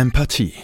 Empathie. 0.00 0.54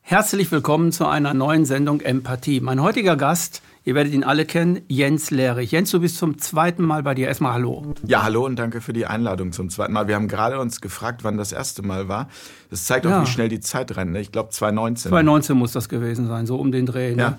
Herzlich 0.00 0.50
willkommen 0.50 0.92
zu 0.92 1.06
einer 1.06 1.34
neuen 1.34 1.66
Sendung 1.66 2.00
Empathie. 2.00 2.60
Mein 2.62 2.80
heutiger 2.80 3.16
Gast, 3.16 3.60
ihr 3.84 3.94
werdet 3.94 4.14
ihn 4.14 4.24
alle 4.24 4.46
kennen, 4.46 4.80
Jens 4.88 5.30
Lehrich. 5.30 5.72
Jens, 5.72 5.90
du 5.90 6.00
bist 6.00 6.16
zum 6.16 6.38
zweiten 6.38 6.86
Mal 6.86 7.02
bei 7.02 7.14
dir. 7.14 7.28
Erstmal 7.28 7.52
Hallo. 7.52 7.92
Ja, 8.06 8.22
hallo 8.22 8.46
und 8.46 8.58
danke 8.58 8.80
für 8.80 8.94
die 8.94 9.04
Einladung 9.04 9.52
zum 9.52 9.68
zweiten 9.68 9.92
Mal. 9.92 10.08
Wir 10.08 10.14
haben 10.14 10.28
gerade 10.28 10.58
uns 10.58 10.80
gefragt, 10.80 11.22
wann 11.22 11.36
das 11.36 11.52
erste 11.52 11.82
Mal 11.82 12.08
war. 12.08 12.30
Das 12.70 12.86
zeigt 12.86 13.06
auch, 13.06 13.10
ja. 13.10 13.20
wie 13.20 13.26
schnell 13.26 13.50
die 13.50 13.60
Zeit 13.60 13.94
rennt. 13.94 14.12
Ne? 14.12 14.22
Ich 14.22 14.32
glaube 14.32 14.48
2019. 14.48 15.10
2019 15.10 15.58
muss 15.58 15.72
das 15.72 15.90
gewesen 15.90 16.26
sein, 16.26 16.46
so 16.46 16.56
um 16.56 16.72
den 16.72 16.86
Dreh. 16.86 17.14
Ne? 17.14 17.36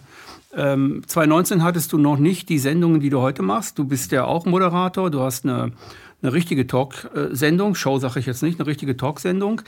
Ja. 0.55 0.73
Ähm, 0.73 1.01
2019 1.07 1.63
hattest 1.63 1.93
du 1.93 1.97
noch 1.97 2.19
nicht 2.19 2.47
die 2.47 2.59
Sendungen, 2.59 2.99
die 2.99 3.09
du 3.09 3.21
heute 3.21 3.41
machst. 3.41 3.79
Du 3.79 3.85
bist 3.85 4.11
ja 4.11 4.25
auch 4.25 4.45
Moderator. 4.45 5.09
Du 5.09 5.21
hast 5.21 5.45
eine, 5.45 5.71
eine 6.21 6.31
richtige 6.31 6.67
Talk-Sendung. 6.67 7.73
Show 7.73 7.97
sage 7.97 8.19
ich 8.19 8.27
jetzt 8.27 8.43
nicht, 8.43 8.59
eine 8.59 8.67
richtige 8.67 8.95
Talk-Sendung. 8.95 9.63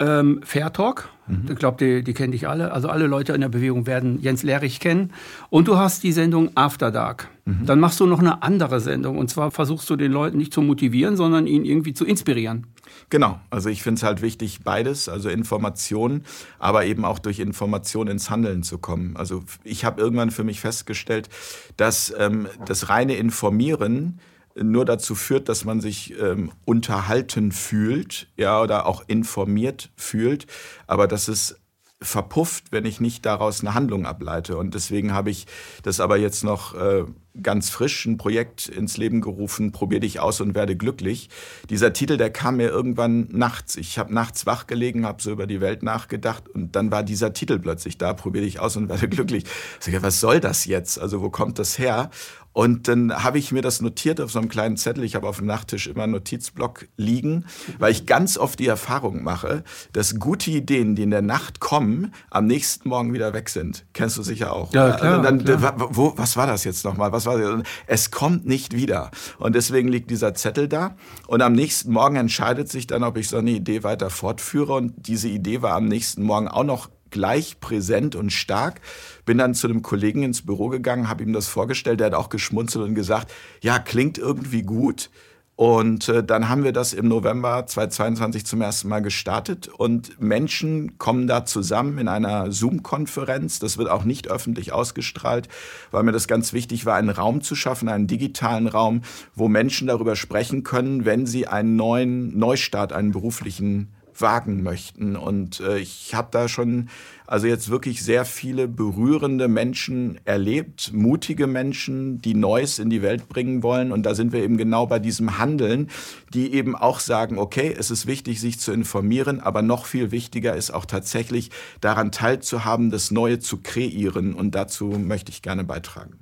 Ähm, 0.00 0.40
Fair 0.44 0.72
Talk, 0.72 1.08
mhm. 1.26 1.46
ich 1.50 1.56
glaube, 1.56 1.84
die, 1.84 2.04
die 2.04 2.14
kennen 2.14 2.30
dich 2.30 2.48
alle. 2.48 2.70
Also 2.70 2.88
alle 2.88 3.08
Leute 3.08 3.32
in 3.32 3.40
der 3.40 3.48
Bewegung 3.48 3.86
werden 3.86 4.20
Jens 4.20 4.44
Lehrich 4.44 4.78
kennen. 4.78 5.12
Und 5.50 5.66
du 5.66 5.76
hast 5.76 6.04
die 6.04 6.12
Sendung 6.12 6.50
After 6.54 6.92
Dark. 6.92 7.28
Mhm. 7.44 7.66
Dann 7.66 7.80
machst 7.80 7.98
du 7.98 8.06
noch 8.06 8.20
eine 8.20 8.42
andere 8.42 8.78
Sendung. 8.78 9.18
Und 9.18 9.28
zwar 9.28 9.50
versuchst 9.50 9.90
du 9.90 9.96
den 9.96 10.12
Leuten 10.12 10.38
nicht 10.38 10.54
zu 10.54 10.62
motivieren, 10.62 11.16
sondern 11.16 11.48
ihn 11.48 11.64
irgendwie 11.64 11.94
zu 11.94 12.04
inspirieren. 12.04 12.68
Genau, 13.10 13.40
also 13.50 13.68
ich 13.70 13.82
finde 13.82 13.98
es 13.98 14.02
halt 14.04 14.22
wichtig, 14.22 14.60
beides, 14.62 15.08
also 15.08 15.28
Information, 15.28 16.22
aber 16.58 16.84
eben 16.84 17.04
auch 17.04 17.18
durch 17.18 17.40
Information 17.40 18.06
ins 18.06 18.30
Handeln 18.30 18.62
zu 18.62 18.78
kommen. 18.78 19.16
Also 19.16 19.42
ich 19.64 19.84
habe 19.84 20.00
irgendwann 20.00 20.30
für 20.30 20.44
mich 20.44 20.60
festgestellt, 20.60 21.28
dass 21.76 22.14
ähm, 22.18 22.46
das 22.66 22.88
reine 22.88 23.16
Informieren 23.16 24.20
nur 24.62 24.84
dazu 24.84 25.14
führt, 25.14 25.48
dass 25.48 25.64
man 25.64 25.80
sich 25.80 26.18
ähm, 26.20 26.50
unterhalten 26.64 27.52
fühlt, 27.52 28.28
ja, 28.36 28.60
oder 28.60 28.86
auch 28.86 29.04
informiert 29.06 29.90
fühlt, 29.96 30.46
aber 30.86 31.06
dass 31.06 31.28
es 31.28 31.56
verpufft, 32.00 32.70
wenn 32.70 32.84
ich 32.84 33.00
nicht 33.00 33.26
daraus 33.26 33.60
eine 33.60 33.74
Handlung 33.74 34.06
ableite. 34.06 34.56
Und 34.56 34.74
deswegen 34.74 35.12
habe 35.12 35.30
ich 35.30 35.46
das 35.82 35.98
aber 35.98 36.16
jetzt 36.16 36.44
noch 36.44 36.74
äh, 36.74 37.04
ganz 37.42 37.70
frisch 37.70 38.06
ein 38.06 38.18
Projekt 38.18 38.68
ins 38.68 38.96
Leben 38.96 39.20
gerufen, 39.20 39.72
Probier 39.72 39.98
dich 39.98 40.20
aus 40.20 40.40
und 40.40 40.54
werde 40.54 40.76
glücklich. 40.76 41.28
Dieser 41.70 41.92
Titel, 41.92 42.16
der 42.16 42.30
kam 42.30 42.58
mir 42.58 42.68
irgendwann 42.68 43.28
nachts. 43.30 43.76
Ich 43.76 43.98
habe 43.98 44.14
nachts 44.14 44.46
wach 44.46 44.68
gelegen, 44.68 45.06
habe 45.06 45.20
so 45.22 45.32
über 45.32 45.48
die 45.48 45.60
Welt 45.60 45.82
nachgedacht 45.82 46.48
und 46.48 46.76
dann 46.76 46.92
war 46.92 47.02
dieser 47.02 47.32
Titel 47.32 47.58
plötzlich 47.58 47.98
da, 47.98 48.14
Probier 48.14 48.42
dich 48.42 48.60
aus 48.60 48.76
und 48.76 48.88
werde 48.88 49.08
glücklich. 49.08 49.44
Ich 49.80 49.86
sage, 49.86 50.02
was 50.02 50.20
soll 50.20 50.38
das 50.38 50.66
jetzt? 50.66 51.00
Also 51.00 51.20
wo 51.20 51.30
kommt 51.30 51.58
das 51.58 51.78
her? 51.78 52.10
Und 52.58 52.88
dann 52.88 53.22
habe 53.22 53.38
ich 53.38 53.52
mir 53.52 53.62
das 53.62 53.80
notiert 53.80 54.20
auf 54.20 54.32
so 54.32 54.40
einem 54.40 54.48
kleinen 54.48 54.76
Zettel. 54.76 55.04
Ich 55.04 55.14
habe 55.14 55.28
auf 55.28 55.36
dem 55.36 55.46
Nachttisch 55.46 55.86
immer 55.86 56.02
einen 56.02 56.12
Notizblock 56.14 56.88
liegen, 56.96 57.44
weil 57.78 57.92
ich 57.92 58.04
ganz 58.04 58.36
oft 58.36 58.58
die 58.58 58.66
Erfahrung 58.66 59.22
mache, 59.22 59.62
dass 59.92 60.18
gute 60.18 60.50
Ideen, 60.50 60.96
die 60.96 61.04
in 61.04 61.12
der 61.12 61.22
Nacht 61.22 61.60
kommen, 61.60 62.12
am 62.30 62.48
nächsten 62.48 62.88
Morgen 62.88 63.12
wieder 63.12 63.32
weg 63.32 63.48
sind. 63.48 63.86
Kennst 63.92 64.16
du 64.16 64.24
sicher 64.24 64.52
auch. 64.52 64.74
Ja, 64.74 64.90
klar. 64.90 65.22
Dann, 65.22 65.44
klar. 65.44 65.74
Wo, 65.76 66.14
was 66.16 66.36
war 66.36 66.48
das 66.48 66.64
jetzt 66.64 66.84
nochmal? 66.84 67.12
Was 67.12 67.26
war 67.26 67.38
das? 67.38 67.62
Es 67.86 68.10
kommt 68.10 68.44
nicht 68.44 68.74
wieder. 68.74 69.12
Und 69.38 69.54
deswegen 69.54 69.86
liegt 69.86 70.10
dieser 70.10 70.34
Zettel 70.34 70.66
da. 70.66 70.96
Und 71.28 71.42
am 71.42 71.52
nächsten 71.52 71.92
Morgen 71.92 72.16
entscheidet 72.16 72.68
sich 72.68 72.88
dann, 72.88 73.04
ob 73.04 73.18
ich 73.18 73.28
so 73.28 73.36
eine 73.36 73.52
Idee 73.52 73.84
weiter 73.84 74.10
fortführe. 74.10 74.72
Und 74.72 75.06
diese 75.06 75.28
Idee 75.28 75.62
war 75.62 75.76
am 75.76 75.84
nächsten 75.84 76.24
Morgen 76.24 76.48
auch 76.48 76.64
noch 76.64 76.88
gleich 77.10 77.60
präsent 77.60 78.14
und 78.14 78.32
stark. 78.32 78.80
Bin 79.24 79.38
dann 79.38 79.54
zu 79.54 79.68
einem 79.68 79.82
Kollegen 79.82 80.22
ins 80.22 80.44
Büro 80.44 80.68
gegangen, 80.68 81.08
habe 81.08 81.22
ihm 81.22 81.32
das 81.32 81.48
vorgestellt, 81.48 82.00
der 82.00 82.08
hat 82.08 82.14
auch 82.14 82.28
geschmunzelt 82.28 82.84
und 82.84 82.94
gesagt, 82.94 83.32
ja, 83.62 83.78
klingt 83.78 84.18
irgendwie 84.18 84.62
gut. 84.62 85.10
Und 85.58 86.08
äh, 86.08 86.22
dann 86.22 86.48
haben 86.48 86.62
wir 86.62 86.70
das 86.70 86.92
im 86.92 87.08
November 87.08 87.66
2022 87.66 88.46
zum 88.46 88.62
ersten 88.62 88.86
Mal 88.86 89.02
gestartet 89.02 89.66
und 89.66 90.20
Menschen 90.20 90.98
kommen 90.98 91.26
da 91.26 91.46
zusammen 91.46 91.98
in 91.98 92.06
einer 92.06 92.52
Zoom-Konferenz. 92.52 93.58
Das 93.58 93.76
wird 93.76 93.90
auch 93.90 94.04
nicht 94.04 94.28
öffentlich 94.28 94.72
ausgestrahlt, 94.72 95.48
weil 95.90 96.04
mir 96.04 96.12
das 96.12 96.28
ganz 96.28 96.52
wichtig 96.52 96.86
war, 96.86 96.94
einen 96.94 97.10
Raum 97.10 97.40
zu 97.40 97.56
schaffen, 97.56 97.88
einen 97.88 98.06
digitalen 98.06 98.68
Raum, 98.68 99.02
wo 99.34 99.48
Menschen 99.48 99.88
darüber 99.88 100.14
sprechen 100.14 100.62
können, 100.62 101.04
wenn 101.04 101.26
sie 101.26 101.48
einen 101.48 101.74
neuen 101.74 102.38
Neustart, 102.38 102.92
einen 102.92 103.10
beruflichen 103.10 103.88
wagen 104.20 104.62
möchten. 104.62 105.16
Und 105.16 105.60
äh, 105.60 105.78
ich 105.78 106.14
habe 106.14 106.28
da 106.30 106.48
schon 106.48 106.88
also 107.28 107.46
jetzt 107.46 107.68
wirklich 107.68 108.02
sehr 108.02 108.24
viele 108.24 108.68
berührende 108.68 109.48
Menschen 109.48 110.18
erlebt, 110.24 110.92
mutige 110.94 111.46
Menschen, 111.46 112.22
die 112.22 112.32
Neues 112.32 112.78
in 112.78 112.88
die 112.88 113.02
Welt 113.02 113.28
bringen 113.28 113.62
wollen. 113.62 113.92
Und 113.92 114.04
da 114.04 114.14
sind 114.14 114.32
wir 114.32 114.42
eben 114.42 114.56
genau 114.56 114.86
bei 114.86 114.98
diesem 114.98 115.38
Handeln, 115.38 115.90
die 116.32 116.54
eben 116.54 116.74
auch 116.74 117.00
sagen, 117.00 117.38
okay, 117.38 117.74
es 117.78 117.90
ist 117.90 118.06
wichtig, 118.06 118.40
sich 118.40 118.58
zu 118.58 118.72
informieren, 118.72 119.40
aber 119.40 119.60
noch 119.60 119.84
viel 119.84 120.10
wichtiger 120.10 120.56
ist 120.56 120.70
auch 120.70 120.86
tatsächlich 120.86 121.50
daran 121.82 122.12
teilzuhaben, 122.12 122.90
das 122.90 123.10
Neue 123.10 123.40
zu 123.40 123.58
kreieren. 123.58 124.32
Und 124.32 124.54
dazu 124.54 124.86
möchte 124.86 125.30
ich 125.30 125.42
gerne 125.42 125.64
beitragen. 125.64 126.14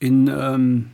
In 0.00 0.28
ähm 0.28 0.90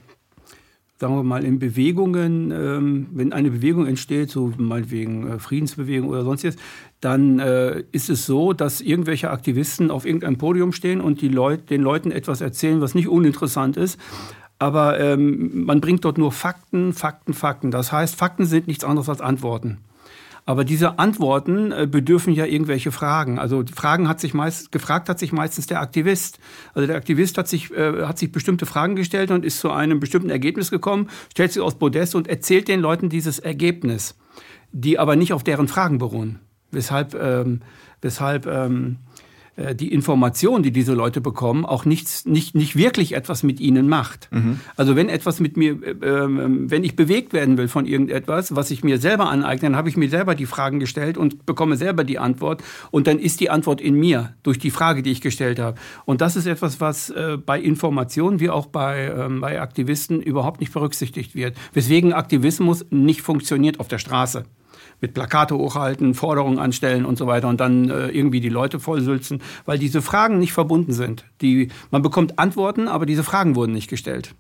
sagen 1.02 1.16
wir 1.16 1.24
mal, 1.24 1.44
in 1.44 1.58
Bewegungen, 1.58 2.52
ähm, 2.52 3.08
wenn 3.10 3.32
eine 3.32 3.50
Bewegung 3.50 3.86
entsteht, 3.86 4.30
so 4.30 4.52
meinetwegen 4.56 5.26
äh, 5.26 5.38
Friedensbewegung 5.40 6.08
oder 6.08 6.22
sonstiges, 6.22 6.54
dann 7.00 7.40
äh, 7.40 7.82
ist 7.90 8.08
es 8.08 8.24
so, 8.24 8.52
dass 8.52 8.80
irgendwelche 8.80 9.32
Aktivisten 9.32 9.90
auf 9.90 10.06
irgendeinem 10.06 10.38
Podium 10.38 10.70
stehen 10.70 11.00
und 11.00 11.20
die 11.20 11.26
Leut, 11.26 11.70
den 11.70 11.82
Leuten 11.82 12.12
etwas 12.12 12.40
erzählen, 12.40 12.80
was 12.80 12.94
nicht 12.94 13.08
uninteressant 13.08 13.76
ist. 13.76 13.98
Aber 14.60 15.00
ähm, 15.00 15.64
man 15.64 15.80
bringt 15.80 16.04
dort 16.04 16.18
nur 16.18 16.30
Fakten, 16.30 16.92
Fakten, 16.92 17.34
Fakten. 17.34 17.72
Das 17.72 17.90
heißt, 17.90 18.14
Fakten 18.14 18.46
sind 18.46 18.68
nichts 18.68 18.84
anderes 18.84 19.08
als 19.08 19.20
Antworten. 19.20 19.78
Aber 20.44 20.64
diese 20.64 20.98
Antworten 20.98 21.70
äh, 21.70 21.86
bedürfen 21.86 22.32
ja 22.32 22.44
irgendwelche 22.46 22.90
Fragen. 22.90 23.38
Also 23.38 23.62
Fragen 23.72 24.08
hat 24.08 24.20
sich 24.20 24.34
meist, 24.34 24.72
gefragt 24.72 25.08
hat 25.08 25.18
sich 25.18 25.32
meistens 25.32 25.66
der 25.66 25.80
Aktivist. 25.80 26.40
Also 26.74 26.86
der 26.86 26.96
Aktivist 26.96 27.38
hat 27.38 27.46
sich, 27.46 27.70
äh, 27.70 28.04
hat 28.04 28.18
sich 28.18 28.32
bestimmte 28.32 28.66
Fragen 28.66 28.96
gestellt 28.96 29.30
und 29.30 29.44
ist 29.44 29.60
zu 29.60 29.70
einem 29.70 30.00
bestimmten 30.00 30.30
Ergebnis 30.30 30.70
gekommen, 30.70 31.08
stellt 31.30 31.52
sich 31.52 31.62
aus 31.62 31.78
Podest 31.78 32.14
und 32.14 32.26
erzählt 32.26 32.66
den 32.68 32.80
Leuten 32.80 33.08
dieses 33.08 33.38
Ergebnis, 33.38 34.16
die 34.72 34.98
aber 34.98 35.14
nicht 35.14 35.32
auf 35.32 35.44
deren 35.44 35.68
Fragen 35.68 35.98
beruhen. 35.98 36.40
Weshalb, 36.72 37.14
ähm, 37.14 37.60
weshalb 38.00 38.46
ähm, 38.46 38.96
äh, 38.96 39.11
die 39.74 39.92
Information, 39.92 40.62
die 40.62 40.72
diese 40.72 40.94
Leute 40.94 41.20
bekommen, 41.20 41.66
auch 41.66 41.84
nichts, 41.84 42.24
nicht, 42.24 42.54
nicht 42.54 42.74
wirklich 42.74 43.14
etwas 43.14 43.42
mit 43.42 43.60
ihnen 43.60 43.86
macht. 43.88 44.28
Mhm. 44.30 44.60
Also 44.76 44.96
wenn 44.96 45.10
etwas 45.10 45.40
mit 45.40 45.58
mir, 45.58 45.72
äh, 45.82 45.90
äh, 45.90 46.26
wenn 46.28 46.84
ich 46.84 46.96
bewegt 46.96 47.34
werden 47.34 47.58
will 47.58 47.68
von 47.68 47.84
irgendetwas, 47.84 48.56
was 48.56 48.70
ich 48.70 48.82
mir 48.82 48.98
selber 48.98 49.28
aneigne, 49.28 49.68
dann 49.68 49.76
habe 49.76 49.90
ich 49.90 49.96
mir 49.96 50.08
selber 50.08 50.34
die 50.34 50.46
Fragen 50.46 50.80
gestellt 50.80 51.18
und 51.18 51.44
bekomme 51.44 51.76
selber 51.76 52.04
die 52.04 52.18
Antwort 52.18 52.62
und 52.90 53.06
dann 53.06 53.18
ist 53.18 53.40
die 53.40 53.50
Antwort 53.50 53.80
in 53.80 53.94
mir 53.94 54.34
durch 54.42 54.58
die 54.58 54.70
Frage, 54.70 55.02
die 55.02 55.10
ich 55.10 55.20
gestellt 55.20 55.58
habe. 55.58 55.78
Und 56.06 56.22
das 56.22 56.36
ist 56.36 56.46
etwas, 56.46 56.80
was 56.80 57.10
äh, 57.10 57.36
bei 57.36 57.60
Informationen 57.60 58.40
wie 58.40 58.48
auch 58.48 58.66
bei, 58.66 59.12
ähm, 59.14 59.40
bei 59.40 59.60
Aktivisten 59.60 60.22
überhaupt 60.22 60.60
nicht 60.60 60.72
berücksichtigt 60.72 61.34
wird. 61.34 61.56
Weswegen 61.74 62.14
Aktivismus 62.14 62.86
nicht 62.90 63.20
funktioniert 63.20 63.80
auf 63.80 63.88
der 63.88 63.98
Straße 63.98 64.44
mit 65.02 65.12
Plakate 65.12 65.54
hochhalten, 65.58 66.14
Forderungen 66.14 66.58
anstellen 66.58 67.04
und 67.04 67.18
so 67.18 67.26
weiter 67.26 67.48
und 67.48 67.60
dann 67.60 67.90
äh, 67.90 68.08
irgendwie 68.08 68.40
die 68.40 68.48
Leute 68.48 68.80
vollsülzen, 68.80 69.42
weil 69.66 69.78
diese 69.78 70.00
Fragen 70.00 70.38
nicht 70.38 70.54
verbunden 70.54 70.92
sind. 70.92 71.26
Die, 71.42 71.70
man 71.90 72.00
bekommt 72.00 72.38
Antworten, 72.38 72.88
aber 72.88 73.04
diese 73.04 73.24
Fragen 73.24 73.56
wurden 73.56 73.72
nicht 73.72 73.90
gestellt. 73.90 74.34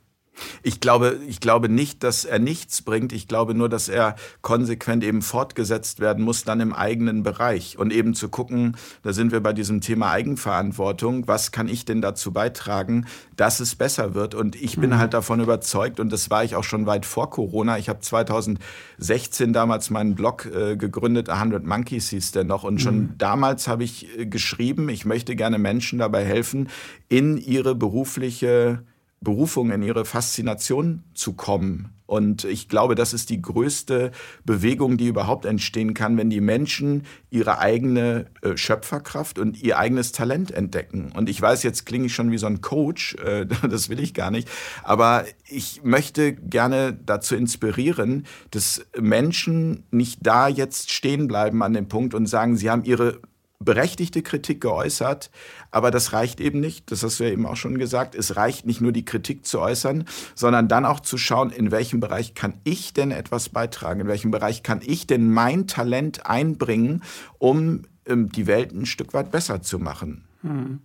Ich 0.62 0.80
glaube, 0.80 1.18
ich 1.26 1.40
glaube 1.40 1.68
nicht, 1.68 2.02
dass 2.02 2.24
er 2.24 2.38
nichts 2.38 2.82
bringt. 2.82 3.12
Ich 3.12 3.28
glaube 3.28 3.54
nur, 3.54 3.68
dass 3.68 3.88
er 3.88 4.16
konsequent 4.40 5.04
eben 5.04 5.22
fortgesetzt 5.22 6.00
werden 6.00 6.24
muss, 6.24 6.44
dann 6.44 6.60
im 6.60 6.72
eigenen 6.72 7.22
Bereich. 7.22 7.78
Und 7.78 7.92
eben 7.92 8.14
zu 8.14 8.28
gucken, 8.28 8.76
da 9.02 9.12
sind 9.12 9.32
wir 9.32 9.40
bei 9.40 9.52
diesem 9.52 9.80
Thema 9.80 10.10
Eigenverantwortung. 10.10 11.28
Was 11.28 11.52
kann 11.52 11.68
ich 11.68 11.84
denn 11.84 12.00
dazu 12.00 12.32
beitragen, 12.32 13.06
dass 13.36 13.60
es 13.60 13.74
besser 13.74 14.14
wird? 14.14 14.34
Und 14.34 14.56
ich 14.56 14.76
bin 14.76 14.90
mhm. 14.90 14.98
halt 14.98 15.14
davon 15.14 15.40
überzeugt, 15.40 16.00
und 16.00 16.12
das 16.12 16.30
war 16.30 16.44
ich 16.44 16.56
auch 16.56 16.64
schon 16.64 16.86
weit 16.86 17.06
vor 17.06 17.30
Corona. 17.30 17.78
Ich 17.78 17.88
habe 17.88 18.00
2016 18.00 19.52
damals 19.52 19.90
meinen 19.90 20.14
Blog 20.14 20.46
äh, 20.46 20.76
gegründet, 20.76 21.28
100 21.28 21.64
Monkeys 21.64 22.08
hieß 22.10 22.32
der 22.32 22.44
noch. 22.44 22.64
Und 22.64 22.80
schon 22.80 22.96
mhm. 22.96 23.14
damals 23.18 23.68
habe 23.68 23.84
ich 23.84 24.18
äh, 24.18 24.26
geschrieben, 24.26 24.88
ich 24.88 25.04
möchte 25.04 25.36
gerne 25.36 25.58
Menschen 25.58 25.98
dabei 25.98 26.24
helfen, 26.24 26.68
in 27.08 27.36
ihre 27.36 27.74
berufliche 27.74 28.84
Berufung, 29.22 29.70
in 29.70 29.82
ihre 29.82 30.04
Faszination 30.04 31.04
zu 31.14 31.32
kommen. 31.34 31.90
Und 32.12 32.44
ich 32.44 32.68
glaube, 32.68 32.94
das 32.94 33.14
ist 33.14 33.30
die 33.30 33.40
größte 33.40 34.10
Bewegung, 34.44 34.98
die 34.98 35.06
überhaupt 35.06 35.46
entstehen 35.46 35.94
kann, 35.94 36.18
wenn 36.18 36.28
die 36.28 36.42
Menschen 36.42 37.04
ihre 37.30 37.58
eigene 37.58 38.26
äh, 38.42 38.54
Schöpferkraft 38.54 39.38
und 39.38 39.62
ihr 39.62 39.78
eigenes 39.78 40.12
Talent 40.12 40.50
entdecken. 40.50 41.12
Und 41.16 41.30
ich 41.30 41.40
weiß, 41.40 41.62
jetzt 41.62 41.86
klinge 41.86 42.06
ich 42.06 42.14
schon 42.14 42.30
wie 42.30 42.36
so 42.36 42.46
ein 42.46 42.60
Coach, 42.60 43.14
äh, 43.14 43.46
das 43.70 43.88
will 43.88 43.98
ich 43.98 44.12
gar 44.12 44.30
nicht, 44.30 44.46
aber 44.82 45.24
ich 45.48 45.84
möchte 45.84 46.34
gerne 46.34 46.92
dazu 46.92 47.34
inspirieren, 47.34 48.26
dass 48.50 48.84
Menschen 49.00 49.84
nicht 49.90 50.18
da 50.20 50.48
jetzt 50.48 50.90
stehen 50.90 51.28
bleiben 51.28 51.62
an 51.62 51.72
dem 51.72 51.88
Punkt 51.88 52.12
und 52.12 52.26
sagen, 52.26 52.58
sie 52.58 52.68
haben 52.68 52.84
ihre 52.84 53.20
berechtigte 53.64 54.22
Kritik 54.22 54.60
geäußert, 54.60 55.30
aber 55.70 55.90
das 55.90 56.12
reicht 56.12 56.40
eben 56.40 56.60
nicht. 56.60 56.90
Das 56.90 57.02
hast 57.02 57.20
du 57.20 57.24
ja 57.24 57.30
eben 57.30 57.46
auch 57.46 57.56
schon 57.56 57.78
gesagt. 57.78 58.14
Es 58.14 58.36
reicht 58.36 58.66
nicht 58.66 58.80
nur 58.80 58.92
die 58.92 59.04
Kritik 59.04 59.46
zu 59.46 59.60
äußern, 59.60 60.04
sondern 60.34 60.68
dann 60.68 60.84
auch 60.84 61.00
zu 61.00 61.18
schauen, 61.18 61.50
in 61.50 61.70
welchem 61.70 62.00
Bereich 62.00 62.34
kann 62.34 62.54
ich 62.64 62.92
denn 62.92 63.10
etwas 63.10 63.48
beitragen? 63.48 64.00
In 64.00 64.08
welchem 64.08 64.30
Bereich 64.30 64.62
kann 64.62 64.80
ich 64.84 65.06
denn 65.06 65.30
mein 65.30 65.66
Talent 65.66 66.26
einbringen, 66.26 67.02
um 67.38 67.82
ähm, 68.06 68.30
die 68.30 68.46
Welt 68.46 68.72
ein 68.72 68.86
Stück 68.86 69.14
weit 69.14 69.30
besser 69.30 69.62
zu 69.62 69.78
machen. 69.78 70.24
Hm. 70.42 70.80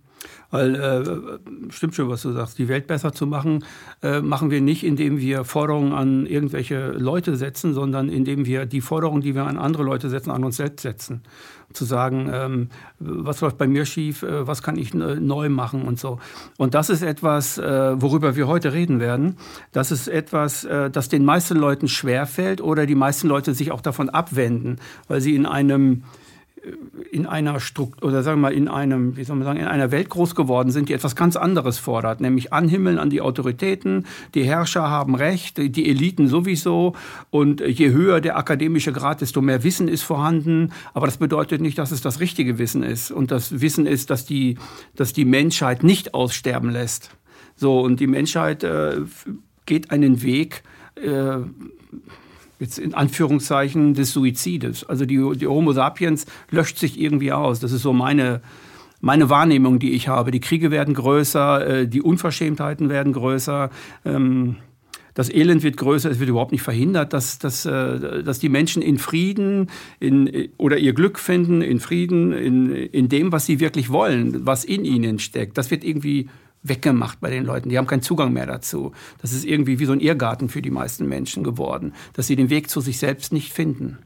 Weil, 0.50 0.74
äh, 0.76 1.70
stimmt 1.70 1.94
schon, 1.94 2.08
was 2.08 2.22
du 2.22 2.32
sagst, 2.32 2.58
die 2.58 2.68
Welt 2.68 2.86
besser 2.86 3.12
zu 3.12 3.26
machen, 3.26 3.64
äh, 4.02 4.20
machen 4.20 4.50
wir 4.50 4.62
nicht, 4.62 4.82
indem 4.82 5.18
wir 5.18 5.44
Forderungen 5.44 5.92
an 5.92 6.24
irgendwelche 6.24 6.92
Leute 6.92 7.36
setzen, 7.36 7.74
sondern 7.74 8.08
indem 8.08 8.46
wir 8.46 8.64
die 8.64 8.80
Forderungen, 8.80 9.20
die 9.20 9.34
wir 9.34 9.44
an 9.44 9.58
andere 9.58 9.82
Leute 9.82 10.08
setzen, 10.08 10.30
an 10.30 10.44
uns 10.44 10.56
selbst 10.56 10.82
setzen. 10.82 11.22
Zu 11.74 11.84
sagen, 11.84 12.30
ähm, 12.32 12.68
was 12.98 13.42
läuft 13.42 13.58
bei 13.58 13.66
mir 13.66 13.84
schief, 13.84 14.22
äh, 14.22 14.46
was 14.46 14.62
kann 14.62 14.78
ich 14.78 14.94
äh, 14.94 15.16
neu 15.16 15.50
machen 15.50 15.82
und 15.82 15.98
so. 15.98 16.18
Und 16.56 16.72
das 16.72 16.88
ist 16.88 17.02
etwas, 17.02 17.58
äh, 17.58 18.00
worüber 18.00 18.34
wir 18.34 18.46
heute 18.46 18.72
reden 18.72 19.00
werden. 19.00 19.36
Das 19.72 19.90
ist 19.90 20.08
etwas, 20.08 20.64
äh, 20.64 20.90
das 20.90 21.10
den 21.10 21.26
meisten 21.26 21.58
Leuten 21.58 21.88
schwerfällt 21.88 22.62
oder 22.62 22.86
die 22.86 22.94
meisten 22.94 23.28
Leute 23.28 23.52
sich 23.52 23.70
auch 23.70 23.82
davon 23.82 24.08
abwenden, 24.08 24.78
weil 25.08 25.20
sie 25.20 25.34
in 25.34 25.44
einem 25.44 26.04
in 27.10 27.26
einer 27.26 27.60
Struktur 27.60 28.08
oder 28.08 28.22
sagen 28.22 28.40
wir 28.40 28.48
mal 28.48 28.54
in 28.54 28.68
einem, 28.68 29.16
wie 29.16 29.24
soll 29.24 29.36
man 29.36 29.44
sagen, 29.44 29.60
in 29.60 29.66
einer 29.66 29.90
Welt 29.90 30.08
groß 30.08 30.34
geworden 30.34 30.70
sind, 30.70 30.88
die 30.88 30.92
etwas 30.92 31.16
ganz 31.16 31.36
anderes 31.36 31.78
fordert, 31.78 32.20
nämlich 32.20 32.52
Anhimmeln 32.52 32.98
an 32.98 33.10
die 33.10 33.20
Autoritäten, 33.20 34.06
die 34.34 34.44
Herrscher 34.44 34.88
haben 34.88 35.14
Recht, 35.14 35.58
die 35.58 35.88
Eliten 35.88 36.28
sowieso. 36.28 36.94
Und 37.30 37.60
je 37.60 37.90
höher 37.90 38.20
der 38.20 38.36
akademische 38.36 38.92
Grad, 38.92 39.20
desto 39.20 39.40
mehr 39.40 39.64
Wissen 39.64 39.88
ist 39.88 40.02
vorhanden, 40.02 40.72
aber 40.94 41.06
das 41.06 41.18
bedeutet 41.18 41.60
nicht, 41.60 41.78
dass 41.78 41.90
es 41.90 42.00
das 42.00 42.20
richtige 42.20 42.58
Wissen 42.58 42.82
ist. 42.82 43.10
Und 43.10 43.30
das 43.30 43.60
Wissen 43.60 43.86
ist, 43.86 44.10
dass 44.10 44.24
die, 44.24 44.58
dass 44.94 45.12
die 45.12 45.24
Menschheit 45.24 45.82
nicht 45.82 46.14
aussterben 46.14 46.70
lässt. 46.70 47.10
So 47.56 47.80
und 47.80 48.00
die 48.00 48.06
Menschheit 48.06 48.62
äh, 48.64 49.00
geht 49.66 49.90
einen 49.90 50.22
Weg, 50.22 50.62
äh, 50.96 51.38
jetzt 52.60 52.78
in 52.78 52.94
Anführungszeichen 52.94 53.94
des 53.94 54.12
Suizides. 54.12 54.84
Also 54.84 55.04
die, 55.04 55.16
die 55.36 55.46
Homo 55.46 55.72
sapiens 55.72 56.26
löscht 56.50 56.78
sich 56.78 57.00
irgendwie 57.00 57.32
aus. 57.32 57.60
Das 57.60 57.72
ist 57.72 57.82
so 57.82 57.92
meine, 57.92 58.40
meine 59.00 59.30
Wahrnehmung, 59.30 59.78
die 59.78 59.92
ich 59.92 60.08
habe. 60.08 60.30
Die 60.30 60.40
Kriege 60.40 60.70
werden 60.70 60.94
größer, 60.94 61.66
äh, 61.66 61.88
die 61.88 62.02
Unverschämtheiten 62.02 62.88
werden 62.88 63.12
größer. 63.12 63.70
Ähm, 64.04 64.56
das 65.14 65.30
Elend 65.30 65.64
wird 65.64 65.76
größer, 65.76 66.10
es 66.12 66.20
wird 66.20 66.30
überhaupt 66.30 66.52
nicht 66.52 66.62
verhindert, 66.62 67.12
dass, 67.12 67.40
dass, 67.40 67.66
äh, 67.66 68.22
dass 68.22 68.38
die 68.38 68.48
Menschen 68.48 68.82
in 68.82 68.98
Frieden 68.98 69.68
in, 69.98 70.48
oder 70.58 70.78
ihr 70.78 70.92
Glück 70.92 71.18
finden, 71.18 71.60
in 71.60 71.80
Frieden, 71.80 72.32
in, 72.32 72.70
in 72.70 73.08
dem, 73.08 73.32
was 73.32 73.44
sie 73.44 73.58
wirklich 73.58 73.90
wollen, 73.90 74.46
was 74.46 74.64
in 74.64 74.84
ihnen 74.84 75.18
steckt. 75.18 75.58
Das 75.58 75.72
wird 75.72 75.82
irgendwie 75.82 76.28
weggemacht 76.68 77.20
bei 77.20 77.30
den 77.30 77.44
Leuten. 77.44 77.68
Die 77.68 77.78
haben 77.78 77.86
keinen 77.86 78.02
Zugang 78.02 78.32
mehr 78.32 78.46
dazu. 78.46 78.92
Das 79.20 79.32
ist 79.32 79.44
irgendwie 79.44 79.78
wie 79.78 79.84
so 79.84 79.92
ein 79.92 80.00
Irrgarten 80.00 80.48
für 80.48 80.62
die 80.62 80.70
meisten 80.70 81.08
Menschen 81.08 81.44
geworden, 81.44 81.94
dass 82.12 82.26
sie 82.26 82.36
den 82.36 82.50
Weg 82.50 82.70
zu 82.70 82.80
sich 82.80 82.98
selbst 82.98 83.32
nicht 83.32 83.52
finden. 83.52 83.98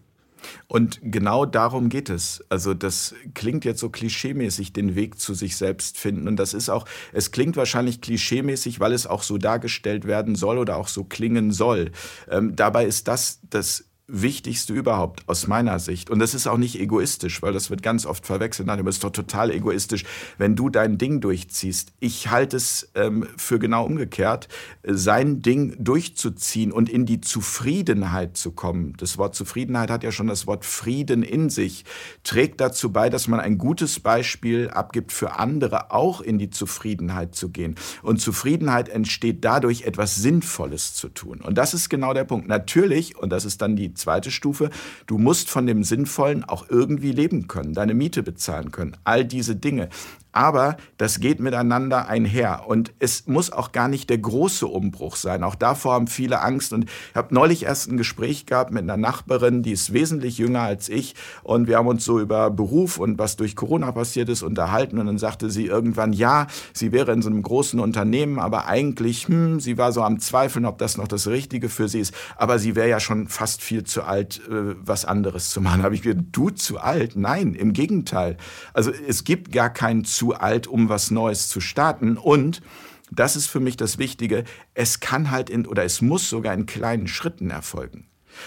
Und 0.67 1.00
genau 1.03 1.47
darum 1.47 1.88
geht 1.88 2.11
es. 2.11 2.44
Also 2.49 2.75
das 2.75 3.14
klingt 3.35 3.64
jetzt 3.64 3.81
so 3.81 3.91
klischeemäßig, 3.91 4.73
den 4.73 4.94
Weg 4.94 5.19
zu 5.19 5.35
sich 5.35 5.56
selbst 5.56 5.99
finden. 5.99 6.29
Und 6.29 6.37
das 6.37 6.55
ist 6.55 6.69
auch, 6.69 6.87
es 7.12 7.31
klingt 7.31 7.56
wahrscheinlich 7.56 8.00
klischeemäßig, 8.00 8.81
weil 8.81 8.93
es 8.93 9.06
auch 9.06 9.23
so 9.23 9.38
dargestellt 9.38 10.06
werden 10.06 10.35
soll 10.35 10.59
oder 10.59 10.76
auch 10.76 10.88
so 10.88 11.05
klingen 11.05 11.53
soll. 11.53 11.93
Ähm, 12.31 12.56
dabei 12.56 12.87
ist 12.87 13.09
das 13.09 13.41
das 13.49 13.85
Wichtigste 14.12 14.75
überhaupt 14.75 15.26
aus 15.26 15.47
meiner 15.47 15.79
Sicht. 15.79 16.11
Und 16.11 16.19
das 16.19 16.35
ist 16.35 16.47
auch 16.47 16.59
nicht 16.59 16.79
egoistisch, 16.79 17.41
weil 17.41 17.55
das 17.55 17.70
wird 17.70 17.82
ganz 17.82 18.05
oft 18.05 18.26
verwechselt. 18.26 18.67
Nein, 18.67 18.79
du 18.79 18.85
bist 18.85 19.03
doch 19.03 19.11
total 19.11 19.50
egoistisch, 19.50 20.05
wenn 20.37 20.55
du 20.55 20.69
dein 20.69 20.99
Ding 20.99 21.20
durchziehst. 21.20 21.93
Ich 21.99 22.31
halte 22.31 22.59
es 22.59 22.91
ähm, 22.94 23.26
für 23.38 23.59
genau 23.59 23.87
umgekehrt, 23.87 24.49
sein 24.85 25.41
Ding 25.41 25.82
durchzuziehen 25.82 26.73
und 26.73 26.91
in 26.91 27.06
die 27.06 27.23
Zufriedenheit 27.23 28.37
zu 28.37 28.53
kommen. 28.53 28.94
Das 28.99 29.17
Wort 29.17 29.35
Zufriedenheit 29.35 29.91
hat 29.91 30.05
ja 30.05 30.12
schon 30.12 30.26
das 30.26 30.47
Wort 30.47 30.67
Frieden 30.67 31.23
in 31.23 31.49
sich, 31.49 31.85
trägt 32.23 32.61
dazu 32.61 32.93
bei, 32.93 33.09
dass 33.09 33.29
man 33.29 33.41
ein 33.41 33.56
gutes 33.56 33.99
Beispiel 33.99 34.69
abgibt 34.69 35.11
für 35.11 35.38
andere, 35.38 35.91
auch 35.91 36.20
in 36.20 36.38
die 36.38 36.50
Zufriedenheit 36.50 37.35
zu 37.35 37.49
gehen. 37.49 37.76
Und 38.03 38.20
Zufriedenheit 38.20 38.91
entsteht 38.91 39.44
dadurch, 39.44 39.82
etwas 39.82 40.17
Sinnvolles 40.17 40.94
zu 40.94 41.09
tun. 41.09 41.41
Und 41.41 41.56
das 41.56 41.73
ist 41.73 41.88
genau 41.88 42.12
der 42.12 42.25
Punkt. 42.25 42.47
Natürlich, 42.47 43.17
und 43.17 43.31
das 43.31 43.47
ist 43.47 43.62
dann 43.62 43.75
die 43.75 43.94
zweite 44.02 44.31
Stufe, 44.31 44.70
du 45.06 45.19
musst 45.19 45.49
von 45.49 45.66
dem 45.66 45.84
Sinnvollen 45.84 46.44
auch 46.44 46.66
irgendwie 46.69 47.12
leben 47.12 47.49
können, 47.49 47.72
deine 47.72 47.94
Miete 47.94 48.22
bezahlen 48.22 48.70
können, 48.70 48.96
all 49.04 49.25
diese 49.25 49.56
Dinge. 49.56 49.88
Aber 50.32 50.79
das 50.96 51.20
geht 51.20 51.40
miteinander 51.40 52.08
einher. 52.08 52.62
Und 52.67 52.93
es 52.99 53.26
muss 53.26 53.52
auch 53.52 53.70
gar 53.70 53.88
nicht 53.88 54.08
der 54.08 54.19
große 54.19 54.67
Umbruch 54.67 55.17
sein. 55.17 55.44
Auch 55.44 55.55
davor 55.55 55.93
haben 55.93 56.06
viele 56.06 56.40
Angst. 56.40 56.73
Und 56.73 56.84
ich 56.84 57.14
habe 57.14 57.34
neulich 57.34 57.64
erst 57.64 57.90
ein 57.90 57.99
Gespräch 57.99 58.46
gehabt 58.46 58.73
mit 58.73 58.82
einer 58.82 58.96
Nachbarin, 58.96 59.62
die 59.62 59.73
ist 59.73 59.93
wesentlich 59.93 60.38
jünger 60.38 60.62
als 60.62 60.88
ich. 60.88 61.14
Und 61.43 61.69
wir 61.69 61.76
haben 61.76 61.87
uns 61.87 62.05
so 62.05 62.19
über 62.19 62.50
Beruf 62.50 62.99
und 62.99 63.19
was 63.19 63.37
durch 63.37 63.56
Corona 63.56 63.93
passiert 63.93 64.31
ist 64.31 64.43
unterhalten. 64.43 64.99
Und 64.99 65.06
dann 65.06 65.19
sagte 65.19 65.50
sie 65.50 65.67
irgendwann, 65.67 66.14
ja, 66.14 66.46
sie 66.73 66.93
wäre 66.93 67.12
in 67.12 67.20
so 67.20 67.28
einem 67.28 67.43
großen 67.43 67.78
Unternehmen, 67.78 68.38
aber 68.38 68.67
eigentlich, 68.67 69.28
hm, 69.28 69.61
sie 69.61 69.76
war 69.76 69.93
so 69.93 70.02
am 70.02 70.19
Zweifeln, 70.19 70.64
ob 70.64 70.78
das 70.78 70.96
noch 70.96 71.08
das 71.08 71.26
Richtige 71.26 71.69
für 71.69 71.88
sie 71.88 72.00
ist. 72.00 72.14
Aber 72.37 72.58
sie 72.58 72.75
wäre 72.75 72.88
ja 72.88 73.00
schon 73.00 73.28
fast 73.28 73.61
viel 73.61 73.85
zu 73.85 74.02
alt, 74.02 74.40
äh, 74.49 74.75
was 74.82 75.05
anderes 75.05 75.50
zu 75.50 75.61
machen. 75.61 75.82
Habe 75.82 75.94
ich 75.94 76.00
gesagt, 76.00 76.25
du 76.32 76.49
zu 76.49 76.78
alt? 76.78 77.17
Nein, 77.17 77.55
im 77.55 77.75
Gegenteil. 77.75 78.38
Also 78.73 78.90
es 78.90 79.25
gibt 79.25 79.52
gar 79.52 79.69
keinen 79.69 80.05
zu 80.22 80.34
alt, 80.34 80.69
um 80.69 80.88
was 80.88 81.10
Neues 81.10 81.48
zu 81.48 81.60
starten. 81.60 82.16
Und 82.16 82.62
das 83.10 83.34
ist 83.34 83.48
für 83.48 83.58
mich 83.58 83.76
das 83.76 83.98
Wichtige, 83.98 84.44
es 84.72 85.00
kann 85.00 85.32
halt 85.32 85.50
in, 85.50 85.66
oder 85.66 85.82
es 85.82 86.00
muss 86.00 86.30
sogar 86.30 86.54
in 86.54 86.64
kleinen 86.64 87.08
Schritten 87.08 87.50
erfolgen. 87.50 88.06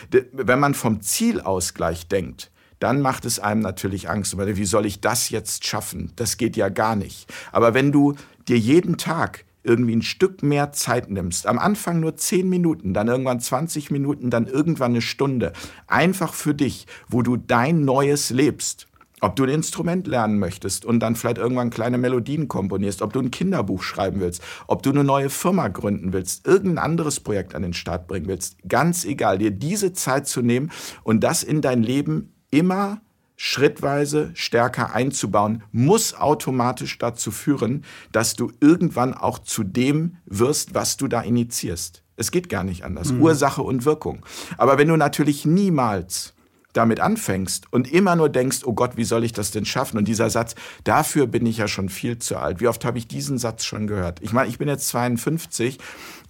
Wenn 0.10 0.60
man 0.60 0.74
vom 0.74 1.02
Zielausgleich 1.02 2.08
denkt, 2.08 2.50
dann 2.80 3.02
macht 3.02 3.26
es 3.26 3.40
einem 3.40 3.60
natürlich 3.60 4.10
Angst. 4.10 4.38
Wie 4.38 4.66
soll 4.66 4.86
ich 4.86 5.02
das 5.02 5.30
jetzt 5.32 5.66
schaffen? 5.66 6.14
Das 6.16 6.38
geht 6.38 6.56
ja 6.56 6.70
gar 6.70 6.96
nicht. 6.96 7.30
Aber 7.52 7.74
wenn 7.74 7.92
du 7.92 8.16
dir 8.48 8.58
jeden 8.58 8.98
Tag 8.98 9.44
irgendwie 9.64 9.98
ein 9.98 10.02
Stück 10.02 10.44
mehr 10.44 10.72
Zeit 10.72 11.10
nimmst, 11.10 11.46
am 11.46 11.60
Anfang 11.60 12.00
nur 12.00 12.16
10 12.16 12.48
Minuten, 12.48 12.94
dann 12.94 13.10
irgendwann 13.10 13.42
20 13.42 13.92
Minuten, 13.92 14.30
dann 14.30 14.48
irgendwann 14.48 14.92
eine 14.92 15.02
Stunde, 15.02 15.52
einfach 15.88 16.34
für 16.34 16.56
dich, 16.56 16.88
wo 17.10 17.22
du 17.22 17.36
dein 17.36 17.82
Neues 17.82 18.30
lebst, 18.30 18.88
ob 19.26 19.36
du 19.36 19.44
ein 19.44 19.50
Instrument 19.50 20.06
lernen 20.06 20.38
möchtest 20.38 20.86
und 20.86 21.00
dann 21.00 21.16
vielleicht 21.16 21.40
irgendwann 21.40 21.72
kleine 21.72 21.98
Melodien 21.98 22.48
komponierst, 22.48 23.02
ob 23.02 23.12
du 23.12 23.20
ein 23.20 23.32
Kinderbuch 23.32 23.82
schreiben 23.82 24.20
willst, 24.20 24.44
ob 24.68 24.84
du 24.84 24.92
eine 24.92 25.04
neue 25.04 25.32
Firma 25.32 25.68
gründen 25.68 26.14
willst, 26.14 26.46
irgendein 26.46 26.78
anderes 26.78 27.20
Projekt 27.20 27.56
an 27.56 27.64
den 27.64 27.74
Start 27.74 28.08
bringen 28.08 28.28
willst, 28.28 28.58
ganz 28.70 29.04
egal, 29.04 29.40
dir 29.40 29.50
diese 29.50 29.94
Zeit 29.94 30.28
zu 30.28 30.44
nehmen 30.44 30.70
und 31.02 31.24
das 31.24 31.42
in 31.42 31.62
dein 31.62 31.82
Leben 31.82 32.36
immer 32.52 33.02
schrittweise 33.36 34.30
stärker 34.36 34.94
einzubauen, 34.94 35.64
muss 35.72 36.14
automatisch 36.14 36.96
dazu 37.00 37.32
führen, 37.32 37.84
dass 38.12 38.36
du 38.36 38.52
irgendwann 38.62 39.16
auch 39.16 39.40
zu 39.40 39.64
dem 39.64 40.18
wirst, 40.28 40.76
was 40.76 40.98
du 40.98 41.08
da 41.08 41.22
initiierst. 41.22 42.04
Es 42.16 42.30
geht 42.30 42.48
gar 42.48 42.64
nicht 42.64 42.86
anders. 42.86 43.12
Mhm. 43.12 43.24
Ursache 43.24 43.64
und 43.64 43.86
Wirkung. 43.86 44.24
Aber 44.60 44.78
wenn 44.78 44.88
du 44.88 44.96
natürlich 44.96 45.48
niemals 45.48 46.35
damit 46.76 47.00
anfängst 47.00 47.72
und 47.72 47.92
immer 47.92 48.16
nur 48.16 48.30
denkst, 48.30 48.60
oh 48.66 48.74
Gott, 48.74 48.98
wie 48.98 49.04
soll 49.04 49.24
ich 49.24 49.34
das 49.34 49.52
denn 49.52 49.66
schaffen? 49.66 49.98
Und 49.98 50.08
dieser 50.08 50.30
Satz, 50.30 50.56
dafür 50.84 51.28
bin 51.28 51.46
ich 51.46 51.58
ja 51.58 51.68
schon 51.68 51.90
viel 51.90 52.20
zu 52.20 52.38
alt. 52.38 52.60
Wie 52.60 52.68
oft 52.68 52.86
habe 52.86 52.98
ich 52.98 53.08
diesen 53.08 53.38
Satz 53.38 53.64
schon 53.64 53.88
gehört? 53.88 54.22
Ich 54.22 54.34
meine, 54.34 54.50
ich 54.50 54.58
bin 54.58 54.68
jetzt 54.68 54.88
52 54.90 55.78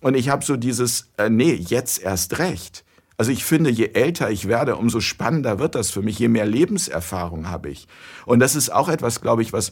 und 0.01 0.15
ich 0.15 0.29
habe 0.29 0.45
so 0.45 0.55
dieses, 0.55 1.09
äh, 1.17 1.29
nee, 1.29 1.53
jetzt 1.53 2.01
erst 2.01 2.39
recht. 2.39 2.85
Also 3.17 3.31
ich 3.31 3.45
finde, 3.45 3.69
je 3.69 3.91
älter 3.93 4.29
ich 4.29 4.47
werde, 4.47 4.75
umso 4.75 4.99
spannender 4.99 5.57
wird 5.57 5.75
das 5.75 5.89
für 5.89 6.01
mich, 6.01 6.19
je 6.19 6.27
mehr 6.27 6.45
Lebenserfahrung 6.45 7.49
habe 7.49 7.69
ich. 7.69 7.87
Und 8.25 8.39
das 8.39 8.55
ist 8.55 8.71
auch 8.71 8.89
etwas, 8.89 9.21
glaube 9.21 9.41
ich, 9.41 9.53
was 9.53 9.71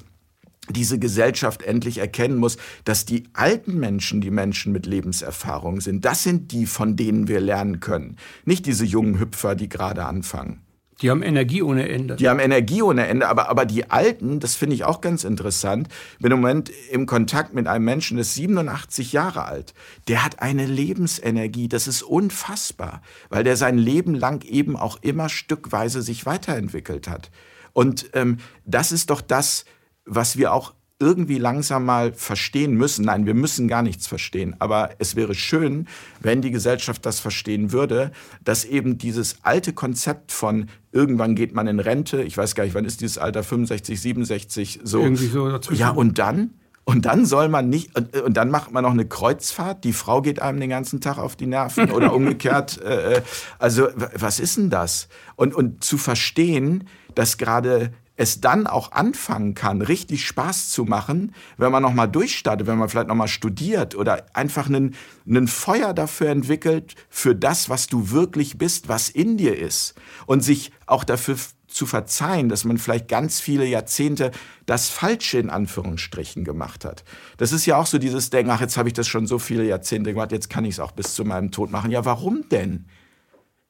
diese 0.70 0.98
Gesellschaft 0.98 1.62
endlich 1.62 1.98
erkennen 1.98 2.38
muss, 2.38 2.58
dass 2.86 3.06
die 3.06 3.26
alten 3.34 3.80
Menschen 3.80 4.22
die 4.22 4.32
Menschen 4.32 4.72
mit 4.72 4.86
Lebenserfahrung 4.86 5.82
sind. 5.82 6.06
Das 6.06 6.24
sind 6.24 6.52
die, 6.52 6.66
von 6.66 6.96
denen 6.96 7.28
wir 7.28 7.42
lernen 7.42 7.80
können. 7.80 8.18
Nicht 8.46 8.66
diese 8.66 8.86
jungen 8.86 9.20
Hüpfer, 9.20 9.56
die 9.56 9.70
gerade 9.70 10.06
anfangen. 10.06 10.62
Die 11.02 11.10
haben 11.10 11.22
Energie 11.22 11.62
ohne 11.62 11.90
Ende. 11.90 12.16
Die 12.16 12.30
haben 12.30 12.40
Energie 12.40 12.82
ohne 12.82 13.08
Ende, 13.08 13.28
aber, 13.28 13.50
aber 13.50 13.66
die 13.66 13.92
Alten, 13.92 14.40
das 14.40 14.56
finde 14.56 14.76
ich 14.76 14.86
auch 14.86 15.02
ganz 15.02 15.26
interessant, 15.26 15.90
bin 16.20 16.32
im 16.32 16.40
Moment 16.40 16.72
im 16.92 17.08
Kontakt 17.08 17.54
mit 17.54 17.68
einem 17.68 17.84
Menschen, 17.84 18.16
der 18.16 18.22
ist 18.22 18.36
87 18.36 19.12
Jahre 19.12 19.46
alt. 19.46 19.74
Der 20.08 20.24
hat 20.24 20.42
eine 20.42 20.66
Lebensenergie, 20.66 21.68
das 21.68 21.88
ist 21.88 22.04
unfassbar, 22.04 23.02
weil 23.30 23.44
der 23.44 23.58
sein 23.58 23.78
Leben 23.78 24.14
lang 24.16 24.46
eben 24.46 24.78
auch 24.78 24.98
immer 25.02 25.28
stückweise 25.28 26.02
sich 26.02 26.26
weiterentwickelt 26.26 27.10
hat. 27.10 27.32
Und 27.74 28.10
ähm, 28.14 28.38
das 28.66 28.92
ist 28.92 29.10
doch 29.10 29.20
das, 29.22 29.66
was 30.06 30.38
wir 30.38 30.54
auch 30.54 30.74
irgendwie 31.00 31.38
langsam 31.38 31.86
mal 31.86 32.14
verstehen 32.14 32.76
müssen. 32.76 33.06
Nein, 33.06 33.26
wir 33.26 33.34
müssen 33.34 33.68
gar 33.68 33.82
nichts 33.82 34.08
verstehen. 34.08 34.56
Aber 34.60 34.92
es 35.00 35.16
wäre 35.16 35.36
schön, 35.36 35.88
wenn 36.22 36.42
die 36.42 36.52
Gesellschaft 36.52 37.06
das 37.06 37.20
verstehen 37.20 37.72
würde, 37.72 38.12
dass 38.44 38.64
eben 38.64 38.98
dieses 38.98 39.38
alte 39.44 39.74
Konzept 39.74 40.32
von 40.32 40.68
irgendwann 40.92 41.36
geht 41.36 41.54
man 41.54 41.68
in 41.68 41.80
Rente, 41.80 42.24
ich 42.24 42.38
weiß 42.38 42.56
gar 42.56 42.64
nicht, 42.64 42.74
wann 42.74 42.86
ist 42.86 43.02
dieses 43.02 43.18
Alter, 43.18 43.44
65, 43.44 44.00
67, 44.00 44.80
so. 44.84 45.02
Irgendwie 45.02 45.28
so 45.28 45.50
dazwischen. 45.50 45.82
Ja, 45.82 45.90
und 45.90 46.20
dann? 46.20 46.52
Und 46.86 47.06
dann 47.06 47.26
soll 47.26 47.48
man 47.48 47.70
nicht, 47.70 47.96
und, 47.98 48.16
und, 48.18 48.36
dann 48.36 48.50
macht 48.50 48.72
man 48.72 48.84
noch 48.84 48.92
eine 48.92 49.06
Kreuzfahrt, 49.06 49.86
die 49.86 49.94
Frau 49.94 50.22
geht 50.22 50.42
einem 50.42 50.60
den 50.60 50.70
ganzen 50.70 51.00
Tag 51.00 51.18
auf 51.18 51.38
die 51.38 51.48
Nerven 51.48 51.92
oder 51.92 52.14
umgekehrt. 52.16 52.82
Äh, 52.82 53.16
äh 53.16 53.22
also 53.58 53.88
was 54.16 54.40
ist 54.40 54.58
denn 54.58 54.70
das? 54.70 55.08
Und, 55.36 55.56
und 55.56 55.84
zu 55.84 55.98
verstehen, 55.98 56.88
dass 57.16 57.38
gerade 57.38 57.94
es 58.16 58.42
dann 58.42 58.68
auch 58.68 58.92
anfangen 58.92 59.56
kann, 59.56 59.82
richtig 59.82 60.26
Spaß 60.28 60.70
zu 60.70 60.86
machen, 60.86 61.34
wenn 61.58 61.72
man 61.72 61.82
nochmal 61.82 62.08
durchstartet, 62.08 62.68
wenn 62.68 62.78
man 62.78 62.90
vielleicht 62.90 63.08
nochmal 63.08 63.28
studiert 63.28 63.96
oder 63.96 64.26
einfach 64.34 64.68
einen, 64.68 64.96
einen 65.28 65.48
Feuer 65.48 65.94
dafür 65.94 66.30
entwickelt, 66.30 66.96
für 67.10 67.36
das, 67.36 67.70
was 67.70 67.88
du 67.88 68.12
wirklich 68.12 68.58
bist, 68.58 68.88
was 68.88 69.10
in 69.10 69.38
dir 69.38 69.58
ist 69.58 69.96
und 70.28 70.42
sich 70.42 70.72
auch 70.86 71.04
dafür 71.04 71.38
zu 71.68 71.88
verzeihen, 71.88 72.50
dass 72.50 72.66
man 72.66 72.78
vielleicht 72.78 73.08
ganz 73.08 73.40
viele 73.40 73.66
Jahrzehnte 73.66 74.30
das 74.68 74.90
Falsche 74.90 75.40
in 75.40 75.50
Anführungsstrichen 75.50 76.44
gemacht 76.44 76.86
hat. 76.86 77.04
Das 77.38 77.52
ist 77.52 77.66
ja 77.66 77.78
auch 77.78 77.88
so 77.88 77.98
dieses 77.98 78.30
Denken, 78.30 78.52
ach, 78.52 78.62
jetzt 78.62 78.78
habe 78.78 78.90
ich 78.90 78.94
das 78.94 79.08
schon 79.08 79.26
so 79.26 79.40
viele 79.40 79.66
Jahrzehnte 79.66 80.14
gemacht, 80.14 80.32
jetzt 80.32 80.52
kann 80.52 80.66
ich 80.66 80.76
es 80.76 80.80
auch 80.80 80.92
bis 80.92 81.16
zu 81.16 81.26
meinem 81.26 81.50
Tod 81.50 81.72
machen. 81.72 81.90
Ja, 81.90 82.06
warum 82.06 82.48
denn? 82.50 82.86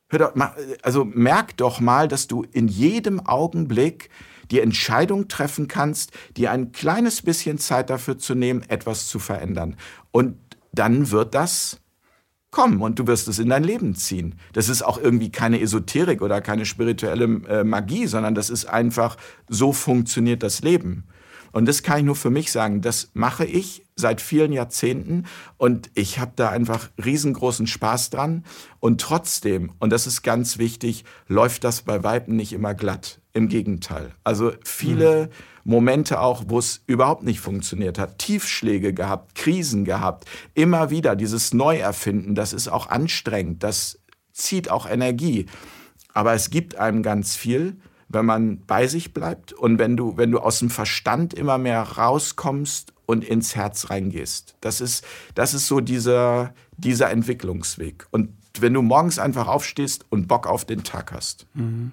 Hör 0.09 0.19
doch, 0.19 0.33
also 0.83 1.05
merk 1.05 1.57
doch 1.57 1.79
mal, 1.79 2.07
dass 2.07 2.27
du 2.27 2.43
in 2.51 2.67
jedem 2.67 3.25
Augenblick 3.25 4.09
die 4.53 4.59
Entscheidung 4.59 5.27
treffen 5.27 5.67
kannst, 5.67 6.11
dir 6.37 6.51
ein 6.51 6.71
kleines 6.71 7.23
bisschen 7.23 7.57
Zeit 7.57 7.89
dafür 7.89 8.19
zu 8.19 8.35
nehmen, 8.35 8.61
etwas 8.69 9.07
zu 9.07 9.17
verändern. 9.17 9.75
Und 10.11 10.37
dann 10.71 11.09
wird 11.09 11.33
das 11.33 11.79
kommen 12.51 12.81
und 12.81 12.99
du 12.99 13.07
wirst 13.07 13.27
es 13.27 13.39
in 13.39 13.49
dein 13.49 13.63
Leben 13.63 13.95
ziehen. 13.95 14.35
Das 14.53 14.69
ist 14.69 14.83
auch 14.83 14.99
irgendwie 14.99 15.31
keine 15.31 15.59
Esoterik 15.59 16.21
oder 16.21 16.39
keine 16.39 16.65
spirituelle 16.67 17.25
äh, 17.47 17.63
Magie, 17.63 18.05
sondern 18.05 18.35
das 18.35 18.51
ist 18.51 18.65
einfach, 18.65 19.17
so 19.49 19.73
funktioniert 19.73 20.43
das 20.43 20.61
Leben. 20.61 21.05
Und 21.53 21.67
das 21.67 21.83
kann 21.83 21.99
ich 21.99 22.03
nur 22.03 22.15
für 22.15 22.31
mich 22.31 22.51
sagen, 22.51 22.81
das 22.81 23.11
mache 23.13 23.45
ich 23.45 23.85
seit 23.95 24.21
vielen 24.21 24.51
Jahrzehnten 24.51 25.25
und 25.57 25.91
ich 25.93 26.19
habe 26.19 26.33
da 26.35 26.49
einfach 26.49 26.89
riesengroßen 27.03 27.67
Spaß 27.67 28.09
dran. 28.09 28.43
Und 28.79 28.99
trotzdem, 28.99 29.71
und 29.79 29.91
das 29.91 30.07
ist 30.07 30.23
ganz 30.23 30.57
wichtig, 30.57 31.05
läuft 31.27 31.63
das 31.63 31.83
bei 31.83 32.03
Weitem 32.03 32.35
nicht 32.35 32.53
immer 32.53 32.73
glatt. 32.73 33.19
Im 33.35 33.49
Gegenteil. 33.49 34.11
Also 34.23 34.51
viele 34.63 35.25
mhm. 35.25 35.71
Momente 35.71 36.19
auch, 36.19 36.43
wo 36.47 36.59
es 36.59 36.83
überhaupt 36.85 37.23
nicht 37.23 37.39
funktioniert 37.39 37.97
hat, 37.97 38.19
Tiefschläge 38.19 38.93
gehabt, 38.93 39.33
Krisen 39.33 39.85
gehabt, 39.85 40.25
immer 40.53 40.91
wieder 40.91 41.15
dieses 41.15 41.51
Neuerfinden, 41.51 42.35
das 42.35 42.53
ist 42.53 42.67
auch 42.67 42.89
anstrengend, 42.89 43.63
das 43.63 43.99
zieht 44.33 44.69
auch 44.69 44.87
Energie. 44.87 45.47
Aber 46.13 46.33
es 46.33 46.51
gibt 46.51 46.75
einem 46.75 47.01
ganz 47.01 47.35
viel, 47.35 47.77
wenn 48.13 48.25
man 48.25 48.65
bei 48.65 48.87
sich 48.87 49.13
bleibt 49.13 49.53
und 49.53 49.79
wenn 49.79 49.97
du, 49.97 50.17
wenn 50.17 50.31
du 50.31 50.39
aus 50.39 50.59
dem 50.59 50.69
Verstand 50.69 51.33
immer 51.33 51.57
mehr 51.57 51.81
rauskommst 51.81 52.93
und 53.05 53.23
ins 53.23 53.55
Herz 53.55 53.89
reingehst. 53.89 54.55
Das 54.61 54.81
ist, 54.81 55.03
das 55.35 55.53
ist 55.53 55.67
so 55.67 55.79
dieser, 55.79 56.53
dieser 56.77 57.09
Entwicklungsweg. 57.09 58.07
Und 58.11 58.29
wenn 58.59 58.73
du 58.73 58.81
morgens 58.81 59.19
einfach 59.19 59.47
aufstehst 59.47 60.05
und 60.09 60.27
Bock 60.27 60.47
auf 60.47 60.65
den 60.65 60.83
Tag 60.83 61.11
hast. 61.11 61.47
Mhm. 61.53 61.91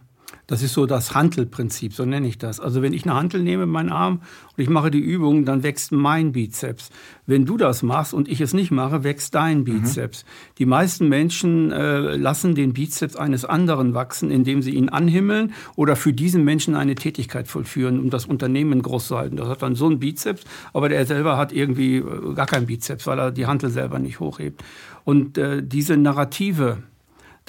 Das 0.51 0.65
ist 0.65 0.73
so 0.73 0.85
das 0.85 1.15
Hantelprinzip, 1.15 1.95
so 1.95 2.05
nenne 2.05 2.27
ich 2.27 2.37
das. 2.37 2.59
Also 2.59 2.83
wenn 2.83 2.93
ich 2.93 3.05
eine 3.05 3.15
Hantel 3.15 3.41
nehme, 3.41 3.67
meinen 3.67 3.91
Arm, 3.91 4.23
und 4.57 4.63
ich 4.65 4.69
mache 4.69 4.91
die 4.91 4.99
Übung, 4.99 5.45
dann 5.45 5.63
wächst 5.63 5.93
mein 5.93 6.33
Bizeps. 6.33 6.91
Wenn 7.25 7.47
du 7.47 7.57
das 7.57 7.85
machst 7.85 8.13
und 8.13 8.29
ich 8.29 8.41
es 8.41 8.53
nicht 8.53 8.73
mache, 8.73 9.05
wächst 9.05 9.37
dein 9.37 9.61
mhm. 9.61 9.65
Bizeps. 9.65 10.25
Mhm. 10.25 10.55
Die 10.59 10.67
meisten 10.67 11.09
Menschen 11.09 11.71
äh, 11.71 12.17
lassen 12.17 12.57
den 12.57 12.73
Bizeps 12.73 13.15
eines 13.15 13.45
anderen 13.45 13.95
wachsen, 13.95 14.33
indem 14.33 14.61
sie 14.61 14.73
ihn 14.73 14.89
anhimmeln 14.89 15.53
oder 15.77 15.95
für 15.95 16.13
diesen 16.13 16.43
Menschen 16.43 16.75
eine 16.75 16.97
Tätigkeit 16.97 17.47
vollführen, 17.47 18.01
um 18.01 18.11
das 18.11 18.27
Unternehmen 18.27 18.83
groß 18.83 19.07
zu 19.07 19.17
halten. 19.17 19.37
Das 19.37 19.47
hat 19.47 19.63
dann 19.63 19.77
so 19.77 19.87
einen 19.87 20.01
Bizeps, 20.01 20.43
aber 20.73 20.89
der 20.89 21.07
selber 21.07 21.37
hat 21.37 21.53
irgendwie 21.53 21.99
äh, 21.99 22.35
gar 22.35 22.47
keinen 22.47 22.67
Bizeps, 22.67 23.07
weil 23.07 23.21
er 23.21 23.31
die 23.31 23.47
Hantel 23.47 23.71
selber 23.71 24.01
nicht 24.01 24.19
hochhebt. 24.19 24.65
Und 25.05 25.39
äh, 25.39 25.63
diese 25.63 25.97
Narrative, 25.97 26.79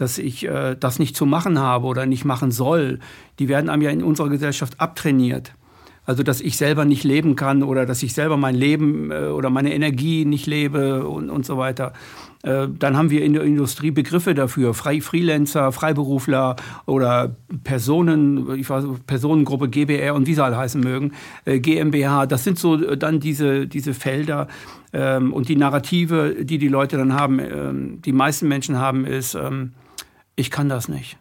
dass 0.02 0.18
ich 0.18 0.48
äh, 0.48 0.76
das 0.78 0.98
nicht 0.98 1.16
zu 1.16 1.28
machen 1.28 1.60
habe 1.60 1.86
oder 1.86 2.08
nicht 2.08 2.26
machen 2.26 2.50
soll, 2.50 2.98
die 3.38 3.48
werden 3.48 3.70
einem 3.70 3.84
ja 3.84 3.92
in 3.92 4.04
unserer 4.04 4.30
Gesellschaft 4.30 4.80
abtrainiert. 4.80 5.54
Also 6.04 6.24
dass 6.24 6.42
ich 6.42 6.58
selber 6.58 6.84
nicht 6.86 7.04
leben 7.04 7.36
kann 7.36 7.62
oder 7.62 7.86
dass 7.86 8.02
ich 8.02 8.16
selber 8.16 8.36
mein 8.36 8.56
Leben 8.56 9.12
äh, 9.12 9.28
oder 9.28 9.52
meine 9.52 9.72
Energie 9.72 10.26
nicht 10.26 10.48
lebe 10.48 11.08
und, 11.08 11.30
und 11.30 11.46
so 11.46 11.60
weiter. 11.60 11.94
Äh, 12.42 12.68
dann 12.80 12.98
haben 12.98 13.12
wir 13.12 13.24
in 13.24 13.34
der 13.34 13.44
Industrie 13.44 13.92
Begriffe 13.92 14.34
dafür, 14.34 14.74
Frei 14.74 15.02
Freelancer, 15.02 15.72
Freiberufler 15.72 16.56
oder 16.88 17.36
Personen, 17.64 18.56
ich 18.56 18.68
weiß, 18.68 18.86
Personengruppe 19.06 19.70
GBR 19.70 20.16
und 20.16 20.26
wie 20.26 20.34
sie 20.34 20.44
alle 20.44 20.58
heißen 20.58 20.82
mögen, 20.82 21.12
äh, 21.46 21.60
GmbH. 21.60 22.26
Das 22.26 22.44
sind 22.44 22.58
so 22.58 22.84
äh, 22.84 22.98
dann 22.98 23.20
diese, 23.20 23.68
diese 23.68 23.94
Felder 23.94 24.48
ähm, 24.94 25.32
und 25.32 25.48
die 25.48 25.56
Narrative, 25.56 26.44
die 26.44 26.58
die 26.58 26.68
Leute 26.68 26.98
dann 26.98 27.14
haben, 27.14 27.38
ähm, 27.38 28.02
die 28.02 28.14
meisten 28.14 28.48
Menschen 28.48 28.80
haben, 28.80 29.06
ist, 29.06 29.36
ähm, 29.36 29.74
ich 30.42 30.52
kann 30.52 30.68
das 30.68 30.90
nicht. 30.90 31.18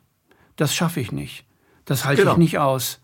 Das 0.56 0.74
schaffe 0.74 1.00
ich 1.00 1.12
nicht. 1.12 1.44
Das 1.84 2.04
halte 2.04 2.22
genau. 2.22 2.32
ich 2.32 2.38
nicht 2.38 2.58
aus. 2.58 3.00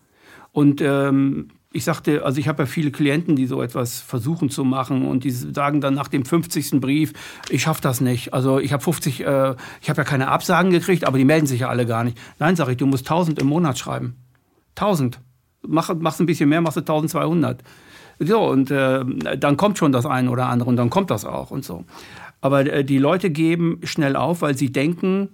Und 0.52 0.80
ähm, 0.80 1.50
ich 1.72 1.84
sagte, 1.84 2.24
also 2.24 2.40
ich 2.40 2.48
habe 2.48 2.62
ja 2.62 2.66
viele 2.66 2.90
Klienten, 2.90 3.36
die 3.36 3.46
so 3.46 3.60
etwas 3.60 4.00
versuchen 4.00 4.48
zu 4.48 4.64
machen 4.64 5.06
und 5.06 5.24
die 5.24 5.30
sagen 5.30 5.82
dann 5.82 5.92
nach 5.92 6.08
dem 6.08 6.24
50. 6.24 6.80
Brief, 6.80 7.12
ich 7.50 7.62
schaffe 7.62 7.82
das 7.82 8.00
nicht. 8.00 8.32
Also 8.32 8.58
ich 8.58 8.72
habe 8.72 8.82
50, 8.82 9.20
äh, 9.20 9.54
ich 9.82 9.90
habe 9.90 10.00
ja 10.00 10.04
keine 10.04 10.28
Absagen 10.28 10.70
gekriegt, 10.70 11.06
aber 11.06 11.18
die 11.18 11.26
melden 11.26 11.46
sich 11.46 11.60
ja 11.60 11.68
alle 11.68 11.84
gar 11.84 12.02
nicht. 12.02 12.16
Nein, 12.38 12.56
sage 12.56 12.72
ich, 12.72 12.76
du 12.78 12.86
musst 12.86 13.04
1000 13.04 13.38
im 13.38 13.48
Monat 13.48 13.78
schreiben. 13.78 14.16
1000. 14.76 15.20
Mach, 15.66 15.94
machst 15.94 16.20
ein 16.20 16.26
bisschen 16.26 16.48
mehr, 16.48 16.62
machst 16.62 16.76
du 16.76 16.80
1200. 16.80 17.62
So, 18.20 18.40
und 18.48 18.70
äh, 18.70 19.04
dann 19.36 19.58
kommt 19.58 19.76
schon 19.76 19.92
das 19.92 20.06
eine 20.06 20.30
oder 20.30 20.46
andere 20.46 20.70
und 20.70 20.76
dann 20.76 20.88
kommt 20.88 21.10
das 21.10 21.26
auch 21.26 21.50
und 21.50 21.64
so. 21.64 21.84
Aber 22.40 22.64
äh, 22.64 22.84
die 22.84 22.98
Leute 22.98 23.28
geben 23.30 23.80
schnell 23.82 24.16
auf, 24.16 24.40
weil 24.40 24.56
sie 24.56 24.72
denken, 24.72 25.30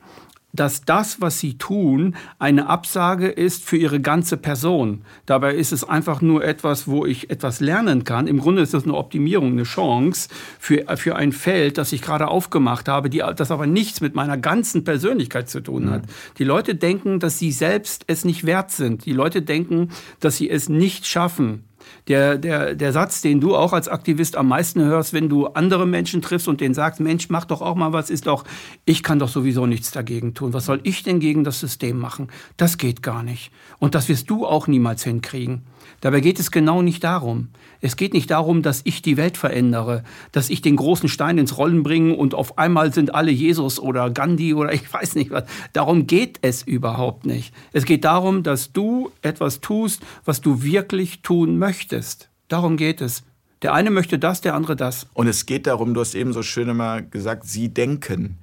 dass 0.53 0.83
das, 0.83 1.21
was 1.21 1.41
sie 1.41 1.57
tun, 1.57 2.15
eine 2.39 2.69
Absage 2.69 3.29
ist 3.29 3.65
für 3.65 3.77
ihre 3.77 4.01
ganze 4.01 4.37
Person. 4.37 5.03
Dabei 5.27 5.55
ist 5.55 5.73
es 5.73 5.83
einfach 5.85 6.21
nur 6.21 6.45
etwas, 6.45 6.87
wo 6.87 7.07
ich 7.07 7.31
etwas 7.31 7.61
lernen 7.61 8.05
kann. 8.05 8.27
Im 8.27 8.39
Grunde 8.39 8.63
ist 8.63 8.75
das 8.75 8.85
eine 8.85 8.95
Optimierung, 8.95 9.53
eine 9.53 9.63
Chance 9.63 10.29
für, 10.59 10.85
für 10.97 11.17
ein 11.17 11.33
Feld, 11.33 11.79
das 11.79 11.93
ich 11.93 12.03
gerade 12.03 12.29
aufgemacht 12.29 12.89
habe, 12.89 13.09
die, 13.09 13.23
das 13.37 13.51
aber 13.51 13.67
nichts 13.67 14.01
mit 14.01 14.15
meiner 14.15 14.37
ganzen 14.37 14.85
Persönlichkeit 14.85 15.49
zu 15.49 15.61
tun 15.61 15.91
hat. 15.91 16.03
Mhm. 16.03 16.13
Die 16.39 16.45
Leute 16.45 16.75
denken, 16.75 17.19
dass 17.19 17.39
sie 17.39 17.53
selbst 17.53 18.05
es 18.07 18.25
nicht 18.25 18.45
wert 18.45 18.71
sind. 18.71 19.07
Die 19.07 19.13
Leute 19.13 19.43
denken, 19.43 19.89
dass 20.21 20.37
sie 20.37 20.51
es 20.51 20.69
nicht 20.69 21.07
schaffen. 21.07 21.65
Der, 22.09 22.39
der, 22.39 22.75
der 22.75 22.93
Satz, 22.93 23.21
den 23.21 23.41
du 23.41 23.57
auch 23.57 23.73
als 23.73 23.89
Aktivist 23.89 24.37
am 24.37 24.49
meisten 24.49 24.83
hörst, 24.83 25.13
wenn 25.13 25.29
du 25.29 25.47
andere 25.49 25.87
Menschen 25.87 26.23
triffst 26.23 26.49
und 26.49 26.61
denen 26.61 26.75
sagst, 26.75 27.01
Mensch, 27.01 27.29
mach 27.29 27.45
doch 27.45 27.63
auch 27.63 27.75
mal 27.75 27.93
was, 27.93 28.11
ist 28.11 28.27
doch, 28.27 28.45
ich 28.85 29.03
kann 29.03 29.19
doch 29.19 29.29
sowieso 29.29 29.67
nichts 29.67 29.91
dagegen 29.91 30.35
tun. 30.35 30.53
Was 30.53 30.67
soll 30.67 30.81
ich 30.83 31.03
denn 31.03 31.21
gegen 31.21 31.45
das 31.45 31.61
System 31.61 31.99
machen? 31.99 32.29
Das 32.57 32.79
geht 32.79 33.03
gar 33.03 33.23
nicht. 33.23 33.53
Und 33.79 33.95
das 33.95 34.09
wirst 34.09 34.31
du 34.31 34.47
auch 34.47 34.67
niemals 34.67 35.05
hinkriegen. 35.05 35.63
Dabei 36.03 36.21
geht 36.21 36.41
es 36.41 36.51
genau 36.51 36.83
nicht 36.83 37.05
darum. 37.05 37.51
Es 37.81 37.97
geht 37.97 38.13
nicht 38.13 38.33
darum, 38.33 38.63
dass 38.63 38.81
ich 38.83 39.03
die 39.03 39.17
Welt 39.17 39.37
verändere, 39.37 40.03
dass 40.33 40.51
ich 40.51 40.61
den 40.61 40.75
großen 40.75 41.09
Stein 41.09 41.39
ins 41.39 41.57
Rollen 41.57 41.85
bringe 41.85 42.15
und 42.15 42.35
auf 42.35 42.59
einmal 42.59 42.93
sind 42.93 43.15
alle 43.15 43.31
Jesus 43.31 43.79
oder 43.79 44.11
Gandhi 44.11 44.53
oder 44.53 44.73
ich 44.73 44.93
weiß 44.93 45.15
nicht 45.15 45.31
was. 45.31 45.45
Darum 45.73 46.09
geht 46.09 46.41
es 46.43 46.63
überhaupt 46.63 47.25
nicht. 47.25 47.55
Es 47.73 47.85
geht 47.85 48.05
darum, 48.05 48.43
dass 48.43 48.73
du 48.73 49.13
etwas 49.23 49.61
tust, 49.61 50.03
was 50.25 50.41
du 50.41 50.65
wirklich 50.65 51.23
tun 51.23 51.57
möchtest. 51.57 52.31
Darum 52.49 52.77
geht 52.77 53.01
es. 53.01 53.23
Der 53.63 53.73
eine 53.73 53.93
möchte 53.93 54.19
das, 54.19 54.41
der 54.41 54.55
andere 54.55 54.75
das. 54.75 55.07
Und 55.15 55.29
es 55.29 55.47
geht 55.47 55.69
darum, 55.69 55.95
du 55.95 56.01
hast 56.01 56.17
eben 56.17 56.33
so 56.33 56.43
schön 56.43 56.69
immer 56.69 57.01
gesagt, 57.01 57.47
sie 57.47 57.69
denken. 57.69 58.39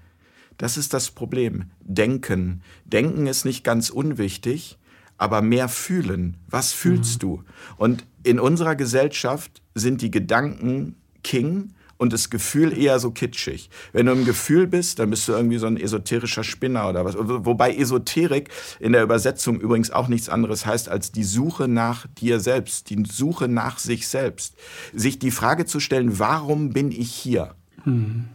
Das 0.57 0.77
ist 0.77 0.93
das 0.93 1.11
Problem. 1.11 1.65
Denken. 1.81 2.61
Denken 2.85 3.27
ist 3.27 3.43
nicht 3.43 3.65
ganz 3.65 3.89
unwichtig, 3.89 4.77
aber 5.19 5.43
mehr 5.43 5.69
fühlen. 5.69 6.37
Was 6.47 6.73
fühlst 6.73 7.15
mhm. 7.15 7.19
du? 7.19 7.43
Und 7.77 8.05
in 8.23 8.39
unserer 8.39 8.75
Gesellschaft 8.75 9.61
sind 9.75 10.01
die 10.01 10.09
Gedanken 10.09 10.95
King 11.23 11.73
und 11.97 12.13
das 12.13 12.29
Gefühl 12.29 12.75
eher 12.75 12.97
so 12.99 13.11
kitschig. 13.11 13.69
Wenn 13.91 14.05
du 14.05 14.13
im 14.13 14.23
Gefühl 14.23 14.67
bist, 14.67 14.99
dann 14.99 15.09
bist 15.09 15.27
du 15.27 15.33
irgendwie 15.33 15.57
so 15.57 15.67
ein 15.67 15.75
esoterischer 15.75 16.45
Spinner 16.45 16.87
oder 16.89 17.03
was. 17.03 17.15
Wobei 17.17 17.75
Esoterik 17.75 18.49
in 18.79 18.93
der 18.93 19.03
Übersetzung 19.03 19.59
übrigens 19.59 19.91
auch 19.91 20.07
nichts 20.07 20.29
anderes 20.29 20.65
heißt 20.65 20.87
als 20.87 21.11
die 21.11 21.25
Suche 21.25 21.67
nach 21.67 22.07
dir 22.07 22.39
selbst, 22.39 22.89
die 22.89 23.03
Suche 23.05 23.49
nach 23.49 23.79
sich 23.79 24.07
selbst. 24.07 24.55
Sich 24.93 25.19
die 25.19 25.31
Frage 25.31 25.65
zu 25.65 25.81
stellen, 25.81 26.17
warum 26.19 26.69
bin 26.69 26.91
ich 26.91 27.11
hier? 27.11 27.55
Mhm. 27.83 28.29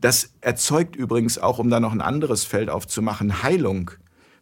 Das 0.00 0.30
erzeugt 0.40 0.94
übrigens 0.94 1.38
auch, 1.38 1.58
um 1.58 1.70
da 1.70 1.80
noch 1.80 1.92
ein 1.92 2.00
anderes 2.00 2.44
Feld 2.44 2.70
aufzumachen, 2.70 3.42
Heilung 3.42 3.90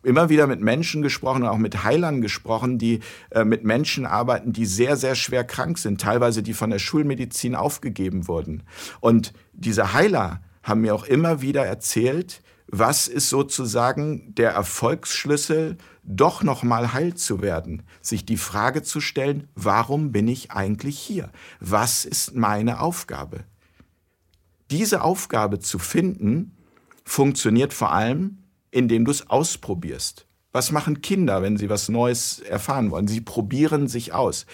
immer 0.03 0.29
wieder 0.29 0.47
mit 0.47 0.61
Menschen 0.61 1.03
gesprochen, 1.03 1.45
auch 1.47 1.59
mit 1.59 1.85
Heilern 1.85 2.21
gesprochen, 2.21 2.79
die 2.79 3.01
äh, 3.31 3.45
mit 3.45 3.65
Menschen 3.65 4.07
arbeiten, 4.07 4.53
die 4.53 4.67
sehr, 4.67 4.97
sehr 4.97 5.15
schwer 5.15 5.45
krank 5.45 5.79
sind, 5.79 6.01
teilweise 6.01 6.43
die 6.43 6.55
von 6.55 6.71
der 6.71 6.79
Schulmedizin 6.79 7.55
aufgegeben 7.55 8.29
wurden. 8.29 8.63
Und 9.01 9.33
diese 9.53 9.93
Heiler 9.93 10.41
haben 10.63 10.83
mir 10.83 10.95
auch 10.95 11.05
immer 11.05 11.43
wieder 11.43 11.67
erzählt, 11.67 12.43
was 12.73 13.09
ist 13.09 13.29
sozusagen 13.29 14.35
der 14.35 14.53
Erfolgsschlüssel, 14.53 15.77
doch 16.05 16.43
noch 16.43 16.63
mal 16.63 16.93
heil 16.93 17.15
zu 17.15 17.43
werden, 17.43 17.83
sich 18.01 18.25
die 18.25 18.37
Frage 18.37 18.83
zu 18.83 19.01
stellen, 19.01 19.49
warum 19.55 20.13
bin 20.13 20.29
ich 20.29 20.53
eigentlich 20.53 20.99
hier? 20.99 21.31
Was 21.59 22.05
ist 22.05 22.37
meine 22.37 22.81
Aufgabe? 22.81 23.45
Diese 24.71 25.03
Aufgabe 25.03 25.59
zu 25.59 25.81
finden, 25.81 26.57
funktioniert 27.05 27.75
vor 27.75 27.93
allem, 27.93 28.40
indem 28.71 29.05
du 29.05 29.11
es 29.11 29.29
ausprobierst. 29.29 30.27
Was 30.53 30.73
machen 30.73 31.01
Kinder, 31.01 31.43
wenn 31.43 31.57
sie 31.57 31.71
was 31.71 31.89
Neues 31.89 32.41
erfahren 32.41 32.91
wollen? 32.91 33.07
Sie 33.07 33.21
probieren 33.21 33.87
sich 33.87 34.13
aus. 34.13 34.47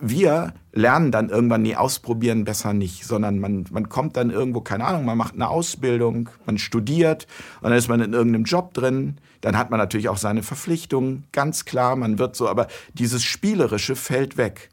Wir 0.00 0.54
lernen 0.72 1.10
dann 1.10 1.28
irgendwann, 1.28 1.62
nie 1.62 1.74
ausprobieren 1.74 2.44
besser 2.44 2.72
nicht, 2.72 3.04
sondern 3.04 3.40
man, 3.40 3.64
man 3.72 3.88
kommt 3.88 4.16
dann 4.16 4.30
irgendwo, 4.30 4.60
keine 4.60 4.84
Ahnung, 4.84 5.04
man 5.04 5.18
macht 5.18 5.34
eine 5.34 5.48
Ausbildung, 5.48 6.28
man 6.46 6.56
studiert 6.58 7.26
und 7.62 7.70
dann 7.70 7.78
ist 7.78 7.88
man 7.88 8.00
in 8.00 8.12
irgendeinem 8.12 8.44
Job 8.44 8.74
drin. 8.74 9.16
Dann 9.40 9.58
hat 9.58 9.70
man 9.70 9.78
natürlich 9.78 10.08
auch 10.08 10.18
seine 10.18 10.44
Verpflichtungen, 10.44 11.24
ganz 11.32 11.64
klar, 11.64 11.96
man 11.96 12.20
wird 12.20 12.36
so, 12.36 12.48
aber 12.48 12.68
dieses 12.94 13.24
Spielerische 13.24 13.96
fällt 13.96 14.36
weg. 14.36 14.68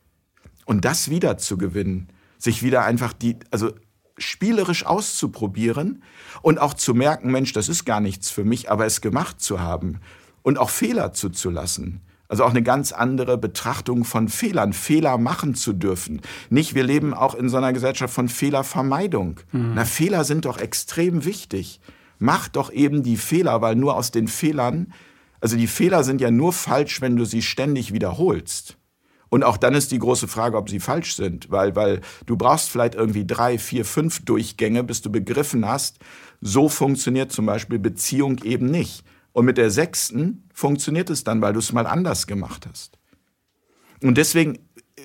Und 0.65 0.85
das 0.85 1.09
wieder 1.09 1.39
zu 1.39 1.57
gewinnen, 1.57 2.09
sich 2.37 2.61
wieder 2.61 2.83
einfach 2.83 3.13
die, 3.13 3.37
also 3.49 3.71
spielerisch 4.17 4.85
auszuprobieren 4.85 6.03
und 6.41 6.59
auch 6.59 6.73
zu 6.73 6.93
merken, 6.93 7.31
Mensch, 7.31 7.53
das 7.53 7.69
ist 7.69 7.85
gar 7.85 7.99
nichts 7.99 8.29
für 8.29 8.43
mich, 8.43 8.71
aber 8.71 8.85
es 8.85 9.01
gemacht 9.01 9.41
zu 9.41 9.59
haben 9.59 9.99
und 10.41 10.57
auch 10.57 10.69
Fehler 10.69 11.13
zuzulassen. 11.13 12.01
Also 12.29 12.43
auch 12.43 12.49
eine 12.49 12.63
ganz 12.63 12.91
andere 12.91 13.37
Betrachtung 13.37 14.03
von 14.03 14.27
Fehlern, 14.27 14.73
Fehler 14.73 15.17
machen 15.17 15.55
zu 15.55 15.71
dürfen. 15.71 16.21
Nicht, 16.49 16.75
wir 16.75 16.83
leben 16.83 17.13
auch 17.13 17.35
in 17.35 17.47
so 17.47 17.57
einer 17.57 17.71
Gesellschaft 17.71 18.13
von 18.13 18.27
Fehlervermeidung. 18.27 19.39
Mhm. 19.53 19.73
Na, 19.75 19.85
Fehler 19.85 20.25
sind 20.25 20.43
doch 20.45 20.57
extrem 20.57 21.23
wichtig. 21.23 21.79
Mach 22.19 22.49
doch 22.49 22.71
eben 22.71 23.03
die 23.03 23.17
Fehler, 23.17 23.61
weil 23.61 23.75
nur 23.75 23.95
aus 23.95 24.11
den 24.11 24.27
Fehlern, 24.27 24.93
also 25.39 25.55
die 25.55 25.67
Fehler 25.67 26.03
sind 26.03 26.19
ja 26.19 26.31
nur 26.31 26.51
falsch, 26.51 26.99
wenn 26.99 27.15
du 27.15 27.23
sie 27.23 27.41
ständig 27.41 27.93
wiederholst. 27.93 28.76
Und 29.29 29.43
auch 29.43 29.57
dann 29.57 29.73
ist 29.75 29.91
die 29.91 29.99
große 29.99 30.27
Frage, 30.27 30.57
ob 30.57 30.69
sie 30.69 30.79
falsch 30.79 31.15
sind, 31.15 31.51
weil, 31.51 31.75
weil 31.75 32.01
du 32.25 32.37
brauchst 32.37 32.69
vielleicht 32.69 32.95
irgendwie 32.95 33.25
drei, 33.25 33.57
vier, 33.57 33.85
fünf 33.85 34.23
Durchgänge, 34.23 34.83
bis 34.83 35.01
du 35.01 35.11
begriffen 35.11 35.67
hast, 35.67 35.99
so 36.41 36.69
funktioniert 36.69 37.31
zum 37.31 37.45
Beispiel 37.45 37.79
Beziehung 37.79 38.43
eben 38.43 38.67
nicht. 38.67 39.03
Und 39.33 39.45
mit 39.45 39.57
der 39.57 39.69
sechsten 39.69 40.49
funktioniert 40.53 41.09
es 41.09 41.23
dann, 41.23 41.41
weil 41.41 41.53
du 41.53 41.59
es 41.59 41.73
mal 41.73 41.85
anders 41.85 42.25
gemacht 42.25 42.67
hast. 42.67 42.97
Und 44.01 44.17
deswegen 44.17 44.55
äh, 44.55 45.01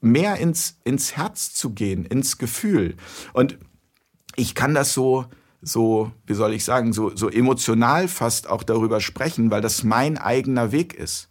mehr 0.00 0.36
ins, 0.36 0.78
ins 0.84 1.16
Herz 1.16 1.52
zu 1.52 1.70
gehen, 1.70 2.04
ins 2.04 2.38
Gefühl. 2.38 2.96
Und 3.32 3.58
ich 4.36 4.54
kann 4.54 4.74
das 4.74 4.92
so, 4.92 5.26
so, 5.60 6.12
wie 6.26 6.34
soll 6.34 6.54
ich 6.54 6.64
sagen, 6.64 6.92
so, 6.92 7.14
so 7.14 7.28
emotional 7.28 8.08
fast 8.08 8.48
auch 8.48 8.62
darüber 8.62 9.00
sprechen, 9.00 9.50
weil 9.50 9.62
das 9.62 9.82
mein 9.82 10.18
eigener 10.18 10.72
Weg 10.72 10.94
ist. 10.94 11.28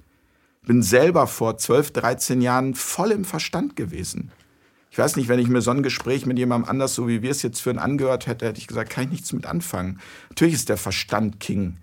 Ich 0.66 0.68
bin 0.68 0.82
selber 0.82 1.28
vor 1.28 1.60
12, 1.60 1.92
13 1.92 2.42
Jahren 2.42 2.74
voll 2.74 3.12
im 3.12 3.24
Verstand 3.24 3.76
gewesen. 3.76 4.32
Ich 4.90 4.98
weiß 4.98 5.16
nicht, 5.16 5.28
wenn 5.28 5.38
ich 5.38 5.48
mir 5.48 5.62
so 5.62 5.70
ein 5.70 5.84
Gespräch 5.84 6.26
mit 6.26 6.40
jemandem 6.40 6.68
anders, 6.68 6.96
so 6.96 7.08
wie 7.08 7.22
wir 7.22 7.30
es 7.30 7.44
jetzt 7.44 7.62
führen, 7.62 7.78
angehört 7.78 8.26
hätte, 8.26 8.48
hätte 8.48 8.58
ich 8.58 8.66
gesagt, 8.66 8.90
kann 8.90 9.04
ich 9.04 9.12
nichts 9.12 9.32
mit 9.32 9.46
anfangen. 9.46 10.00
Natürlich 10.30 10.56
ist 10.56 10.70
der 10.70 10.78
Verstand 10.78 11.40
King. 11.40 11.78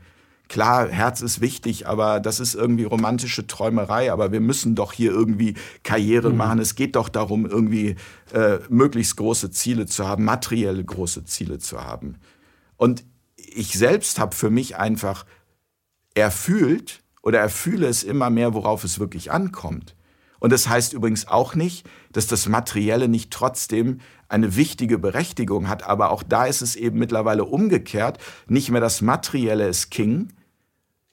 Klar, 0.48 0.88
Herz 0.88 1.20
ist 1.20 1.40
wichtig, 1.40 1.86
aber 1.86 2.18
das 2.18 2.40
ist 2.40 2.56
irgendwie 2.56 2.82
romantische 2.82 3.46
Träumerei. 3.46 4.10
Aber 4.10 4.32
wir 4.32 4.40
müssen 4.40 4.74
doch 4.74 4.92
hier 4.92 5.12
irgendwie 5.12 5.54
Karriere 5.84 6.30
mhm. 6.30 6.38
machen. 6.38 6.58
Es 6.58 6.74
geht 6.74 6.96
doch 6.96 7.08
darum, 7.08 7.46
irgendwie 7.46 7.94
äh, 8.32 8.58
möglichst 8.68 9.16
große 9.16 9.52
Ziele 9.52 9.86
zu 9.86 10.08
haben, 10.08 10.24
materielle 10.24 10.82
große 10.82 11.24
Ziele 11.24 11.60
zu 11.60 11.80
haben. 11.80 12.16
Und 12.76 13.04
ich 13.36 13.74
selbst 13.74 14.18
habe 14.18 14.34
für 14.34 14.50
mich 14.50 14.76
einfach 14.76 15.24
erfühlt 16.14 17.01
oder 17.22 17.38
erfühle 17.38 17.86
es 17.86 18.02
immer 18.02 18.30
mehr, 18.30 18.52
worauf 18.52 18.84
es 18.84 18.98
wirklich 18.98 19.30
ankommt. 19.30 19.96
Und 20.42 20.52
das 20.52 20.68
heißt 20.68 20.92
übrigens 20.92 21.28
auch 21.28 21.54
nicht, 21.54 21.88
dass 22.10 22.26
das 22.26 22.48
Materielle 22.48 23.06
nicht 23.06 23.30
trotzdem 23.30 24.00
eine 24.28 24.56
wichtige 24.56 24.98
Berechtigung 24.98 25.68
hat. 25.68 25.84
Aber 25.84 26.10
auch 26.10 26.24
da 26.24 26.46
ist 26.46 26.62
es 26.62 26.74
eben 26.74 26.98
mittlerweile 26.98 27.44
umgekehrt. 27.44 28.18
Nicht 28.48 28.68
mehr 28.70 28.80
das 28.80 29.02
Materielle 29.02 29.68
ist 29.68 29.90
King, 29.90 30.32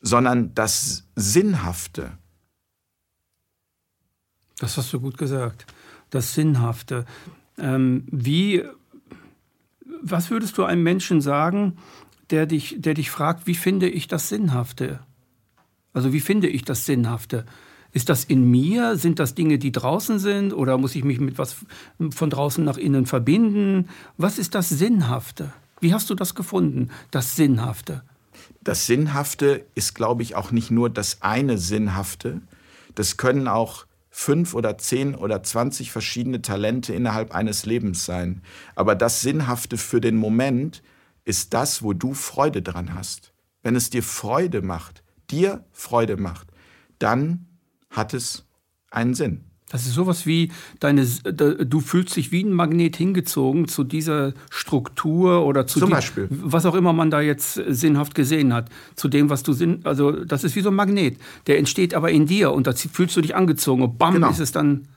sondern 0.02 0.56
das 0.56 1.04
Sinnhafte. 1.16 2.18
Das 4.58 4.78
hast 4.78 4.92
du 4.94 5.00
gut 5.00 5.20
gesagt. 5.20 5.68
Das 6.10 6.34
Sinnhafte. 6.34 7.06
Ähm, 7.60 8.08
wie, 8.10 8.64
was 10.02 10.32
würdest 10.32 10.58
du 10.58 10.64
einem 10.64 10.82
Menschen 10.82 11.22
sagen, 11.22 11.78
der 12.32 12.48
dich, 12.48 12.78
der 12.80 12.96
dich 12.96 13.12
fragt, 13.12 13.46
wie 13.46 13.54
finde 13.56 13.88
ich 13.88 14.08
das 14.08 14.30
Sinnhafte? 14.30 15.02
Also 15.94 16.14
wie 16.14 16.20
finde 16.20 16.48
ich 16.48 16.64
das 16.64 16.86
Sinnhafte? 16.86 17.46
Ist 17.92 18.10
das 18.10 18.24
in 18.24 18.50
mir? 18.50 18.98
Sind 18.98 19.20
das 19.20 19.34
Dinge, 19.34 19.58
die 19.58 19.72
draußen 19.72 20.20
sind? 20.20 20.54
Oder 20.54 20.78
muss 20.78 20.96
ich 20.96 21.04
mich 21.04 21.20
mit 21.20 21.38
was 21.38 21.56
von 22.12 22.30
draußen 22.30 22.64
nach 22.64 22.78
innen 22.78 23.06
verbinden? 23.06 23.90
Was 24.18 24.38
ist 24.38 24.54
das 24.54 24.70
Sinnhafte? 24.70 25.52
Wie 25.80 25.94
hast 25.94 26.10
du 26.10 26.16
das 26.16 26.36
gefunden, 26.36 26.90
das 27.10 27.36
Sinnhafte? 27.36 28.04
das 28.62 28.86
Sinnhafte 28.86 29.66
ist, 29.76 29.96
glaube 29.96 30.24
ich, 30.24 30.36
auch 30.36 30.52
nicht 30.52 30.72
nur 30.72 30.90
das 30.90 31.22
eine 31.22 31.58
Sinnhafte. 31.58 32.42
Das 32.96 33.18
können 33.18 33.48
auch 33.48 33.86
fünf 34.10 34.54
oder 34.54 34.78
zehn 34.78 35.16
oder 35.16 35.44
zwanzig 35.44 35.92
verschiedene 35.92 36.42
Talente 36.42 36.94
innerhalb 36.94 37.34
eines 37.34 37.66
Lebens 37.66 38.06
sein. 38.06 38.42
Aber 38.76 38.96
das 38.96 39.22
Sinnhafte 39.22 39.78
für 39.78 40.02
den 40.02 40.18
Moment 40.18 40.84
ist 41.26 41.54
das, 41.54 41.84
wo 41.84 41.94
du 41.94 42.14
Freude 42.14 42.62
dran 42.62 42.94
hast. 42.94 43.34
Wenn 43.62 43.76
es 43.76 43.90
dir 43.90 44.04
Freude 44.04 44.62
macht, 44.62 45.04
dir 45.32 45.64
Freude 45.72 46.18
macht, 46.18 46.48
dann 47.00 47.48
hat 47.90 48.14
es 48.14 48.46
einen 48.92 49.14
Sinn. 49.14 49.46
Das 49.72 49.86
ist 49.86 49.94
sowas 49.94 50.26
wie 50.26 50.52
deine, 50.80 51.06
du 51.06 51.80
fühlst 51.80 52.16
dich 52.16 52.32
wie 52.32 52.44
ein 52.44 52.54
Magnet 52.54 52.96
hingezogen 52.96 53.68
zu 53.68 53.84
dieser 53.84 54.34
Struktur 54.50 55.46
oder 55.46 55.68
zu 55.68 55.80
Zum 55.80 55.90
die, 55.90 55.94
Beispiel. 55.94 56.28
was 56.30 56.66
auch 56.66 56.74
immer 56.74 56.92
man 56.92 57.12
da 57.12 57.22
jetzt 57.22 57.54
sinnhaft 57.54 58.16
gesehen 58.16 58.52
hat, 58.52 58.70
zu 58.96 59.08
dem, 59.10 59.30
was 59.30 59.44
du 59.44 59.54
sinn, 59.54 59.82
also 59.84 60.12
das 60.12 60.44
ist 60.44 60.56
wie 60.56 60.62
so 60.62 60.70
ein 60.70 60.76
Magnet. 60.76 61.18
Der 61.46 61.60
entsteht 61.60 61.94
aber 61.94 62.10
in 62.10 62.26
dir 62.26 62.52
und 62.52 62.66
da 62.66 62.74
fühlst 62.74 63.16
du 63.16 63.22
dich 63.22 63.36
angezogen 63.36 63.84
und 63.84 64.00
bam 64.00 64.16
genau. 64.16 64.32
ist 64.32 64.40
es 64.40 64.52
dann 64.52 64.88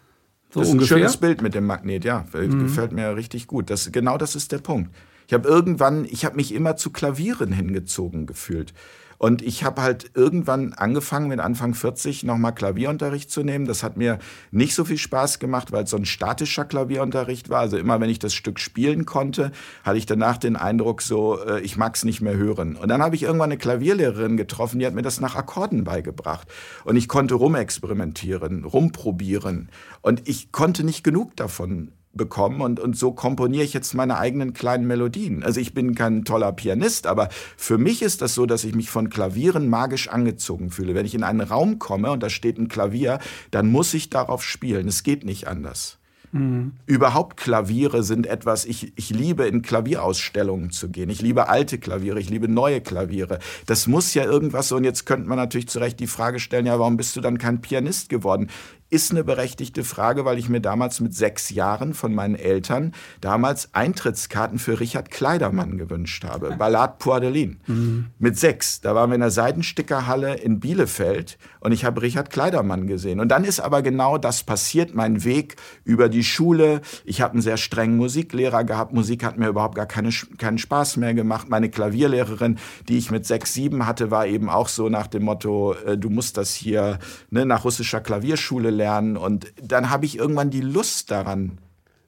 so 0.48 0.60
das 0.60 0.68
ist 0.68 0.72
ungefähr. 0.72 0.96
ein 0.96 1.00
schönes 1.00 1.16
Bild 1.18 1.42
mit 1.42 1.54
dem 1.54 1.66
Magnet, 1.66 2.04
ja, 2.04 2.26
mhm. 2.32 2.64
gefällt 2.64 2.92
mir 2.92 3.14
richtig 3.16 3.46
gut. 3.46 3.68
Das, 3.68 3.92
genau 3.92 4.16
das 4.18 4.34
ist 4.36 4.52
der 4.52 4.58
Punkt. 4.58 4.90
Ich 5.26 5.34
habe 5.34 5.48
irgendwann, 5.48 6.04
ich 6.04 6.24
habe 6.24 6.36
mich 6.36 6.52
immer 6.52 6.76
zu 6.76 6.90
Klavieren 6.90 7.52
hingezogen 7.52 8.26
gefühlt. 8.26 8.74
Und 9.22 9.40
ich 9.40 9.62
habe 9.62 9.82
halt 9.82 10.10
irgendwann 10.14 10.72
angefangen, 10.72 11.28
mit 11.28 11.38
Anfang 11.38 11.74
40 11.74 12.24
nochmal 12.24 12.56
Klavierunterricht 12.56 13.30
zu 13.30 13.44
nehmen. 13.44 13.66
Das 13.66 13.84
hat 13.84 13.96
mir 13.96 14.18
nicht 14.50 14.74
so 14.74 14.84
viel 14.84 14.98
Spaß 14.98 15.38
gemacht, 15.38 15.70
weil 15.70 15.84
es 15.84 15.90
so 15.90 15.96
ein 15.96 16.06
statischer 16.06 16.64
Klavierunterricht 16.64 17.48
war. 17.48 17.60
Also 17.60 17.78
immer, 17.78 18.00
wenn 18.00 18.10
ich 18.10 18.18
das 18.18 18.34
Stück 18.34 18.58
spielen 18.58 19.06
konnte, 19.06 19.52
hatte 19.84 19.96
ich 19.96 20.06
danach 20.06 20.38
den 20.38 20.56
Eindruck, 20.56 21.02
so, 21.02 21.40
äh, 21.40 21.60
ich 21.60 21.76
mag 21.76 21.94
es 21.94 22.04
nicht 22.04 22.20
mehr 22.20 22.36
hören. 22.36 22.74
Und 22.74 22.88
dann 22.88 23.00
habe 23.00 23.14
ich 23.14 23.22
irgendwann 23.22 23.52
eine 23.52 23.58
Klavierlehrerin 23.58 24.36
getroffen, 24.36 24.80
die 24.80 24.86
hat 24.86 24.94
mir 24.94 25.02
das 25.02 25.20
nach 25.20 25.36
Akkorden 25.36 25.84
beigebracht. 25.84 26.48
Und 26.84 26.96
ich 26.96 27.06
konnte 27.06 27.36
rumexperimentieren, 27.36 28.64
rumprobieren. 28.64 29.70
Und 30.00 30.28
ich 30.28 30.50
konnte 30.50 30.82
nicht 30.82 31.04
genug 31.04 31.36
davon 31.36 31.92
bekommen 32.14 32.60
und, 32.60 32.78
und 32.78 32.96
so 32.96 33.12
komponiere 33.12 33.64
ich 33.64 33.72
jetzt 33.72 33.94
meine 33.94 34.18
eigenen 34.18 34.52
kleinen 34.52 34.86
Melodien. 34.86 35.42
Also 35.42 35.60
ich 35.60 35.74
bin 35.74 35.94
kein 35.94 36.24
toller 36.24 36.52
Pianist, 36.52 37.06
aber 37.06 37.28
für 37.56 37.78
mich 37.78 38.02
ist 38.02 38.22
das 38.22 38.34
so, 38.34 38.46
dass 38.46 38.64
ich 38.64 38.74
mich 38.74 38.90
von 38.90 39.10
Klavieren 39.10 39.68
magisch 39.68 40.08
angezogen 40.08 40.70
fühle. 40.70 40.94
Wenn 40.94 41.06
ich 41.06 41.14
in 41.14 41.22
einen 41.22 41.40
Raum 41.40 41.78
komme 41.78 42.10
und 42.10 42.22
da 42.22 42.30
steht 42.30 42.58
ein 42.58 42.68
Klavier, 42.68 43.18
dann 43.50 43.70
muss 43.70 43.94
ich 43.94 44.10
darauf 44.10 44.42
spielen. 44.42 44.88
Es 44.88 45.02
geht 45.02 45.24
nicht 45.24 45.48
anders. 45.48 45.98
Mhm. 46.32 46.72
Überhaupt 46.86 47.36
Klaviere 47.36 48.02
sind 48.02 48.26
etwas, 48.26 48.64
ich, 48.64 48.92
ich 48.96 49.10
liebe 49.10 49.46
in 49.46 49.60
Klavierausstellungen 49.60 50.70
zu 50.70 50.88
gehen. 50.88 51.10
Ich 51.10 51.20
liebe 51.20 51.48
alte 51.48 51.78
Klaviere, 51.78 52.18
ich 52.20 52.30
liebe 52.30 52.48
neue 52.48 52.80
Klaviere. 52.80 53.38
Das 53.66 53.86
muss 53.86 54.14
ja 54.14 54.24
irgendwas, 54.24 54.72
und 54.72 54.84
jetzt 54.84 55.04
könnte 55.04 55.28
man 55.28 55.36
natürlich 55.36 55.68
zu 55.68 55.78
Recht 55.78 56.00
die 56.00 56.06
Frage 56.06 56.40
stellen, 56.40 56.66
ja, 56.66 56.78
warum 56.78 56.96
bist 56.96 57.14
du 57.16 57.20
dann 57.20 57.36
kein 57.36 57.60
Pianist 57.60 58.08
geworden? 58.08 58.48
Ist 58.92 59.10
eine 59.10 59.24
berechtigte 59.24 59.84
Frage, 59.84 60.26
weil 60.26 60.38
ich 60.38 60.50
mir 60.50 60.60
damals 60.60 61.00
mit 61.00 61.14
sechs 61.14 61.48
Jahren 61.48 61.94
von 61.94 62.14
meinen 62.14 62.34
Eltern 62.34 62.92
damals 63.22 63.70
Eintrittskarten 63.72 64.58
für 64.58 64.80
Richard 64.80 65.10
Kleidermann 65.10 65.78
gewünscht 65.78 66.24
habe. 66.24 66.56
Ballade 66.58 66.96
Poidelin. 66.98 67.58
Mhm. 67.66 68.08
Mit 68.18 68.38
sechs. 68.38 68.82
Da 68.82 68.94
waren 68.94 69.08
wir 69.08 69.14
in 69.14 69.22
der 69.22 69.30
Seidenstickerhalle 69.30 70.34
in 70.34 70.60
Bielefeld 70.60 71.38
und 71.60 71.72
ich 71.72 71.86
habe 71.86 72.02
Richard 72.02 72.28
Kleidermann 72.28 72.86
gesehen. 72.86 73.18
Und 73.18 73.30
dann 73.30 73.44
ist 73.44 73.60
aber 73.60 73.80
genau 73.80 74.18
das 74.18 74.42
passiert, 74.42 74.94
mein 74.94 75.24
Weg 75.24 75.56
über 75.84 76.10
die 76.10 76.22
Schule. 76.22 76.82
Ich 77.06 77.22
habe 77.22 77.32
einen 77.32 77.42
sehr 77.42 77.56
strengen 77.56 77.96
Musiklehrer 77.96 78.64
gehabt. 78.64 78.92
Musik 78.92 79.24
hat 79.24 79.38
mir 79.38 79.48
überhaupt 79.48 79.74
gar 79.74 79.86
keine, 79.86 80.10
keinen 80.36 80.58
Spaß 80.58 80.98
mehr 80.98 81.14
gemacht. 81.14 81.48
Meine 81.48 81.70
Klavierlehrerin, 81.70 82.58
die 82.90 82.98
ich 82.98 83.10
mit 83.10 83.24
sechs, 83.24 83.54
sieben 83.54 83.86
hatte, 83.86 84.10
war 84.10 84.26
eben 84.26 84.50
auch 84.50 84.68
so 84.68 84.90
nach 84.90 85.06
dem 85.06 85.22
Motto, 85.22 85.72
äh, 85.86 85.96
du 85.96 86.10
musst 86.10 86.36
das 86.36 86.52
hier 86.52 86.98
ne, 87.30 87.46
nach 87.46 87.64
russischer 87.64 88.02
Klavierschule 88.02 88.68
lernen 88.68 88.81
lernen. 88.82 89.16
Und 89.16 89.52
dann 89.62 89.90
habe 89.90 90.06
ich 90.06 90.18
irgendwann 90.18 90.50
die 90.50 90.60
Lust 90.60 91.10
daran 91.10 91.58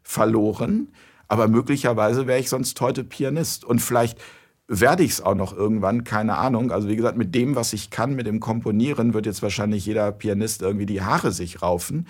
verloren. 0.02 0.88
Aber 1.28 1.48
möglicherweise 1.48 2.26
wäre 2.26 2.40
ich 2.40 2.48
sonst 2.48 2.80
heute 2.80 3.04
Pianist. 3.04 3.64
Und 3.64 3.80
vielleicht 3.80 4.18
werde 4.66 5.02
ich 5.02 5.12
es 5.12 5.20
auch 5.20 5.34
noch 5.34 5.56
irgendwann, 5.56 6.04
keine 6.04 6.36
Ahnung. 6.36 6.72
Also 6.72 6.88
wie 6.88 6.96
gesagt, 6.96 7.16
mit 7.16 7.34
dem, 7.34 7.54
was 7.54 7.72
ich 7.72 7.90
kann, 7.90 8.14
mit 8.14 8.26
dem 8.26 8.40
Komponieren, 8.40 9.14
wird 9.14 9.26
jetzt 9.26 9.42
wahrscheinlich 9.42 9.86
jeder 9.86 10.10
Pianist 10.12 10.62
irgendwie 10.62 10.86
die 10.86 11.02
Haare 11.02 11.32
sich 11.32 11.62
raufen. 11.62 12.06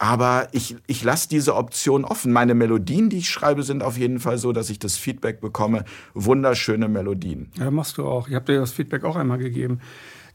Aber 0.00 0.48
ich, 0.52 0.76
ich 0.86 1.02
lasse 1.02 1.28
diese 1.28 1.56
Option 1.56 2.04
offen. 2.04 2.32
Meine 2.32 2.54
Melodien, 2.54 3.10
die 3.10 3.18
ich 3.18 3.28
schreibe, 3.28 3.64
sind 3.64 3.82
auf 3.82 3.98
jeden 3.98 4.20
Fall 4.20 4.38
so, 4.38 4.52
dass 4.52 4.70
ich 4.70 4.78
das 4.78 4.96
Feedback 4.96 5.40
bekomme. 5.40 5.84
Wunderschöne 6.14 6.86
Melodien. 6.88 7.50
Ja, 7.58 7.72
machst 7.72 7.98
du 7.98 8.06
auch. 8.06 8.28
Ich 8.28 8.34
habe 8.34 8.52
dir 8.52 8.60
das 8.60 8.70
Feedback 8.70 9.02
auch 9.02 9.16
einmal 9.16 9.38
gegeben. 9.38 9.80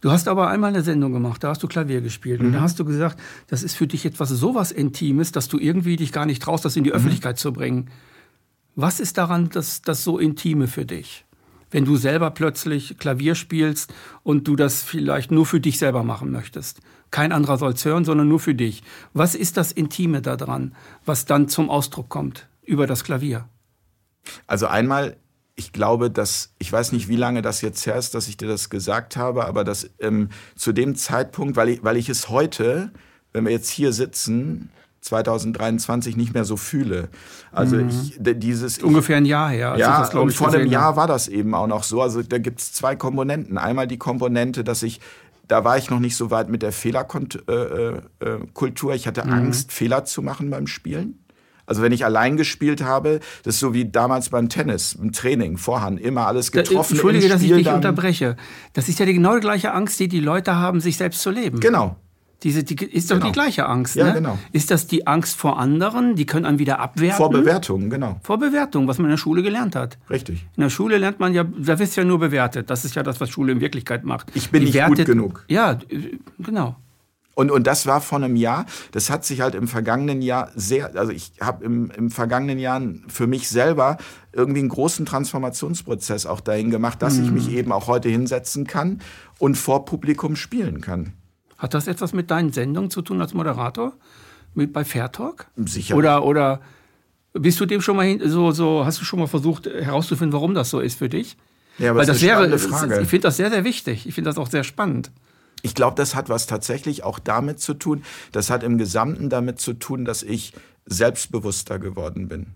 Du 0.03 0.11
hast 0.11 0.27
aber 0.27 0.49
einmal 0.49 0.71
eine 0.71 0.83
Sendung 0.83 1.13
gemacht, 1.13 1.45
da 1.45 1.47
hast 1.47 1.63
du 1.63 1.67
Klavier 1.69 2.01
gespielt. 2.01 2.41
Mhm. 2.41 2.47
Und 2.47 2.53
da 2.55 2.59
hast 2.59 2.77
du 2.77 2.83
gesagt, 2.83 3.17
das 3.47 3.63
ist 3.63 3.73
für 3.73 3.87
dich 3.87 4.05
etwas 4.05 4.27
sowas 4.27 4.73
Intimes, 4.73 5.31
dass 5.31 5.47
du 5.47 5.57
irgendwie 5.57 5.95
dich 5.95 6.11
gar 6.11 6.25
nicht 6.25 6.43
traust, 6.43 6.65
das 6.65 6.75
in 6.75 6.83
die 6.83 6.89
mhm. 6.89 6.97
Öffentlichkeit 6.97 7.39
zu 7.39 7.53
bringen. 7.53 7.89
Was 8.75 8.99
ist 8.99 9.17
daran 9.17 9.49
das, 9.49 9.81
das 9.81 10.03
so 10.03 10.19
Intime 10.19 10.67
für 10.67 10.85
dich? 10.85 11.23
Wenn 11.71 11.85
du 11.85 11.95
selber 11.95 12.31
plötzlich 12.31 12.97
Klavier 12.97 13.33
spielst 13.33 13.93
und 14.23 14.45
du 14.45 14.57
das 14.57 14.83
vielleicht 14.83 15.31
nur 15.31 15.45
für 15.45 15.61
dich 15.61 15.79
selber 15.79 16.03
machen 16.03 16.31
möchtest. 16.31 16.81
Kein 17.09 17.31
anderer 17.31 17.57
soll 17.57 17.71
es 17.71 17.85
hören, 17.85 18.03
sondern 18.03 18.27
nur 18.27 18.41
für 18.41 18.55
dich. 18.55 18.83
Was 19.13 19.35
ist 19.35 19.55
das 19.55 19.71
Intime 19.71 20.21
daran, 20.21 20.75
was 21.05 21.23
dann 21.23 21.47
zum 21.47 21.69
Ausdruck 21.69 22.09
kommt 22.09 22.49
über 22.61 22.87
das 22.87 23.05
Klavier? 23.05 23.47
Also 24.47 24.67
einmal 24.67 25.15
ich 25.55 25.71
glaube, 25.71 26.09
dass, 26.09 26.53
ich 26.57 26.71
weiß 26.71 26.91
nicht, 26.93 27.07
wie 27.07 27.15
lange 27.15 27.41
das 27.41 27.61
jetzt 27.61 27.85
her 27.85 27.95
ist, 27.95 28.15
dass 28.15 28.27
ich 28.27 28.37
dir 28.37 28.47
das 28.47 28.69
gesagt 28.69 29.17
habe, 29.17 29.45
aber 29.45 29.63
dass 29.63 29.89
ähm, 29.99 30.29
zu 30.55 30.71
dem 30.71 30.95
Zeitpunkt, 30.95 31.55
weil 31.55 31.69
ich, 31.69 31.83
weil 31.83 31.97
ich 31.97 32.09
es 32.09 32.29
heute, 32.29 32.91
wenn 33.33 33.45
wir 33.45 33.51
jetzt 33.51 33.69
hier 33.69 33.93
sitzen, 33.93 34.69
2023 35.01 36.15
nicht 36.15 36.33
mehr 36.33 36.45
so 36.45 36.57
fühle. 36.57 37.09
Also 37.51 37.75
mhm. 37.75 37.89
ich, 37.89 38.17
dieses 38.19 38.79
ungefähr 38.79 39.17
ein 39.17 39.25
Jahr 39.25 39.49
her. 39.49 39.75
Ja, 39.77 39.99
das, 39.99 40.15
und 40.15 40.33
vor 40.33 40.53
einem 40.53 40.67
Jahr 40.67 40.95
war 40.95 41.07
das 41.07 41.27
eben 41.27 41.53
auch 41.53 41.67
noch 41.67 41.83
so. 41.83 42.01
Also 42.01 42.23
da 42.23 42.37
gibt 42.37 42.61
es 42.61 42.73
zwei 42.73 42.95
Komponenten. 42.95 43.57
Einmal 43.57 43.85
die 43.85 43.97
Komponente, 43.97 44.63
dass 44.63 44.81
ich 44.81 45.01
da 45.47 45.65
war 45.65 45.77
ich 45.77 45.89
noch 45.89 45.99
nicht 45.99 46.15
so 46.15 46.31
weit 46.31 46.49
mit 46.49 46.61
der 46.61 46.71
Fehlerkultur. 46.71 48.01
Äh, 48.21 48.25
äh, 48.25 48.95
ich 48.95 49.07
hatte 49.07 49.25
mhm. 49.25 49.33
Angst, 49.33 49.73
Fehler 49.73 50.05
zu 50.05 50.21
machen 50.21 50.49
beim 50.49 50.67
Spielen. 50.67 51.22
Also 51.65 51.81
wenn 51.81 51.91
ich 51.91 52.05
allein 52.05 52.37
gespielt 52.37 52.83
habe, 52.83 53.19
das 53.43 53.55
ist 53.55 53.59
so 53.59 53.73
wie 53.73 53.85
damals 53.85 54.29
beim 54.29 54.49
Tennis, 54.49 54.93
im 54.93 55.11
Training, 55.11 55.57
Vorhand, 55.57 55.99
immer 55.99 56.27
alles 56.27 56.51
getroffen. 56.51 56.93
Entschuldige, 56.93 57.29
dass 57.29 57.41
ich 57.41 57.51
dich 57.51 57.67
unterbreche. 57.67 58.35
Das 58.73 58.89
ist 58.89 58.99
ja 58.99 59.05
die 59.05 59.13
genau 59.13 59.35
die 59.35 59.41
gleiche 59.41 59.73
Angst, 59.73 59.99
die 59.99 60.07
die 60.07 60.19
Leute 60.19 60.55
haben, 60.55 60.81
sich 60.81 60.97
selbst 60.97 61.21
zu 61.21 61.29
leben. 61.29 61.59
Genau. 61.59 61.95
Diese, 62.43 62.63
die, 62.63 62.75
ist 62.85 63.09
doch 63.09 63.15
genau. 63.15 63.27
die 63.27 63.31
gleiche 63.31 63.65
Angst. 63.65 63.95
Ja, 63.95 64.07
ne? 64.07 64.13
genau. 64.15 64.37
Ist 64.51 64.69
das 64.69 64.85
die 64.85 65.07
Angst 65.07 65.37
vor 65.37 65.57
anderen? 65.57 66.15
Die 66.15 66.25
können 66.25 66.45
einen 66.45 66.59
wieder 66.59 66.79
abwerten? 66.79 67.15
Vor 67.15 67.29
Bewertungen, 67.29 67.89
genau. 67.89 68.19
Vor 68.21 68.37
Bewertungen, 68.37 68.87
was 68.87 68.97
man 68.97 69.05
in 69.05 69.11
der 69.11 69.17
Schule 69.17 69.43
gelernt 69.43 69.77
hat. 69.77 69.97
Richtig. 70.09 70.45
In 70.57 70.63
der 70.63 70.69
Schule 70.69 70.97
lernt 70.97 71.21
man 71.21 71.33
ja, 71.33 71.45
da 71.45 71.79
wirst 71.79 71.95
du 71.95 72.01
ja 72.01 72.05
nur 72.05 72.19
bewertet. 72.19 72.69
Das 72.69 72.83
ist 72.83 72.95
ja 72.95 73.03
das, 73.03 73.21
was 73.21 73.29
Schule 73.29 73.53
in 73.53 73.61
Wirklichkeit 73.61 74.03
macht. 74.03 74.29
Ich 74.33 74.51
bin 74.51 74.59
die 74.59 74.65
nicht 74.65 74.75
wertet, 74.75 74.97
gut 74.97 75.05
genug. 75.05 75.45
Ja, 75.47 75.79
genau. 76.37 76.75
Und, 77.35 77.49
und 77.49 77.65
das 77.65 77.87
war 77.87 77.99
vor 77.99 78.19
einem 78.19 78.35
Jahr, 78.35 78.65
das 78.91 79.09
hat 79.09 79.25
sich 79.25 79.41
halt 79.41 79.55
im 79.55 79.67
vergangenen 79.67 80.21
Jahr 80.21 80.51
sehr, 80.55 80.95
also 80.95 81.11
ich 81.11 81.33
habe 81.41 81.65
im, 81.65 81.89
im 81.91 82.11
vergangenen 82.11 82.59
Jahr 82.59 82.81
für 83.07 83.25
mich 83.25 83.49
selber 83.49 83.97
irgendwie 84.31 84.59
einen 84.59 84.69
großen 84.69 85.05
Transformationsprozess 85.05 86.25
auch 86.25 86.41
dahin 86.41 86.69
gemacht, 86.69 87.01
dass 87.01 87.15
mhm. 87.15 87.25
ich 87.25 87.31
mich 87.31 87.51
eben 87.51 87.71
auch 87.71 87.87
heute 87.87 88.09
hinsetzen 88.09 88.67
kann 88.67 89.01
und 89.39 89.55
vor 89.55 89.85
Publikum 89.85 90.35
spielen 90.35 90.81
kann. 90.81 91.13
Hat 91.57 91.73
das 91.73 91.87
etwas 91.87 92.13
mit 92.13 92.29
deinen 92.29 92.51
Sendungen 92.51 92.91
zu 92.91 93.01
tun 93.01 93.21
als 93.21 93.33
Moderator? 93.33 93.93
Mit 94.53 94.73
bei 94.73 94.85
Fair 94.85 95.11
Talk? 95.11 95.47
Sicher. 95.55 95.95
Oder, 95.95 96.23
oder 96.23 96.59
bist 97.33 97.59
du 97.59 97.65
dem 97.65 97.81
schon 97.81 97.95
mal 97.95 98.05
hin, 98.05 98.21
so, 98.25 98.51
so, 98.51 98.85
hast 98.85 99.01
du 99.01 99.05
schon 99.05 99.19
mal 99.19 99.27
versucht 99.27 99.65
herauszufinden, 99.65 100.33
warum 100.33 100.53
das 100.53 100.69
so 100.69 100.79
ist 100.79 100.99
für 100.99 101.09
dich? 101.09 101.37
Ja, 101.79 101.89
aber 101.89 102.01
Weil 102.01 102.05
das, 102.05 102.17
das 102.17 102.27
wäre, 102.27 102.59
Frage. 102.59 103.01
ich 103.01 103.07
finde 103.07 103.23
das 103.23 103.37
sehr, 103.37 103.49
sehr 103.49 103.63
wichtig. 103.63 104.05
Ich 104.07 104.13
finde 104.13 104.29
das 104.29 104.37
auch 104.37 104.49
sehr 104.49 104.63
spannend. 104.63 105.11
Ich 105.65 105.73
glaube, 105.73 105.95
das 105.95 106.13
hat 106.13 106.27
was 106.27 106.45
tatsächlich 106.45 107.03
auch 107.03 107.19
damit 107.19 107.59
zu 107.59 107.73
tun. 107.73 108.03
Das 108.33 108.49
hat 108.49 108.63
im 108.63 108.77
Gesamten 108.77 109.29
damit 109.29 109.61
zu 109.61 109.73
tun, 109.73 110.03
dass 110.03 110.21
ich 110.21 110.53
selbstbewusster 110.85 111.79
geworden 111.79 112.27
bin. 112.27 112.47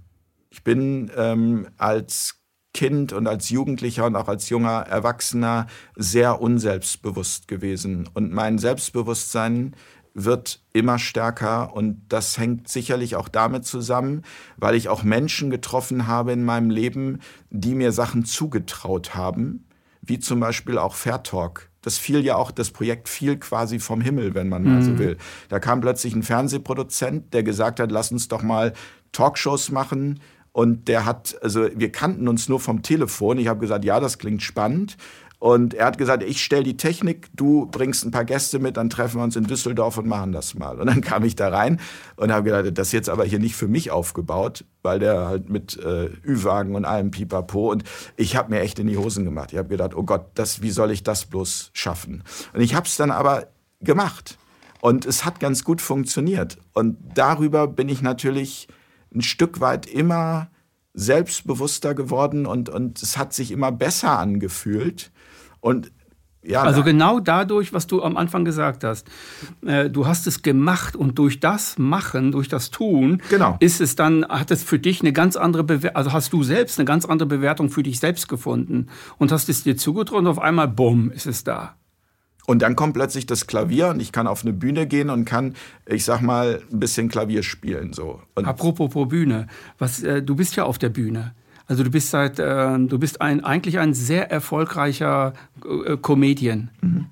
Ich 0.50 0.64
bin 0.64 1.10
ähm, 1.16 1.68
als 1.78 2.42
Kind 2.74 3.14
und 3.14 3.26
als 3.26 3.50
Jugendlicher 3.50 4.06
und 4.06 4.18
auch 4.18 4.28
als 4.28 4.50
junger 4.50 4.82
Erwachsener 4.82 5.68
sehr 5.96 6.42
unselbstbewusst 6.42 7.48
gewesen. 7.48 8.10
Und 8.14 8.34
mein 8.34 8.60
Selbstbewusstsein 8.60 9.74
wird 10.14 10.60
immer 10.74 11.00
stärker 11.00 11.74
und 11.74 12.02
das 12.10 12.38
hängt 12.38 12.68
sicherlich 12.68 13.16
auch 13.16 13.30
damit 13.30 13.66
zusammen, 13.66 14.24
weil 14.58 14.76
ich 14.76 14.90
auch 14.90 15.04
Menschen 15.04 15.50
getroffen 15.50 16.08
habe 16.08 16.34
in 16.34 16.44
meinem 16.44 16.72
Leben, 16.72 17.20
die 17.52 17.74
mir 17.74 17.94
Sachen 17.94 18.26
zugetraut 18.26 19.16
haben, 19.16 19.66
wie 20.02 20.20
zum 20.20 20.42
Beispiel 20.42 20.78
auch 20.78 20.96
Fair 20.96 21.24
Talk 21.24 21.70
das 21.88 21.98
fiel 21.98 22.26
ja 22.26 22.36
auch, 22.36 22.52
das 22.52 22.72
Projekt 22.72 23.08
fiel 23.08 23.38
quasi 23.38 23.80
vom 23.80 24.02
Himmel, 24.02 24.36
wenn 24.36 24.50
man 24.50 24.66
mal 24.66 24.82
so 24.82 24.92
mhm. 24.92 25.00
will. 25.00 25.18
Da 25.48 25.60
kam 25.60 25.80
plötzlich 25.80 26.14
ein 26.14 26.22
Fernsehproduzent, 26.22 27.34
der 27.34 27.44
gesagt 27.44 27.80
hat, 27.80 27.94
lass 27.94 28.12
uns 28.12 28.28
doch 28.28 28.44
mal 28.44 28.74
Talkshows 29.14 29.72
machen. 29.72 30.20
Und 30.52 30.90
der 30.90 31.06
hat, 31.06 31.38
also 31.42 31.70
wir 31.74 31.90
kannten 31.92 32.28
uns 32.28 32.50
nur 32.50 32.60
vom 32.60 32.82
Telefon. 32.82 33.38
Ich 33.38 33.48
habe 33.48 33.62
gesagt, 33.62 33.86
ja, 33.86 34.02
das 34.02 34.18
klingt 34.18 34.42
spannend. 34.44 34.98
Und 35.40 35.76
er 35.76 35.86
hat 35.86 36.00
gesagt, 36.00 36.24
ich 36.24 36.44
stelle 36.44 36.64
die 36.64 36.78
Technik, 36.78 37.30
du 37.36 37.68
bringst 37.68 38.04
ein 38.04 38.12
paar 38.12 38.26
Gäste 38.26 38.58
mit, 38.58 38.76
dann 38.76 38.90
treffen 38.90 39.20
wir 39.20 39.24
uns 39.24 39.36
in 39.36 39.44
Düsseldorf 39.44 39.98
und 40.00 40.08
machen 40.08 40.32
das 40.32 40.56
mal. 40.56 40.80
Und 40.80 40.88
dann 40.88 41.02
kam 41.02 41.24
ich 41.24 41.36
da 41.36 41.50
rein 41.50 41.80
und 42.16 42.32
habe 42.32 42.44
gedacht, 42.44 42.78
das 42.78 42.88
ist 42.88 42.94
jetzt 42.94 43.10
aber 43.10 43.24
hier 43.24 43.40
nicht 43.40 43.56
für 43.56 43.68
mich 43.68 43.92
aufgebaut, 43.92 44.66
weil 44.82 44.98
der 44.98 45.28
halt 45.28 45.50
mit 45.50 45.78
äh, 45.78 46.10
Ü-Wagen 46.26 46.76
und 46.76 46.86
allem 46.86 47.12
Pipapo 47.12 47.72
und 47.72 47.84
ich 48.16 48.36
habe 48.36 48.50
mir 48.50 48.62
echt 48.62 48.80
in 48.80 48.88
die 48.88 48.98
Hosen 48.98 49.26
gemacht. 49.26 49.52
Ich 49.52 49.60
habe 49.60 49.70
gedacht, 49.70 49.96
oh 49.96 50.04
Gott, 50.04 50.26
das, 50.34 50.62
wie 50.64 50.72
soll 50.72 50.90
ich 50.90 51.04
das 51.04 51.26
bloß 51.26 51.70
schaffen? 51.74 52.24
Und 52.54 52.62
ich 52.62 52.74
habe 52.74 52.88
es 52.88 52.96
dann 52.96 53.12
aber 53.12 53.48
gemacht 53.82 54.40
und 54.82 55.06
es 55.06 55.24
hat 55.24 55.40
ganz 55.40 55.64
gut 55.64 55.82
funktioniert. 55.82 56.58
Und 56.74 56.98
darüber 57.14 57.68
bin 57.68 57.90
ich 57.90 58.02
natürlich 58.02 58.68
ein 59.14 59.22
Stück 59.22 59.60
weit 59.60 59.86
immer 59.86 60.50
selbstbewusster 60.94 61.94
geworden 61.94 62.48
und, 62.48 62.70
und 62.70 63.02
es 63.04 63.18
hat 63.18 63.34
sich 63.34 63.52
immer 63.52 63.72
besser 63.72 64.18
angefühlt. 64.18 65.12
Und 65.60 65.92
ja, 66.48 66.64
also 66.64 66.82
genau 66.82 67.20
dadurch, 67.20 67.74
was 67.74 67.88
du 67.88 68.02
am 68.02 68.16
Anfang 68.16 68.46
gesagt 68.46 68.86
hast. 68.86 69.08
Äh, 69.66 69.90
du 69.90 70.08
hast 70.08 70.28
es 70.28 70.44
gemacht 70.44 70.96
und 70.96 71.20
durch 71.20 71.42
das 71.42 71.78
Machen, 71.78 72.32
durch 72.32 72.48
das 72.48 72.72
Tun, 72.72 73.22
genau. 73.30 73.58
ist 73.60 73.82
es 73.82 73.96
dann, 73.96 74.26
hat 74.26 74.50
es 74.50 74.64
für 74.64 74.80
dich 74.80 75.02
eine 75.02 75.12
ganz 75.12 75.36
andere 75.36 75.66
Bewertung, 75.66 75.98
also 75.98 76.14
hast 76.14 76.32
du 76.32 76.44
selbst 76.44 76.80
eine 76.80 76.86
ganz 76.86 77.04
andere 77.04 77.28
Bewertung 77.28 77.70
für 77.70 77.84
dich 77.84 78.00
selbst 78.00 78.30
gefunden 78.30 78.88
und 79.18 79.34
hast 79.34 79.50
es 79.50 79.64
dir 79.64 79.76
zugetraut 79.76 80.20
und 80.20 80.28
auf 80.28 80.40
einmal, 80.40 80.70
bumm, 80.70 81.12
ist 81.12 81.26
es 81.26 81.44
da. 81.44 81.76
Und 82.46 82.62
dann 82.62 82.78
kommt 82.78 82.94
plötzlich 82.94 83.26
das 83.26 83.46
Klavier 83.46 83.90
und 83.90 84.00
ich 84.00 84.14
kann 84.14 84.26
auf 84.26 84.44
eine 84.44 84.54
Bühne 84.54 84.88
gehen 84.88 85.10
und 85.10 85.26
kann, 85.26 85.54
ich 85.86 86.06
sag 86.06 86.22
mal, 86.22 86.62
ein 86.72 86.80
bisschen 86.80 87.10
Klavier 87.10 87.44
spielen. 87.44 87.92
So. 87.92 88.22
Und 88.36 88.46
Apropos 88.46 88.90
Bühne, 89.10 89.48
was, 89.80 90.02
äh, 90.02 90.24
du 90.24 90.36
bist 90.36 90.56
ja 90.56 90.64
auf 90.64 90.78
der 90.78 90.90
Bühne. 90.90 91.36
Also 91.68 91.84
du 91.84 91.92
bist 91.92 92.10
seit, 92.10 92.40
äh, 92.40 92.80
du 92.80 92.98
bist 92.98 93.22
ein, 93.22 93.44
eigentlich 93.44 93.80
ein 93.80 93.94
sehr 93.94 94.32
erfolgreicher 94.32 95.34
äh, 95.86 95.98
Comedian. 95.98 96.70
Mhm. 96.82 97.06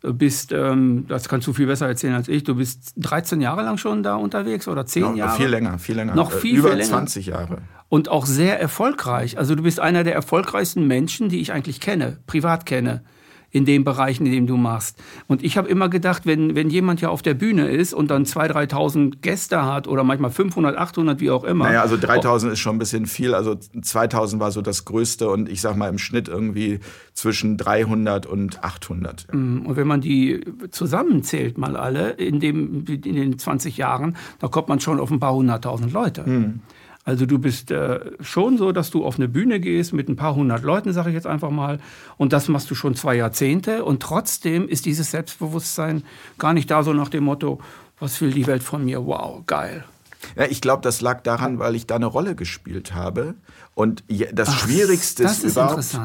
Du 0.00 0.12
bist, 0.12 0.50
ähm, 0.50 1.06
das 1.06 1.28
kannst 1.28 1.46
du 1.46 1.52
viel 1.52 1.68
besser 1.68 1.86
erzählen 1.86 2.14
als 2.14 2.26
ich, 2.26 2.42
du 2.42 2.56
bist 2.56 2.94
13 2.96 3.40
Jahre 3.40 3.62
lang 3.62 3.78
schon 3.78 4.02
da 4.02 4.16
unterwegs 4.16 4.66
oder 4.66 4.84
10 4.84 5.02
no, 5.02 5.14
Jahre? 5.14 5.36
Viel 5.36 5.48
länger, 5.48 5.78
viel 5.78 5.94
länger. 5.94 6.16
Noch 6.16 6.32
viel, 6.32 6.58
Über 6.58 6.70
viel 6.70 6.78
länger. 6.78 6.90
20 6.90 7.26
Jahre. 7.26 7.58
Und 7.88 8.08
auch 8.08 8.26
sehr 8.26 8.60
erfolgreich. 8.60 9.38
Also 9.38 9.54
du 9.54 9.62
bist 9.62 9.78
einer 9.78 10.02
der 10.02 10.14
erfolgreichsten 10.14 10.88
Menschen, 10.88 11.28
die 11.28 11.40
ich 11.40 11.52
eigentlich 11.52 11.78
kenne, 11.78 12.18
privat 12.26 12.66
kenne 12.66 13.04
in 13.52 13.66
den 13.66 13.84
Bereichen, 13.84 14.26
in 14.26 14.32
denen 14.32 14.46
du 14.46 14.56
machst. 14.56 14.98
Und 15.28 15.44
ich 15.44 15.58
habe 15.58 15.68
immer 15.68 15.90
gedacht, 15.90 16.24
wenn, 16.24 16.56
wenn 16.56 16.70
jemand 16.70 17.02
ja 17.02 17.10
auf 17.10 17.20
der 17.20 17.34
Bühne 17.34 17.68
ist 17.68 17.92
und 17.92 18.10
dann 18.10 18.24
2.000, 18.24 18.72
3.000 18.72 19.16
Gäste 19.20 19.64
hat 19.64 19.86
oder 19.86 20.04
manchmal 20.04 20.30
500, 20.30 20.76
800, 20.76 21.20
wie 21.20 21.30
auch 21.30 21.44
immer. 21.44 21.66
Naja, 21.66 21.82
also 21.82 21.96
3.000 21.96 22.52
ist 22.52 22.58
schon 22.58 22.76
ein 22.76 22.78
bisschen 22.78 23.06
viel. 23.06 23.34
Also 23.34 23.52
2.000 23.52 24.40
war 24.40 24.50
so 24.50 24.62
das 24.62 24.86
Größte 24.86 25.28
und 25.28 25.50
ich 25.50 25.60
sag 25.60 25.76
mal 25.76 25.88
im 25.88 25.98
Schnitt 25.98 26.28
irgendwie 26.28 26.80
zwischen 27.12 27.58
300 27.58 28.24
und 28.24 28.64
800. 28.64 29.28
Mm, 29.32 29.66
und 29.66 29.76
wenn 29.76 29.86
man 29.86 30.00
die 30.00 30.40
zusammenzählt 30.70 31.58
mal 31.58 31.76
alle 31.76 32.10
in, 32.12 32.40
dem, 32.40 32.86
in 32.86 33.14
den 33.14 33.38
20 33.38 33.76
Jahren, 33.76 34.16
da 34.38 34.48
kommt 34.48 34.68
man 34.68 34.80
schon 34.80 34.98
auf 34.98 35.10
ein 35.10 35.20
paar 35.20 35.34
hunderttausend 35.34 35.92
Leute. 35.92 36.22
Mhm. 36.26 36.60
Also 37.04 37.26
du 37.26 37.38
bist 37.38 37.70
äh, 37.72 38.00
schon 38.20 38.58
so, 38.58 38.70
dass 38.70 38.90
du 38.90 39.04
auf 39.04 39.16
eine 39.16 39.26
Bühne 39.26 39.58
gehst 39.58 39.92
mit 39.92 40.08
ein 40.08 40.14
paar 40.14 40.36
hundert 40.36 40.62
Leuten, 40.62 40.92
sage 40.92 41.10
ich 41.10 41.14
jetzt 41.14 41.26
einfach 41.26 41.50
mal, 41.50 41.80
und 42.16 42.32
das 42.32 42.46
machst 42.48 42.70
du 42.70 42.76
schon 42.76 42.94
zwei 42.94 43.16
Jahrzehnte 43.16 43.84
und 43.84 44.00
trotzdem 44.00 44.68
ist 44.68 44.86
dieses 44.86 45.10
Selbstbewusstsein 45.10 46.04
gar 46.38 46.52
nicht 46.52 46.70
da 46.70 46.84
so 46.84 46.92
nach 46.92 47.08
dem 47.08 47.24
Motto, 47.24 47.60
was 47.98 48.20
will 48.20 48.30
die 48.30 48.46
Welt 48.46 48.62
von 48.62 48.84
mir? 48.84 49.04
Wow, 49.04 49.44
geil. 49.46 49.84
Ja, 50.36 50.44
ich 50.44 50.60
glaube, 50.60 50.82
das 50.82 51.00
lag 51.00 51.22
daran, 51.22 51.58
weil 51.58 51.74
ich 51.74 51.88
da 51.88 51.96
eine 51.96 52.06
Rolle 52.06 52.36
gespielt 52.36 52.94
habe 52.94 53.34
und 53.74 54.04
das 54.32 54.48
Ach, 54.50 54.58
Schwierigste 54.60 55.24
das 55.24 55.38
ist, 55.38 55.44
ist 55.44 55.52
überhaupt, 55.56 55.96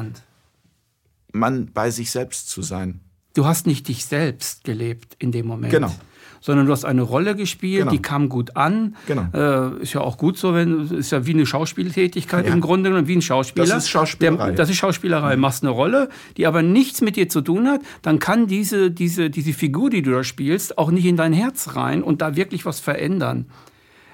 man 1.32 1.70
bei 1.72 1.92
sich 1.92 2.10
selbst 2.10 2.50
zu 2.50 2.62
sein. 2.62 3.00
Du 3.34 3.46
hast 3.46 3.68
nicht 3.68 3.86
dich 3.86 4.04
selbst 4.04 4.64
gelebt 4.64 5.14
in 5.20 5.30
dem 5.30 5.46
Moment. 5.46 5.72
Genau 5.72 5.94
sondern 6.40 6.66
du 6.66 6.72
hast 6.72 6.84
eine 6.84 7.02
Rolle 7.02 7.34
gespielt, 7.36 7.80
genau. 7.80 7.90
die 7.90 8.02
kam 8.02 8.28
gut 8.28 8.56
an. 8.56 8.96
Genau. 9.06 9.26
Äh, 9.32 9.82
ist 9.82 9.92
ja 9.92 10.00
auch 10.00 10.18
gut 10.18 10.38
so, 10.38 10.54
wenn 10.54 10.88
ist 10.88 11.12
ja 11.12 11.26
wie 11.26 11.32
eine 11.32 11.46
Schauspieltätigkeit 11.46 12.46
ja. 12.46 12.52
im 12.52 12.60
Grunde 12.60 12.90
genommen, 12.90 13.08
wie 13.08 13.16
ein 13.16 13.22
Schauspieler. 13.22 13.66
Das 13.66 13.84
ist 13.84 13.88
Schauspielerei. 13.88 14.46
Der, 14.46 14.54
das 14.54 14.70
ist 14.70 14.76
Schauspielerei. 14.76 15.36
Mhm. 15.36 15.42
Machst 15.42 15.62
eine 15.62 15.70
Rolle, 15.70 16.08
die 16.36 16.46
aber 16.46 16.62
nichts 16.62 17.00
mit 17.00 17.16
dir 17.16 17.28
zu 17.28 17.40
tun 17.40 17.68
hat, 17.68 17.80
dann 18.02 18.18
kann 18.18 18.46
diese, 18.46 18.90
diese, 18.90 19.30
diese 19.30 19.52
Figur, 19.52 19.90
die 19.90 20.02
du 20.02 20.10
da 20.12 20.24
spielst, 20.24 20.78
auch 20.78 20.90
nicht 20.90 21.04
in 21.06 21.16
dein 21.16 21.32
Herz 21.32 21.76
rein 21.76 22.02
und 22.02 22.22
da 22.22 22.36
wirklich 22.36 22.64
was 22.64 22.80
verändern. 22.80 23.46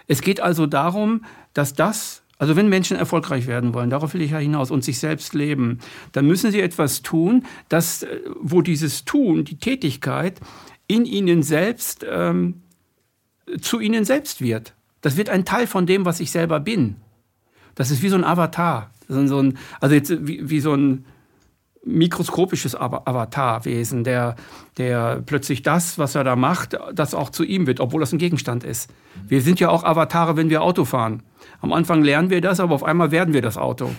Es 0.06 0.20
geht 0.20 0.40
also 0.40 0.66
darum, 0.66 1.24
dass 1.54 1.72
das, 1.74 2.22
Also 2.36 2.56
wenn 2.56 2.68
Menschen 2.68 2.96
erfolgreich 2.96 3.46
werden 3.46 3.74
wollen, 3.74 3.90
darauf 3.90 4.12
will 4.12 4.20
ich 4.20 4.32
ja 4.32 4.38
hinaus, 4.38 4.70
und 4.70 4.82
sich 4.84 4.98
selbst 4.98 5.34
leben, 5.34 5.78
dann 6.12 6.26
müssen 6.26 6.50
sie 6.50 6.60
etwas 6.60 7.02
tun, 7.02 7.44
das, 7.68 8.02
äh, 8.02 8.20
wo 8.40 8.60
dieses 8.60 9.04
Tun, 9.04 9.44
die 9.44 9.56
Tätigkeit 9.56 10.40
in 10.86 11.04
ihnen 11.04 11.42
selbst 11.42 12.04
ähm, 12.08 12.62
zu 13.60 13.80
ihnen 13.80 14.04
selbst 14.04 14.40
wird. 14.40 14.74
Das 15.00 15.16
wird 15.16 15.28
ein 15.28 15.44
Teil 15.44 15.66
von 15.66 15.86
dem, 15.86 16.04
was 16.04 16.20
ich 16.20 16.30
selber 16.30 16.60
bin. 16.60 16.96
Das 17.74 17.90
ist 17.90 18.02
wie 18.02 18.08
so 18.08 18.16
ein 18.16 18.24
Avatar. 18.24 18.90
So 19.08 19.38
ein, 19.38 19.58
also 19.80 19.94
jetzt 19.94 20.26
wie, 20.26 20.48
wie 20.48 20.60
so 20.60 20.74
ein 20.74 21.04
mikroskopisches 21.84 22.74
Avatarwesen, 22.74 24.04
der, 24.04 24.36
der 24.78 25.22
plötzlich 25.26 25.62
das, 25.62 25.98
was 25.98 26.14
er 26.14 26.24
da 26.24 26.34
macht, 26.34 26.78
das 26.94 27.14
auch 27.14 27.28
zu 27.28 27.44
ihm 27.44 27.66
wird, 27.66 27.80
obwohl 27.80 28.00
das 28.00 28.12
ein 28.12 28.18
Gegenstand 28.18 28.64
ist. 28.64 28.90
Wir 29.28 29.42
sind 29.42 29.60
ja 29.60 29.68
auch 29.68 29.84
Avatare, 29.84 30.36
wenn 30.36 30.48
wir 30.48 30.62
Auto 30.62 30.86
fahren. 30.86 31.22
Am 31.60 31.74
Anfang 31.74 32.02
lernen 32.02 32.30
wir 32.30 32.40
das, 32.40 32.58
aber 32.58 32.74
auf 32.74 32.84
einmal 32.84 33.10
werden 33.10 33.34
wir 33.34 33.42
das 33.42 33.58
Auto. 33.58 33.90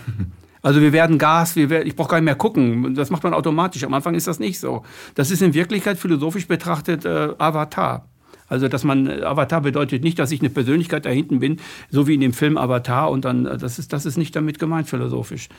Also 0.65 0.81
wir 0.81 0.93
werden 0.93 1.19
Gas, 1.19 1.55
wir 1.55 1.69
werden, 1.69 1.87
ich 1.87 1.95
brauche 1.95 2.09
gar 2.09 2.17
nicht 2.17 2.25
mehr 2.25 2.33
gucken. 2.33 2.95
Das 2.95 3.11
macht 3.11 3.23
man 3.23 3.35
automatisch. 3.35 3.83
Am 3.83 3.93
Anfang 3.93 4.15
ist 4.15 4.25
das 4.25 4.39
nicht 4.39 4.59
so. 4.59 4.81
Das 5.13 5.29
ist 5.29 5.43
in 5.43 5.53
Wirklichkeit 5.53 5.99
philosophisch 5.99 6.47
betrachtet 6.47 7.05
äh, 7.05 7.35
Avatar. 7.37 8.07
Also, 8.47 8.67
dass 8.67 8.83
man 8.83 9.05
äh, 9.05 9.21
Avatar 9.21 9.61
bedeutet 9.61 10.03
nicht, 10.03 10.17
dass 10.17 10.31
ich 10.31 10.39
eine 10.39 10.49
Persönlichkeit 10.49 11.05
da 11.05 11.11
hinten 11.11 11.39
bin, 11.39 11.57
so 11.91 12.07
wie 12.07 12.15
in 12.15 12.21
dem 12.21 12.33
Film 12.33 12.57
Avatar. 12.57 13.11
Und 13.11 13.25
dann, 13.25 13.45
äh, 13.45 13.59
das 13.59 13.77
ist, 13.77 13.93
das 13.93 14.07
ist 14.07 14.17
nicht 14.17 14.35
damit 14.35 14.57
gemeint 14.57 14.89
philosophisch. 14.89 15.49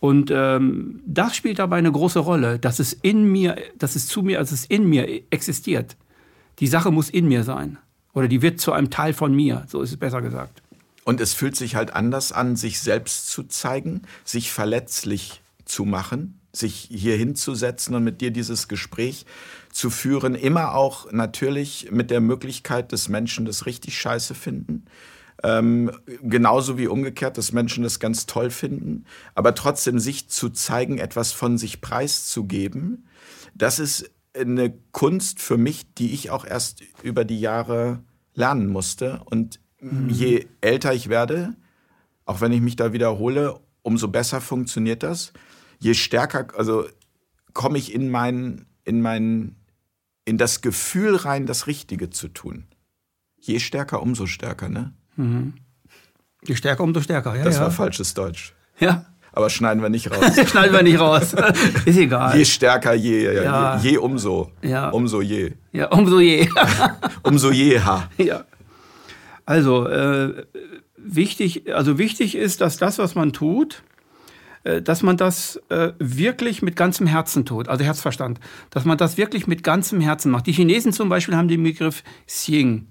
Und 0.00 0.32
ähm, 0.34 0.98
das 1.06 1.36
spielt 1.36 1.60
dabei 1.60 1.76
eine 1.76 1.92
große 1.92 2.18
Rolle, 2.18 2.58
dass 2.58 2.80
es 2.80 2.92
in 2.92 3.30
mir, 3.30 3.54
dass 3.78 3.94
es 3.94 4.08
zu 4.08 4.22
mir, 4.22 4.40
als 4.40 4.50
es 4.50 4.64
in 4.64 4.88
mir 4.88 5.06
existiert. 5.30 5.96
Die 6.58 6.66
Sache 6.66 6.90
muss 6.90 7.08
in 7.08 7.28
mir 7.28 7.44
sein. 7.44 7.78
Oder 8.14 8.26
die 8.26 8.42
wird 8.42 8.58
zu 8.60 8.72
einem 8.72 8.90
Teil 8.90 9.12
von 9.12 9.32
mir, 9.32 9.62
so 9.68 9.80
ist 9.80 9.90
es 9.90 9.96
besser 9.96 10.20
gesagt. 10.20 10.60
Und 11.10 11.20
es 11.20 11.34
fühlt 11.34 11.56
sich 11.56 11.74
halt 11.74 11.92
anders 11.92 12.30
an, 12.30 12.54
sich 12.54 12.78
selbst 12.78 13.30
zu 13.30 13.42
zeigen, 13.42 14.02
sich 14.24 14.52
verletzlich 14.52 15.42
zu 15.64 15.84
machen, 15.84 16.38
sich 16.52 16.86
hier 16.88 17.16
hinzusetzen 17.16 17.96
und 17.96 18.04
mit 18.04 18.20
dir 18.20 18.30
dieses 18.30 18.68
Gespräch 18.68 19.26
zu 19.72 19.90
führen. 19.90 20.36
Immer 20.36 20.76
auch 20.76 21.10
natürlich 21.10 21.88
mit 21.90 22.12
der 22.12 22.20
Möglichkeit, 22.20 22.92
dass 22.92 23.08
Menschen 23.08 23.44
das 23.44 23.66
richtig 23.66 23.98
scheiße 23.98 24.36
finden 24.36 24.84
ähm, 25.42 25.90
genauso 26.22 26.78
wie 26.78 26.86
umgekehrt, 26.86 27.38
dass 27.38 27.50
Menschen 27.50 27.82
das 27.82 27.98
ganz 27.98 28.26
toll 28.26 28.50
finden. 28.50 29.04
Aber 29.34 29.56
trotzdem 29.56 29.98
sich 29.98 30.28
zu 30.28 30.50
zeigen, 30.50 30.98
etwas 30.98 31.32
von 31.32 31.58
sich 31.58 31.80
preiszugeben, 31.80 33.08
das 33.56 33.80
ist 33.80 34.08
eine 34.32 34.74
Kunst 34.92 35.40
für 35.40 35.58
mich, 35.58 35.92
die 35.94 36.12
ich 36.12 36.30
auch 36.30 36.44
erst 36.44 36.84
über 37.02 37.24
die 37.24 37.40
Jahre 37.40 37.98
lernen 38.34 38.68
musste. 38.68 39.22
Und 39.24 39.58
mhm. 39.80 40.08
je 40.08 40.46
älter 40.60 40.92
ich 40.94 41.08
werde, 41.08 41.54
auch 42.24 42.40
wenn 42.40 42.52
ich 42.52 42.60
mich 42.60 42.76
da 42.76 42.92
wiederhole, 42.92 43.58
umso 43.82 44.08
besser 44.08 44.40
funktioniert 44.40 45.02
das. 45.02 45.32
Je 45.78 45.94
stärker, 45.94 46.46
also 46.56 46.84
komme 47.54 47.78
ich 47.78 47.94
in 47.94 48.10
mein, 48.10 48.66
in 48.84 49.00
mein, 49.00 49.56
in 50.24 50.38
das 50.38 50.60
Gefühl 50.60 51.16
rein, 51.16 51.46
das 51.46 51.66
Richtige 51.66 52.10
zu 52.10 52.28
tun. 52.28 52.66
Je 53.38 53.58
stärker, 53.58 54.02
umso 54.02 54.26
stärker, 54.26 54.68
ne? 54.68 54.92
Mhm. 55.16 55.54
Je 56.46 56.54
stärker, 56.54 56.84
umso 56.84 57.00
stärker. 57.00 57.36
Ja, 57.36 57.44
das 57.44 57.56
ja. 57.56 57.62
war 57.62 57.70
falsches 57.70 58.14
Deutsch. 58.14 58.54
Ja. 58.78 59.06
Aber 59.32 59.48
schneiden 59.48 59.82
wir 59.82 59.90
nicht 59.90 60.10
raus. 60.10 60.34
schneiden 60.50 60.74
wir 60.74 60.82
nicht 60.82 60.98
raus. 60.98 61.34
Ist 61.84 61.98
egal. 61.98 62.36
Je 62.36 62.44
stärker, 62.44 62.94
je, 62.94 63.32
ja. 63.32 63.76
je, 63.76 63.90
je, 63.90 63.98
umso. 63.98 64.52
Ja. 64.62 64.90
Umso 64.90 65.20
je. 65.20 65.56
Ja, 65.72 65.88
umso 65.88 66.20
je. 66.20 66.48
umso 67.22 67.50
je, 67.50 67.80
ha. 67.80 68.08
Ja. 68.18 68.44
Also, 69.50 69.84
äh, 69.88 70.44
wichtig, 70.96 71.74
also 71.74 71.98
wichtig 71.98 72.36
ist, 72.36 72.60
dass 72.60 72.76
das, 72.76 73.00
was 73.00 73.16
man 73.16 73.32
tut, 73.32 73.82
äh, 74.62 74.80
dass 74.80 75.02
man 75.02 75.16
das 75.16 75.60
äh, 75.70 75.90
wirklich 75.98 76.62
mit 76.62 76.76
ganzem 76.76 77.08
Herzen 77.08 77.44
tut, 77.44 77.66
also 77.66 77.82
Herzverstand, 77.82 78.38
dass 78.70 78.84
man 78.84 78.96
das 78.96 79.18
wirklich 79.18 79.48
mit 79.48 79.64
ganzem 79.64 80.00
Herzen 80.00 80.30
macht. 80.30 80.46
Die 80.46 80.52
Chinesen 80.52 80.92
zum 80.92 81.08
Beispiel 81.08 81.34
haben 81.34 81.48
den 81.48 81.64
Begriff 81.64 82.04
Xing. 82.28 82.86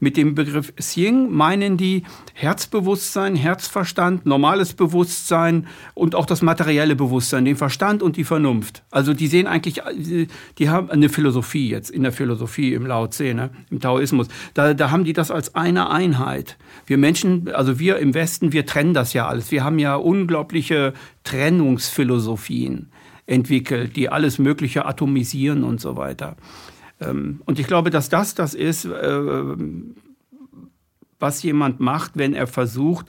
Mit 0.00 0.16
dem 0.16 0.34
Begriff 0.34 0.74
Xing 0.76 1.30
meinen 1.30 1.76
die 1.76 2.02
Herzbewusstsein, 2.34 3.36
Herzverstand, 3.36 4.26
normales 4.26 4.74
Bewusstsein 4.74 5.66
und 5.94 6.14
auch 6.14 6.26
das 6.26 6.42
materielle 6.42 6.96
Bewusstsein, 6.96 7.44
den 7.44 7.56
Verstand 7.56 8.02
und 8.02 8.16
die 8.16 8.24
Vernunft. 8.24 8.82
Also 8.90 9.14
die 9.14 9.28
sehen 9.28 9.46
eigentlich, 9.46 9.80
die 10.58 10.68
haben 10.68 10.90
eine 10.90 11.08
Philosophie 11.08 11.68
jetzt, 11.68 11.90
in 11.90 12.02
der 12.02 12.12
Philosophie, 12.12 12.74
im 12.74 12.86
Lao 12.86 13.06
Tse, 13.06 13.34
ne, 13.34 13.50
im 13.70 13.80
Taoismus, 13.80 14.28
da, 14.54 14.74
da 14.74 14.90
haben 14.90 15.04
die 15.04 15.12
das 15.12 15.30
als 15.30 15.54
eine 15.54 15.90
Einheit. 15.90 16.56
Wir 16.86 16.98
Menschen, 16.98 17.50
also 17.54 17.78
wir 17.78 17.98
im 17.98 18.14
Westen, 18.14 18.52
wir 18.52 18.66
trennen 18.66 18.94
das 18.94 19.12
ja 19.12 19.26
alles. 19.26 19.50
Wir 19.50 19.64
haben 19.64 19.78
ja 19.78 19.94
unglaubliche 19.96 20.92
Trennungsphilosophien 21.24 22.90
entwickelt, 23.26 23.96
die 23.96 24.08
alles 24.08 24.38
Mögliche 24.38 24.84
atomisieren 24.86 25.64
und 25.64 25.80
so 25.80 25.96
weiter. 25.96 26.36
Ähm, 27.04 27.42
und 27.44 27.58
ich 27.58 27.66
glaube, 27.66 27.90
dass 27.90 28.08
das 28.08 28.34
das 28.34 28.54
ist, 28.54 28.84
äh, 28.84 29.56
was 31.18 31.42
jemand 31.42 31.80
macht, 31.80 32.12
wenn 32.14 32.34
er 32.34 32.46
versucht, 32.46 33.06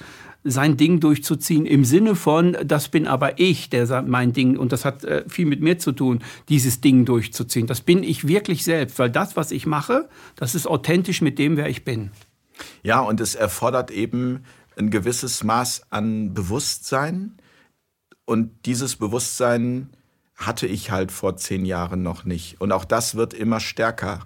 sein 0.48 0.78
Ding 0.78 1.00
durchzuziehen, 1.00 1.66
im 1.66 1.84
Sinne 1.84 2.16
von, 2.16 2.56
das 2.64 2.90
bin 2.90 3.08
aber 3.08 3.40
ich, 3.40 3.70
der 3.72 4.04
mein 4.04 4.32
Ding, 4.32 4.58
und 4.58 4.72
das 4.72 4.86
hat 4.86 5.04
äh, 5.04 5.24
viel 5.28 5.48
mit 5.48 5.60
mir 5.60 5.80
zu 5.80 5.92
tun, 5.92 6.20
dieses 6.50 6.82
Ding 6.82 7.04
durchzuziehen. 7.04 7.66
Das 7.66 7.82
bin 7.82 8.04
ich 8.04 8.28
wirklich 8.28 8.64
selbst, 8.64 9.00
weil 9.00 9.10
das, 9.10 9.36
was 9.36 9.52
ich 9.52 9.66
mache, 9.66 10.08
das 10.36 10.54
ist 10.54 10.68
authentisch 10.68 11.22
mit 11.22 11.40
dem, 11.40 11.58
wer 11.58 11.68
ich 11.68 11.84
bin. 11.84 12.12
Ja, 12.84 13.02
und 13.02 13.20
es 13.20 13.34
erfordert 13.34 13.90
eben 13.90 14.44
ein 14.78 14.92
gewisses 14.92 15.44
Maß 15.44 15.88
an 15.90 16.34
Bewusstsein. 16.36 17.38
Und 18.26 18.52
dieses 18.66 18.96
Bewusstsein 18.96 19.90
hatte 20.36 20.68
ich 20.68 20.92
halt 20.92 21.12
vor 21.12 21.38
zehn 21.38 21.66
Jahren 21.66 22.04
noch 22.04 22.26
nicht. 22.26 22.60
Und 22.60 22.72
auch 22.72 22.86
das 22.86 23.16
wird 23.16 23.34
immer 23.34 23.60
stärker. 23.60 24.26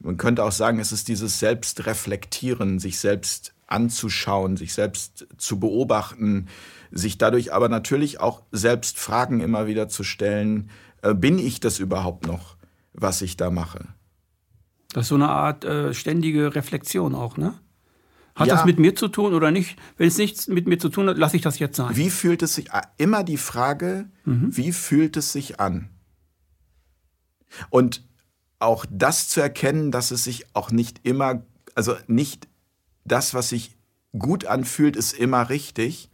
Man 0.00 0.16
könnte 0.16 0.44
auch 0.44 0.52
sagen, 0.52 0.78
es 0.78 0.92
ist 0.92 1.08
dieses 1.08 1.40
Selbstreflektieren, 1.40 2.78
sich 2.78 3.00
selbst 3.00 3.54
anzuschauen, 3.66 4.56
sich 4.56 4.72
selbst 4.72 5.26
zu 5.36 5.60
beobachten, 5.60 6.48
sich 6.90 7.18
dadurch 7.18 7.52
aber 7.52 7.68
natürlich 7.68 8.20
auch 8.20 8.42
selbst 8.52 8.98
Fragen 8.98 9.40
immer 9.40 9.66
wieder 9.66 9.88
zu 9.88 10.04
stellen, 10.04 10.70
äh, 11.02 11.14
bin 11.14 11.38
ich 11.38 11.60
das 11.60 11.78
überhaupt 11.78 12.26
noch, 12.26 12.56
was 12.92 13.20
ich 13.20 13.36
da 13.36 13.50
mache? 13.50 13.86
Das 14.92 15.04
ist 15.04 15.08
so 15.08 15.16
eine 15.16 15.28
Art 15.28 15.64
äh, 15.64 15.92
ständige 15.92 16.54
Reflexion 16.54 17.14
auch, 17.14 17.36
ne? 17.36 17.54
Hat 18.38 18.46
ja. 18.46 18.54
das 18.54 18.64
mit 18.64 18.78
mir 18.78 18.94
zu 18.94 19.08
tun 19.08 19.34
oder 19.34 19.50
nicht? 19.50 19.76
Wenn 19.96 20.06
es 20.06 20.16
nichts 20.16 20.46
mit 20.46 20.68
mir 20.68 20.78
zu 20.78 20.90
tun 20.90 21.08
hat, 21.08 21.18
lasse 21.18 21.34
ich 21.34 21.42
das 21.42 21.58
jetzt 21.58 21.76
sein. 21.76 21.96
Wie 21.96 22.08
fühlt 22.08 22.40
es 22.42 22.54
sich 22.54 22.72
an? 22.72 22.84
Immer 22.96 23.24
die 23.24 23.36
Frage, 23.36 24.08
mhm. 24.24 24.56
wie 24.56 24.70
fühlt 24.70 25.16
es 25.16 25.32
sich 25.32 25.58
an? 25.58 25.88
Und 27.68 28.04
auch 28.60 28.86
das 28.88 29.28
zu 29.28 29.40
erkennen, 29.40 29.90
dass 29.90 30.12
es 30.12 30.22
sich 30.22 30.46
auch 30.54 30.70
nicht 30.70 31.00
immer, 31.02 31.42
also 31.74 31.96
nicht 32.06 32.46
das, 33.04 33.34
was 33.34 33.48
sich 33.48 33.76
gut 34.16 34.44
anfühlt, 34.44 34.94
ist 34.94 35.14
immer 35.14 35.50
richtig. 35.50 36.08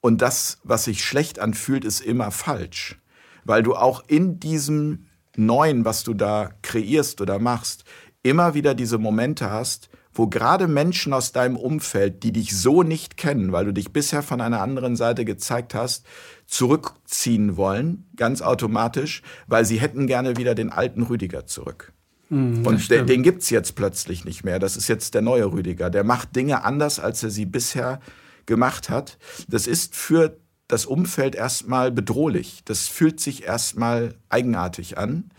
Und 0.00 0.22
das, 0.22 0.58
was 0.62 0.84
sich 0.84 1.04
schlecht 1.04 1.40
anfühlt, 1.40 1.84
ist 1.84 2.00
immer 2.00 2.30
falsch. 2.30 3.00
Weil 3.44 3.64
du 3.64 3.74
auch 3.74 4.04
in 4.06 4.38
diesem 4.38 5.06
Neuen, 5.34 5.84
was 5.84 6.04
du 6.04 6.14
da 6.14 6.50
kreierst 6.62 7.20
oder 7.20 7.40
machst, 7.40 7.82
immer 8.22 8.54
wieder 8.54 8.76
diese 8.76 8.98
Momente 8.98 9.50
hast, 9.50 9.89
wo 10.12 10.26
gerade 10.26 10.66
Menschen 10.66 11.12
aus 11.12 11.32
deinem 11.32 11.56
Umfeld, 11.56 12.22
die 12.22 12.32
dich 12.32 12.56
so 12.56 12.82
nicht 12.82 13.16
kennen, 13.16 13.52
weil 13.52 13.64
du 13.64 13.72
dich 13.72 13.92
bisher 13.92 14.22
von 14.22 14.40
einer 14.40 14.60
anderen 14.60 14.96
Seite 14.96 15.24
gezeigt 15.24 15.74
hast, 15.74 16.04
zurückziehen 16.46 17.56
wollen, 17.56 18.08
ganz 18.16 18.42
automatisch, 18.42 19.22
weil 19.46 19.64
sie 19.64 19.80
hätten 19.80 20.06
gerne 20.06 20.36
wieder 20.36 20.54
den 20.54 20.70
alten 20.70 21.02
Rüdiger 21.02 21.46
zurück. 21.46 21.92
Mm, 22.28 22.66
und 22.66 22.90
den, 22.90 23.06
den 23.06 23.22
gibt's 23.22 23.50
jetzt 23.50 23.76
plötzlich 23.76 24.24
nicht 24.24 24.44
mehr. 24.44 24.58
Das 24.58 24.76
ist 24.76 24.88
jetzt 24.88 25.14
der 25.14 25.22
neue 25.22 25.52
Rüdiger. 25.52 25.90
Der 25.90 26.04
macht 26.04 26.34
Dinge 26.34 26.64
anders, 26.64 26.98
als 26.98 27.22
er 27.22 27.30
sie 27.30 27.46
bisher 27.46 28.00
gemacht 28.46 28.90
hat. 28.90 29.18
Das 29.48 29.66
ist 29.66 29.94
für 29.94 30.36
das 30.66 30.86
Umfeld 30.86 31.34
erstmal 31.34 31.90
bedrohlich. 31.90 32.62
Das 32.64 32.88
fühlt 32.88 33.20
sich 33.20 33.44
erstmal 33.44 34.14
eigenartig 34.28 34.98
an. 34.98 35.30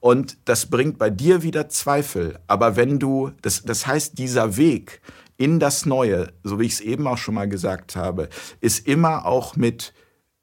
Und 0.00 0.38
das 0.44 0.66
bringt 0.66 0.98
bei 0.98 1.10
dir 1.10 1.42
wieder 1.42 1.68
Zweifel. 1.68 2.38
Aber 2.46 2.76
wenn 2.76 2.98
du, 2.98 3.32
das, 3.42 3.62
das 3.62 3.86
heißt, 3.86 4.18
dieser 4.18 4.56
Weg 4.56 5.00
in 5.36 5.60
das 5.60 5.86
Neue, 5.86 6.32
so 6.42 6.58
wie 6.58 6.66
ich 6.66 6.74
es 6.74 6.80
eben 6.80 7.06
auch 7.06 7.18
schon 7.18 7.34
mal 7.34 7.48
gesagt 7.48 7.96
habe, 7.96 8.28
ist 8.60 8.86
immer 8.86 9.26
auch 9.26 9.56
mit 9.56 9.92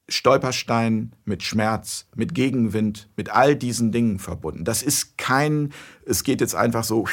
Stolperstein, 0.07 1.13
mit 1.25 1.43
Schmerz, 1.43 2.07
mit 2.15 2.35
Gegenwind, 2.35 3.09
mit 3.15 3.29
all 3.29 3.55
diesen 3.55 3.91
Dingen 3.91 4.19
verbunden. 4.19 4.63
Das 4.63 4.83
ist 4.83 5.17
kein, 5.17 5.73
es 6.05 6.23
geht 6.23 6.41
jetzt 6.41 6.55
einfach 6.55 6.83
so 6.83 7.05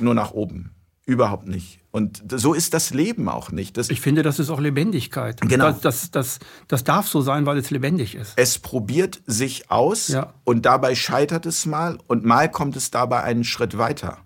nur 0.00 0.14
nach 0.14 0.32
oben. 0.32 0.74
Überhaupt 1.06 1.46
nicht. 1.46 1.79
Und 1.92 2.22
so 2.30 2.54
ist 2.54 2.72
das 2.72 2.94
Leben 2.94 3.28
auch 3.28 3.50
nicht. 3.50 3.76
Das 3.76 3.90
ich 3.90 4.00
finde, 4.00 4.22
das 4.22 4.38
ist 4.38 4.48
auch 4.48 4.60
Lebendigkeit. 4.60 5.40
Genau. 5.40 5.72
Das, 5.72 5.80
das, 5.80 6.10
das, 6.12 6.38
das 6.68 6.84
darf 6.84 7.08
so 7.08 7.20
sein, 7.20 7.46
weil 7.46 7.58
es 7.58 7.70
lebendig 7.70 8.14
ist. 8.14 8.34
Es 8.36 8.60
probiert 8.60 9.20
sich 9.26 9.70
aus 9.70 10.08
ja. 10.08 10.34
und 10.44 10.66
dabei 10.66 10.94
scheitert 10.94 11.46
es 11.46 11.66
mal 11.66 11.98
und 12.06 12.24
mal 12.24 12.48
kommt 12.48 12.76
es 12.76 12.92
dabei 12.92 13.24
einen 13.24 13.42
Schritt 13.42 13.76
weiter. 13.76 14.18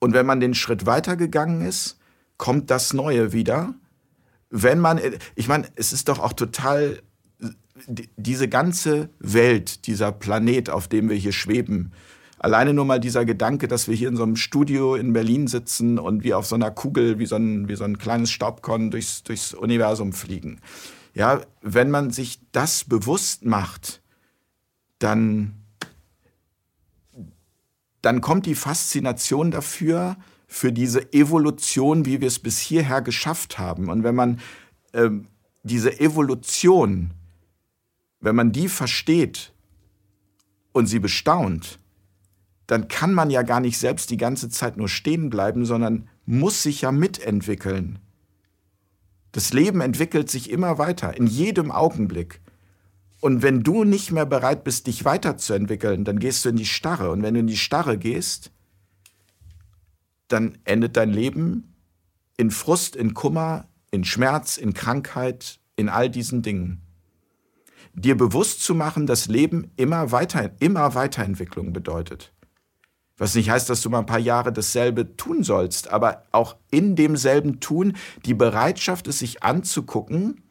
Und 0.00 0.14
wenn 0.14 0.26
man 0.26 0.40
den 0.40 0.54
Schritt 0.54 0.84
weiter 0.84 1.16
gegangen 1.16 1.62
ist, 1.62 1.98
kommt 2.38 2.70
das 2.70 2.92
Neue 2.92 3.32
wieder. 3.32 3.74
Wenn 4.50 4.80
man, 4.80 5.00
ich 5.36 5.46
meine, 5.46 5.68
es 5.76 5.92
ist 5.92 6.08
doch 6.08 6.18
auch 6.18 6.32
total 6.32 7.02
diese 8.16 8.48
ganze 8.48 9.10
Welt, 9.18 9.86
dieser 9.86 10.10
Planet, 10.10 10.70
auf 10.70 10.88
dem 10.88 11.08
wir 11.08 11.16
hier 11.16 11.32
schweben, 11.32 11.92
alleine 12.38 12.74
nur 12.74 12.84
mal 12.84 13.00
dieser 13.00 13.24
Gedanke, 13.24 13.68
dass 13.68 13.88
wir 13.88 13.94
hier 13.94 14.08
in 14.08 14.16
so 14.16 14.22
einem 14.22 14.36
Studio 14.36 14.94
in 14.94 15.12
Berlin 15.12 15.46
sitzen 15.46 15.98
und 15.98 16.24
wie 16.24 16.34
auf 16.34 16.46
so 16.46 16.54
einer 16.54 16.70
Kugel, 16.70 17.18
wie 17.18 17.26
so 17.26 17.36
ein, 17.36 17.68
wie 17.68 17.76
so 17.76 17.84
ein 17.84 17.98
kleines 17.98 18.30
Staubkorn 18.30 18.90
durchs, 18.90 19.22
durchs 19.22 19.54
Universum 19.54 20.12
fliegen. 20.12 20.60
Ja, 21.14 21.40
wenn 21.62 21.90
man 21.90 22.10
sich 22.10 22.40
das 22.52 22.84
bewusst 22.84 23.44
macht, 23.44 24.02
dann, 24.98 25.54
dann 28.02 28.20
kommt 28.20 28.46
die 28.46 28.54
Faszination 28.54 29.50
dafür, 29.50 30.16
für 30.48 30.72
diese 30.72 31.12
Evolution, 31.12 32.06
wie 32.06 32.20
wir 32.20 32.28
es 32.28 32.38
bis 32.38 32.60
hierher 32.60 33.02
geschafft 33.02 33.58
haben. 33.58 33.88
Und 33.90 34.04
wenn 34.04 34.14
man 34.14 34.38
ähm, 34.92 35.26
diese 35.64 35.98
Evolution 35.98 37.10
wenn 38.20 38.36
man 38.36 38.52
die 38.52 38.68
versteht 38.68 39.52
und 40.72 40.86
sie 40.86 40.98
bestaunt, 40.98 41.78
dann 42.66 42.88
kann 42.88 43.14
man 43.14 43.30
ja 43.30 43.42
gar 43.42 43.60
nicht 43.60 43.78
selbst 43.78 44.10
die 44.10 44.16
ganze 44.16 44.48
Zeit 44.48 44.76
nur 44.76 44.88
stehen 44.88 45.30
bleiben, 45.30 45.64
sondern 45.64 46.08
muss 46.24 46.62
sich 46.62 46.80
ja 46.82 46.92
mitentwickeln. 46.92 47.98
Das 49.32 49.52
Leben 49.52 49.80
entwickelt 49.80 50.30
sich 50.30 50.50
immer 50.50 50.78
weiter, 50.78 51.16
in 51.16 51.26
jedem 51.26 51.70
Augenblick. 51.70 52.40
Und 53.20 53.42
wenn 53.42 53.62
du 53.62 53.84
nicht 53.84 54.12
mehr 54.12 54.26
bereit 54.26 54.64
bist, 54.64 54.86
dich 54.86 55.04
weiterzuentwickeln, 55.04 56.04
dann 56.04 56.18
gehst 56.18 56.44
du 56.44 56.48
in 56.48 56.56
die 56.56 56.66
Starre. 56.66 57.10
Und 57.10 57.22
wenn 57.22 57.34
du 57.34 57.40
in 57.40 57.46
die 57.46 57.56
Starre 57.56 57.98
gehst, 57.98 58.50
dann 60.28 60.58
endet 60.64 60.96
dein 60.96 61.10
Leben 61.10 61.74
in 62.36 62.50
Frust, 62.50 62.96
in 62.96 63.14
Kummer, 63.14 63.68
in 63.90 64.04
Schmerz, 64.04 64.56
in 64.56 64.74
Krankheit, 64.74 65.60
in 65.76 65.88
all 65.88 66.10
diesen 66.10 66.42
Dingen 66.42 66.82
dir 67.96 68.16
bewusst 68.16 68.62
zu 68.62 68.74
machen, 68.74 69.06
dass 69.06 69.26
Leben 69.26 69.70
immer 69.76 70.12
weiter, 70.12 70.50
immer 70.60 70.94
Weiterentwicklung 70.94 71.72
bedeutet. 71.72 72.32
Was 73.18 73.34
nicht 73.34 73.48
heißt, 73.48 73.70
dass 73.70 73.80
du 73.80 73.88
mal 73.88 74.00
ein 74.00 74.06
paar 74.06 74.18
Jahre 74.18 74.52
dasselbe 74.52 75.16
tun 75.16 75.42
sollst, 75.42 75.88
aber 75.90 76.24
auch 76.32 76.56
in 76.70 76.96
demselben 76.96 77.60
Tun 77.60 77.96
die 78.26 78.34
Bereitschaft 78.34 79.06
ist, 79.08 79.20
sich 79.20 79.42
anzugucken 79.42 80.42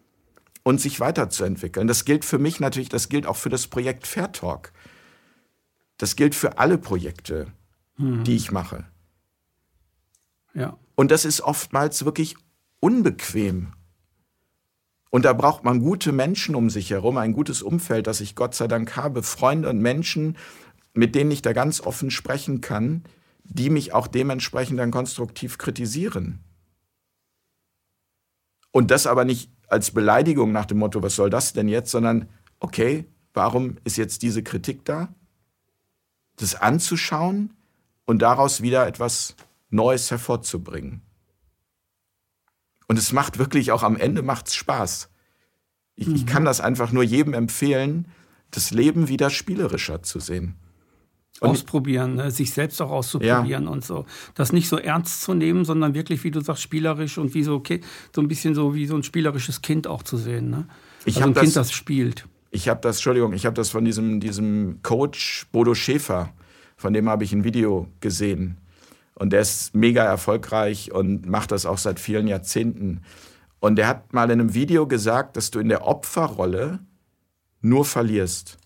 und 0.63 0.81
sich 0.81 0.99
weiterzuentwickeln. 0.99 1.87
Das 1.87 2.05
gilt 2.05 2.25
für 2.25 2.39
mich 2.39 2.59
natürlich, 2.59 2.89
das 2.89 3.09
gilt 3.09 3.27
auch 3.27 3.37
für 3.37 3.49
das 3.49 3.67
Projekt 3.67 4.07
Fair 4.07 4.31
Talk. 4.31 4.71
Das 5.97 6.15
gilt 6.15 6.33
für 6.33 6.57
alle 6.57 6.79
Projekte, 6.79 7.47
mhm. 7.97 8.23
die 8.23 8.35
ich 8.35 8.51
mache. 8.51 8.85
Ja. 10.55 10.77
Und 10.95 11.11
das 11.11 11.23
ist 11.23 11.41
oftmals 11.41 12.03
wirklich 12.03 12.35
unbequem 12.79 13.73
und 15.15 15.23
da 15.23 15.31
braucht 15.31 15.63
man 15.63 15.79
gute 15.79 16.11
Menschen 16.11 16.55
um 16.55 16.69
sich 16.69 16.89
herum, 16.89 17.17
ein 17.17 17.31
gutes 17.31 17.61
Umfeld, 17.61 18.05
das 18.05 18.19
ich 18.19 18.35
Gott 18.35 18.53
sei 18.53 18.67
Dank 18.67 18.97
habe, 18.97 19.23
Freunde 19.23 19.69
und 19.69 19.79
Menschen, 19.79 20.35
mit 20.95 21.13
denen 21.13 21.31
ich 21.31 21.41
da 21.41 21.53
ganz 21.53 21.81
offen 21.81 22.09
sprechen 22.09 22.61
kann, 22.61 23.03
die 23.43 23.69
mich 23.69 23.93
auch 23.93 24.07
dementsprechend 24.07 24.79
dann 24.79 24.91
konstruktiv 24.91 25.57
kritisieren. 25.57 26.39
Und 28.71 28.91
das 28.91 29.05
aber 29.05 29.23
nicht 29.25 29.51
als 29.67 29.91
Beleidigung 29.91 30.51
nach 30.51 30.65
dem 30.65 30.79
Motto, 30.79 31.03
was 31.03 31.15
soll 31.15 31.29
das 31.29 31.53
denn 31.53 31.67
jetzt, 31.67 31.91
sondern, 31.91 32.29
okay, 32.59 33.05
warum 33.33 33.77
ist 33.83 33.97
jetzt 33.97 34.21
diese 34.21 34.41
Kritik 34.41 34.85
da? 34.85 35.13
Das 36.37 36.55
anzuschauen 36.55 37.53
und 38.05 38.21
daraus 38.21 38.61
wieder 38.61 38.87
etwas 38.87 39.35
Neues 39.69 40.11
hervorzubringen. 40.11 41.01
Und 42.87 42.97
es 42.97 43.11
macht 43.11 43.37
wirklich 43.37 43.71
auch 43.71 43.83
am 43.83 43.97
Ende 43.97 44.21
macht's 44.21 44.55
Spaß. 44.55 45.09
Ich, 45.95 46.07
mhm. 46.07 46.15
ich 46.15 46.25
kann 46.25 46.45
das 46.45 46.61
einfach 46.61 46.91
nur 46.91 47.03
jedem 47.03 47.33
empfehlen, 47.33 48.07
das 48.51 48.71
Leben 48.71 49.07
wieder 49.07 49.29
spielerischer 49.29 50.03
zu 50.03 50.19
sehen. 50.19 50.55
Und 51.41 51.49
ausprobieren, 51.49 52.15
ne? 52.15 52.31
sich 52.31 52.53
selbst 52.53 52.81
auch 52.81 52.91
auszuprobieren 52.91 53.65
ja. 53.65 53.69
und 53.69 53.83
so. 53.83 54.05
Das 54.35 54.53
nicht 54.53 54.69
so 54.69 54.77
ernst 54.77 55.21
zu 55.21 55.33
nehmen, 55.33 55.65
sondern 55.65 55.93
wirklich, 55.93 56.23
wie 56.23 56.31
du 56.31 56.39
sagst, 56.39 56.63
spielerisch 56.63 57.17
und 57.17 57.33
wie 57.33 57.43
so, 57.43 57.61
so 58.15 58.21
ein 58.21 58.27
bisschen 58.29 58.55
so 58.55 58.73
wie 58.73 58.85
so 58.85 58.95
ein 58.95 59.03
spielerisches 59.03 59.61
Kind 59.61 59.85
auch 59.85 60.01
zu 60.01 60.15
sehen. 60.15 60.49
Ne? 60.49 60.65
Ich 61.03 61.17
also 61.17 61.27
ein 61.27 61.33
das, 61.33 61.43
Kind, 61.43 61.55
das 61.57 61.73
spielt. 61.73 62.25
Ich 62.51 62.69
habe 62.69 62.79
das, 62.79 62.97
Entschuldigung, 62.97 63.33
ich 63.33 63.45
habe 63.45 63.53
das 63.53 63.69
von 63.69 63.83
diesem, 63.83 64.21
diesem 64.21 64.79
Coach 64.81 65.47
Bodo 65.51 65.75
Schäfer, 65.75 66.33
von 66.77 66.93
dem 66.93 67.09
habe 67.09 67.25
ich 67.25 67.33
ein 67.33 67.43
Video 67.43 67.89
gesehen. 67.99 68.57
Und 69.13 69.31
der 69.31 69.41
ist 69.41 69.75
mega 69.75 70.03
erfolgreich 70.03 70.91
und 70.93 71.25
macht 71.25 71.51
das 71.51 71.65
auch 71.65 71.77
seit 71.77 71.99
vielen 71.99 72.27
Jahrzehnten. 72.27 73.01
Und 73.59 73.77
der 73.77 73.87
hat 73.87 74.13
mal 74.13 74.25
in 74.25 74.39
einem 74.39 74.53
Video 74.53 74.87
gesagt, 74.87 75.37
dass 75.37 75.51
du 75.51 75.59
in 75.59 75.69
der 75.69 75.85
Opferrolle 75.85 76.79
nur 77.61 77.83
verlierst. 77.83 78.57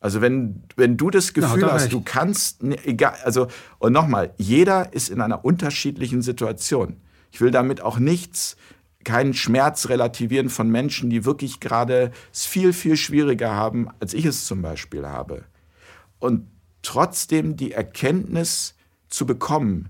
Also 0.00 0.20
wenn, 0.20 0.62
wenn 0.76 0.96
du 0.96 1.10
das 1.10 1.32
Gefühl 1.32 1.62
ja, 1.62 1.72
hast, 1.72 1.84
recht. 1.84 1.92
du 1.92 2.02
kannst, 2.02 2.62
egal, 2.84 3.14
also 3.24 3.48
und 3.78 3.92
nochmal, 3.92 4.32
jeder 4.36 4.92
ist 4.92 5.08
in 5.10 5.20
einer 5.20 5.44
unterschiedlichen 5.44 6.22
Situation. 6.22 6.96
Ich 7.32 7.40
will 7.40 7.50
damit 7.50 7.80
auch 7.80 7.98
nichts, 7.98 8.56
keinen 9.04 9.34
Schmerz 9.34 9.88
relativieren 9.88 10.50
von 10.50 10.70
Menschen, 10.70 11.10
die 11.10 11.24
wirklich 11.24 11.60
gerade 11.60 12.12
es 12.32 12.46
viel, 12.46 12.72
viel 12.72 12.96
schwieriger 12.96 13.54
haben, 13.54 13.88
als 14.00 14.14
ich 14.14 14.24
es 14.24 14.44
zum 14.44 14.62
Beispiel 14.62 15.06
habe. 15.06 15.44
Und 16.18 16.46
trotzdem 16.82 17.56
die 17.56 17.72
Erkenntnis, 17.72 18.74
zu 19.08 19.26
bekommen, 19.26 19.88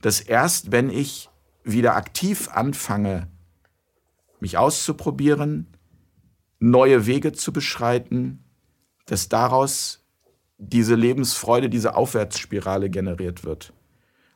dass 0.00 0.20
erst 0.20 0.72
wenn 0.72 0.90
ich 0.90 1.30
wieder 1.64 1.96
aktiv 1.96 2.48
anfange, 2.48 3.28
mich 4.40 4.58
auszuprobieren, 4.58 5.66
neue 6.58 7.06
Wege 7.06 7.32
zu 7.32 7.52
beschreiten, 7.52 8.44
dass 9.06 9.28
daraus 9.28 10.02
diese 10.58 10.94
Lebensfreude, 10.94 11.68
diese 11.68 11.96
Aufwärtsspirale 11.96 12.90
generiert 12.90 13.44
wird. 13.44 13.72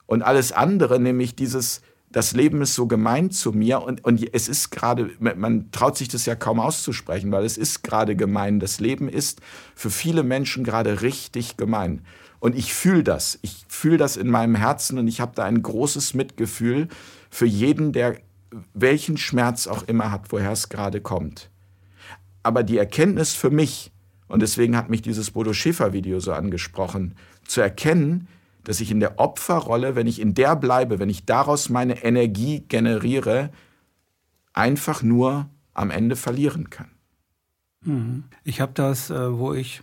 Und 0.07 0.23
alles 0.23 0.53
andere, 0.53 0.99
nämlich 0.99 1.37
dieses, 1.37 1.83
das 2.11 2.33
Leben 2.33 2.63
ist 2.63 2.75
so 2.75 2.87
gemein 2.87 3.31
zu 3.31 3.53
mir 3.53 3.83
und, 3.83 4.05
und 4.05 4.35
es 4.35 4.49
ist 4.49 4.71
gerade, 4.71 5.11
man 5.21 5.71
traut 5.71 5.97
sich 5.97 6.09
das 6.09 6.27
ja 6.27 6.35
kaum 6.35 6.59
auszusprechen, 6.59 7.31
weil 7.31 7.45
es 7.45 7.57
ist 7.57 7.85
gerade 7.85 8.17
gemein. 8.17 8.59
Das 8.59 8.81
Leben 8.81 9.09
ist 9.09 9.41
für 9.75 9.91
viele 9.91 10.25
Menschen 10.25 10.65
gerade 10.65 11.03
richtig 11.03 11.57
gemein. 11.57 12.03
Und 12.41 12.57
ich 12.57 12.75
fühle 12.75 13.05
das. 13.05 13.39
Ich 13.43 13.65
fühle 13.69 13.99
das 13.99 14.17
in 14.17 14.29
meinem 14.29 14.57
Herzen 14.57 14.99
und 14.99 15.07
ich 15.07 15.21
habe 15.21 15.33
da 15.35 15.45
ein 15.45 15.63
großes 15.63 16.15
Mitgefühl 16.15 16.89
für 17.31 17.47
jeden, 17.47 17.93
der 17.93 18.17
welchen 18.75 19.17
Schmerz 19.17 19.69
auch 19.69 19.85
immer 19.85 20.11
hat, 20.11 20.33
woher 20.33 20.51
es 20.51 20.69
gerade 20.69 21.01
kommt. 21.01 21.51
Aber 22.43 22.65
die 22.65 22.79
Erkenntnis 22.79 23.35
für 23.35 23.51
mich, 23.51 23.93
und 24.31 24.41
deswegen 24.41 24.77
hat 24.77 24.89
mich 24.89 25.03
dieses 25.03 25.33
Bodo 25.33 25.53
Schäfer-Video 25.53 26.21
so 26.21 26.33
angesprochen, 26.33 27.15
zu 27.45 27.61
erkennen, 27.61 28.29
dass 28.65 28.81
ich 28.81 28.91
in 28.91 29.01
der 29.01 29.19
Opferrolle, 29.19 29.97
wenn 29.97 30.07
ich 30.07 30.21
in 30.21 30.35
der 30.35 30.55
bleibe, 30.55 30.99
wenn 30.99 31.09
ich 31.09 31.25
daraus 31.25 31.69
meine 31.69 32.05
Energie 32.05 32.65
generiere, 32.69 33.51
einfach 34.53 35.03
nur 35.03 35.51
am 35.75 35.91
Ende 35.91 36.15
verlieren 36.15 36.71
kann. 36.71 36.91
Mhm. 37.85 38.25
Ich 38.45 38.61
habe 38.61 38.73
das, 38.75 39.11
äh, 39.11 39.39
wo 39.39 39.53
ich 39.53 39.83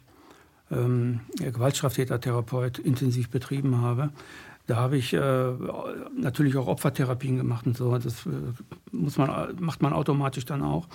ähm, 0.71 1.21
Gewaltstraftätertherapeut 1.37 2.79
intensiv 2.79 3.29
betrieben 3.29 3.81
habe, 3.81 4.11
da 4.67 4.77
habe 4.77 4.97
ich 4.97 5.13
äh, 5.13 5.51
natürlich 6.17 6.55
auch 6.57 6.67
Opfertherapien 6.67 7.37
gemacht 7.37 7.65
und 7.65 7.75
so. 7.75 7.97
Das 7.97 8.25
äh, 8.25 8.29
muss 8.91 9.17
man, 9.17 9.55
macht 9.59 9.81
man 9.81 9.93
automatisch 9.93 10.45
dann 10.45 10.61
auch. 10.61 10.87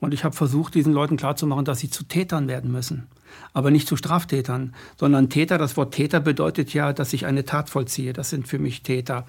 Und 0.00 0.14
ich 0.14 0.24
habe 0.24 0.34
versucht, 0.34 0.74
diesen 0.74 0.92
Leuten 0.92 1.16
klarzumachen, 1.16 1.64
dass 1.64 1.78
sie 1.78 1.90
zu 1.90 2.04
Tätern 2.04 2.48
werden 2.48 2.72
müssen. 2.72 3.06
Aber 3.52 3.70
nicht 3.70 3.86
zu 3.86 3.96
Straftätern, 3.96 4.74
sondern 4.96 5.28
Täter. 5.28 5.58
Das 5.58 5.76
Wort 5.76 5.94
Täter 5.94 6.20
bedeutet 6.20 6.72
ja, 6.74 6.92
dass 6.92 7.12
ich 7.12 7.26
eine 7.26 7.44
Tat 7.44 7.70
vollziehe. 7.70 8.12
Das 8.12 8.30
sind 8.30 8.48
für 8.48 8.58
mich 8.58 8.82
Täter. 8.82 9.26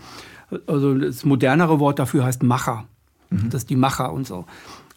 Also 0.68 0.96
das 0.96 1.24
modernere 1.26 1.80
Wort 1.80 2.00
dafür 2.00 2.24
heißt 2.24 2.42
Macher. 2.42 2.86
Mhm. 3.30 3.50
Das 3.50 3.64
ist 3.64 3.70
die 3.70 3.76
Macher 3.76 4.12
und 4.12 4.26
so. 4.26 4.46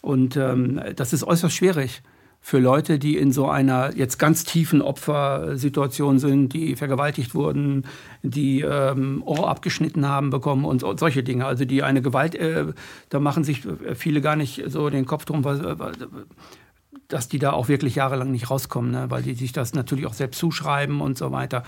Und 0.01 0.37
ähm, 0.37 0.81
das 0.97 1.13
ist 1.13 1.25
äußerst 1.25 1.55
schwierig 1.55 2.03
für 2.47 2.59
Leute, 2.59 2.99
die 2.99 3.17
in 3.17 3.33
so 3.33 3.49
einer 3.49 3.97
jetzt 3.97 4.19
ganz 4.19 4.45
tiefen 4.45 4.83
Opfersituation 4.83 6.19
sind, 6.19 6.53
die 6.53 6.77
vergewaltigt 6.77 7.35
wurden, 7.35 7.87
die 8.23 8.61
ähm, 8.61 9.23
Ohr 9.25 9.49
abgeschnitten 9.49 10.07
haben 10.07 10.29
bekommen 10.29 10.67
und 10.67 10.83
so, 10.83 10.95
solche 10.95 11.23
Dinge. 11.23 11.47
Also 11.47 11.65
die 11.65 11.83
eine 11.83 12.03
Gewalt, 12.03 12.35
äh, 12.35 12.67
da 13.09 13.19
machen 13.19 13.45
sich 13.45 13.63
viele 13.95 14.21
gar 14.21 14.37
nicht 14.37 14.63
so 14.67 14.91
den 14.91 15.07
Kopf 15.07 15.25
drum, 15.25 15.43
dass 17.09 17.29
die 17.29 17.39
da 17.39 17.53
auch 17.53 17.69
wirklich 17.69 17.95
jahrelang 17.95 18.31
nicht 18.31 18.51
rauskommen, 18.51 18.91
ne? 18.91 19.07
weil 19.09 19.23
die 19.23 19.33
sich 19.33 19.53
das 19.53 19.73
natürlich 19.73 20.05
auch 20.05 20.13
selbst 20.13 20.39
zuschreiben 20.39 21.01
und 21.01 21.17
so 21.17 21.33
weiter. 21.33 21.63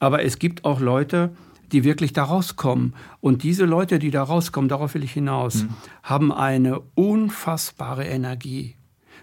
Aber 0.00 0.24
es 0.24 0.40
gibt 0.40 0.64
auch 0.64 0.80
Leute, 0.80 1.36
die 1.70 1.84
wirklich 1.84 2.12
da 2.12 2.24
rauskommen. 2.24 2.94
Und 3.20 3.44
diese 3.44 3.64
Leute, 3.64 4.00
die 4.00 4.10
da 4.10 4.24
rauskommen, 4.24 4.68
darauf 4.68 4.94
will 4.94 5.04
ich 5.04 5.12
hinaus, 5.12 5.62
mhm. 5.62 5.68
haben 6.02 6.32
eine 6.32 6.80
unfassbare 6.96 8.04
Energie. 8.04 8.74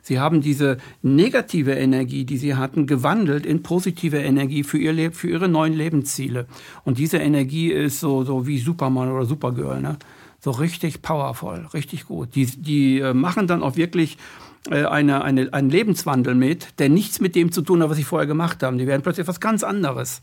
Sie 0.04 0.20
haben 0.20 0.41
diese 0.41 0.78
negative 1.01 1.72
Energie, 1.72 2.26
die 2.26 2.38
sie 2.38 2.56
hatten, 2.56 2.88
gewandelt 2.88 3.45
in 3.45 3.64
positive 3.64 4.18
Energie 4.18 4.64
für, 4.64 4.78
ihr 4.78 5.14
für 5.14 5.30
ihre 5.30 5.47
neuen 5.47 5.74
Lebensziele. 5.74 6.45
Und 6.84 6.97
diese 6.97 7.18
Energie 7.18 7.72
ist 7.72 8.01
so, 8.01 8.26
so 8.26 8.45
wie 8.45 8.60
Superman 8.60 9.10
oder 9.10 9.26
Supergirl. 9.26 9.82
Ne? 9.82 9.97
So 10.41 10.51
richtig 10.51 11.01
powerful, 11.01 11.68
richtig 11.74 12.06
gut. 12.06 12.36
Die, 12.36 12.45
die 12.45 12.99
äh, 12.99 13.14
machen 13.14 13.47
dann 13.47 13.64
auch 13.64 13.78
wirklich 13.78 14.18
äh, 14.70 14.84
eine, 14.84 15.24
eine, 15.24 15.54
einen 15.54 15.70
Lebenswandel 15.70 16.36
mit, 16.36 16.80
der 16.80 16.89
nichts 16.89 17.22
mit 17.22 17.34
dem 17.34 17.54
zu 17.54 17.62
tun 17.62 17.82
hat, 17.82 17.89
was 17.89 17.95
sie 17.95 18.04
vorher 18.04 18.28
gemacht 18.28 18.62
haben. 18.62 18.78
Die 18.78 18.88
werden 18.88 19.04
plötzlich 19.04 19.24
etwas 19.24 19.39
ganz 19.39 19.64
anderes. 19.64 20.22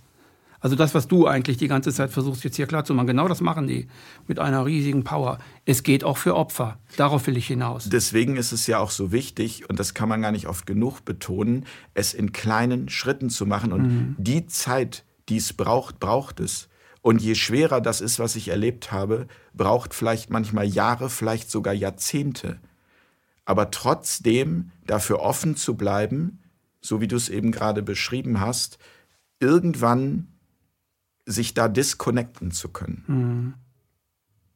Also 0.61 0.77
das, 0.77 0.95
was 0.95 1.09
du 1.09 1.27
eigentlich 1.27 1.57
die 1.57 1.69
ganze 1.69 1.93
Zeit 1.93 2.11
versuchst 2.11 2.45
jetzt 2.45 2.57
hier 2.57 2.67
klar 2.67 2.85
zu 2.85 2.93
machen, 2.95 3.07
genau 3.07 3.29
das 3.29 3.41
machen 3.41 3.67
die 3.67 3.89
mit 4.27 4.39
einer 4.39 4.67
riesigen 4.67 5.05
Power. 5.05 5.39
Es 5.65 5.83
geht 5.83 6.05
auch 6.05 6.19
für 6.19 6.37
Opfer. 6.37 6.79
Darauf 6.97 7.27
will 7.27 7.37
ich 7.37 7.47
hinaus. 7.47 7.89
Deswegen 7.89 8.37
ist 8.37 8.53
es 8.53 8.67
ja 8.67 8.79
auch 8.79 8.91
so 8.91 9.11
wichtig, 9.11 9.69
und 9.71 9.81
das 9.81 9.95
kann 9.95 10.09
man 10.09 10.21
gar 10.21 10.33
nicht 10.33 10.47
oft 10.47 10.67
genug 10.67 11.05
betonen, 11.05 11.65
es 11.95 12.13
in 12.13 12.33
kleinen 12.33 12.91
Schritten 12.91 13.31
zu 13.31 13.47
machen. 13.47 13.73
Und 13.73 13.83
mhm. 13.83 14.17
die 14.19 14.47
Zeit, 14.47 15.05
die 15.31 15.39
es 15.39 15.55
braucht, 15.55 15.99
braucht 15.99 16.41
es. 16.41 16.69
Und 17.03 17.23
je 17.23 17.35
schwerer 17.35 17.81
das 17.81 18.03
ist, 18.03 18.19
was 18.19 18.37
ich 18.37 18.49
erlebt 18.49 18.93
habe, 18.93 19.27
braucht 19.55 19.95
vielleicht 19.95 20.29
manchmal 20.29 20.67
Jahre, 20.67 21.09
vielleicht 21.09 21.51
sogar 21.51 21.73
Jahrzehnte. 21.73 22.61
Aber 23.47 23.71
trotzdem 23.71 24.73
dafür 24.87 25.21
offen 25.21 25.57
zu 25.57 25.77
bleiben, 25.77 26.41
so 26.83 27.01
wie 27.01 27.09
du 27.09 27.17
es 27.17 27.31
eben 27.31 27.53
gerade 27.53 27.83
beschrieben 27.83 28.41
hast, 28.41 28.79
irgendwann 29.39 30.29
sich 31.31 31.55
da 31.55 31.69
disconnecten 31.69 32.51
zu 32.51 32.69
können. 32.69 33.05
Mhm. 33.07 33.55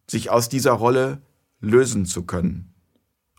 Sich 0.09 0.31
aus 0.31 0.49
dieser 0.49 0.73
Rolle 0.73 1.23
lösen 1.61 2.05
zu 2.05 2.25
können. 2.25 2.75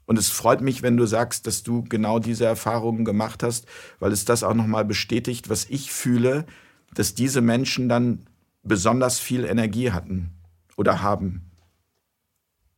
Und 0.05 0.19
es 0.19 0.29
freut 0.29 0.61
mich, 0.61 0.83
wenn 0.83 0.97
du 0.97 1.05
sagst, 1.05 1.47
dass 1.47 1.63
du 1.63 1.83
genau 1.83 2.19
diese 2.19 2.45
Erfahrungen 2.45 3.05
gemacht 3.05 3.43
hast, 3.43 3.65
weil 3.99 4.11
es 4.11 4.25
das 4.25 4.43
auch 4.43 4.53
nochmal 4.53 4.85
bestätigt, 4.85 5.49
was 5.49 5.65
ich 5.65 5.91
fühle, 5.91 6.45
dass 6.93 7.15
diese 7.15 7.41
Menschen 7.41 7.89
dann 7.89 8.27
besonders 8.63 9.19
viel 9.19 9.45
Energie 9.45 9.91
hatten 9.91 10.31
oder 10.75 11.01
haben. 11.01 11.51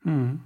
Mhm. 0.03 0.41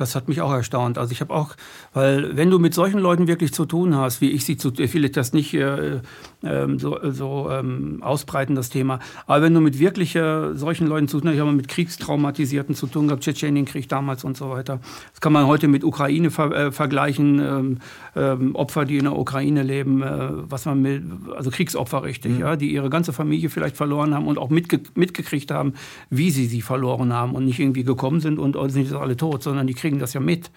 Das 0.00 0.14
hat 0.14 0.28
mich 0.28 0.40
auch 0.40 0.50
erstaunt. 0.50 0.96
Also 0.96 1.12
ich 1.12 1.20
habe 1.20 1.34
auch, 1.34 1.54
weil 1.92 2.34
wenn 2.34 2.50
du 2.50 2.58
mit 2.58 2.72
solchen 2.72 2.98
Leuten 2.98 3.28
wirklich 3.28 3.52
zu 3.52 3.66
tun 3.66 3.94
hast, 3.94 4.22
wie 4.22 4.30
ich 4.30 4.46
sie 4.46 4.56
zu, 4.56 4.72
ich 4.78 4.94
will 4.94 5.06
das 5.10 5.34
nicht 5.34 5.52
äh, 5.52 6.00
ähm, 6.42 6.78
so, 6.78 6.98
so 7.10 7.50
ähm, 7.50 8.02
ausbreiten, 8.02 8.54
das 8.54 8.70
Thema, 8.70 8.98
aber 9.26 9.42
wenn 9.42 9.52
du 9.52 9.60
mit 9.60 9.78
wirklich 9.78 10.16
äh, 10.16 10.54
solchen 10.54 10.86
Leuten 10.86 11.06
zu 11.06 11.20
tun 11.20 11.28
hast, 11.28 11.34
ich 11.34 11.40
habe 11.40 11.52
mit 11.52 11.68
Kriegstraumatisierten 11.68 12.74
zu 12.74 12.86
tun 12.86 13.08
gehabt, 13.08 13.24
Tschetschenienkrieg 13.24 13.90
damals 13.90 14.24
und 14.24 14.38
so 14.38 14.48
weiter. 14.48 14.80
Das 15.10 15.20
kann 15.20 15.34
man 15.34 15.46
heute 15.46 15.68
mit 15.68 15.84
Ukraine 15.84 16.30
ver 16.30 16.50
äh, 16.52 16.72
vergleichen, 16.72 17.38
ähm, 17.38 17.78
ähm 18.16 18.54
Opfer, 18.54 18.86
die 18.86 18.96
in 18.96 19.04
der 19.04 19.18
Ukraine 19.18 19.62
leben, 19.62 20.02
äh, 20.02 20.30
was 20.32 20.64
man 20.64 20.80
mit, 20.80 21.02
also 21.36 21.50
Kriegsopfer 21.50 22.04
richtig, 22.04 22.32
mhm. 22.32 22.40
ja, 22.40 22.56
die 22.56 22.72
ihre 22.72 22.88
ganze 22.88 23.12
Familie 23.12 23.50
vielleicht 23.50 23.76
verloren 23.76 24.14
haben 24.14 24.26
und 24.26 24.38
auch 24.38 24.48
mitge 24.48 24.80
mitgekriegt 24.94 25.50
haben, 25.50 25.74
wie 26.08 26.30
sie 26.30 26.46
sie 26.46 26.62
verloren 26.62 27.12
haben 27.12 27.34
und 27.34 27.44
nicht 27.44 27.60
irgendwie 27.60 27.84
gekommen 27.84 28.20
sind 28.20 28.38
und 28.38 28.56
oh, 28.56 28.66
sind 28.68 28.90
alle 28.94 29.18
tot, 29.18 29.42
sondern 29.42 29.66
die 29.66 29.74
kriegen 29.90 30.00
das 30.00 30.14
ja 30.14 30.20
mit. 30.20 30.50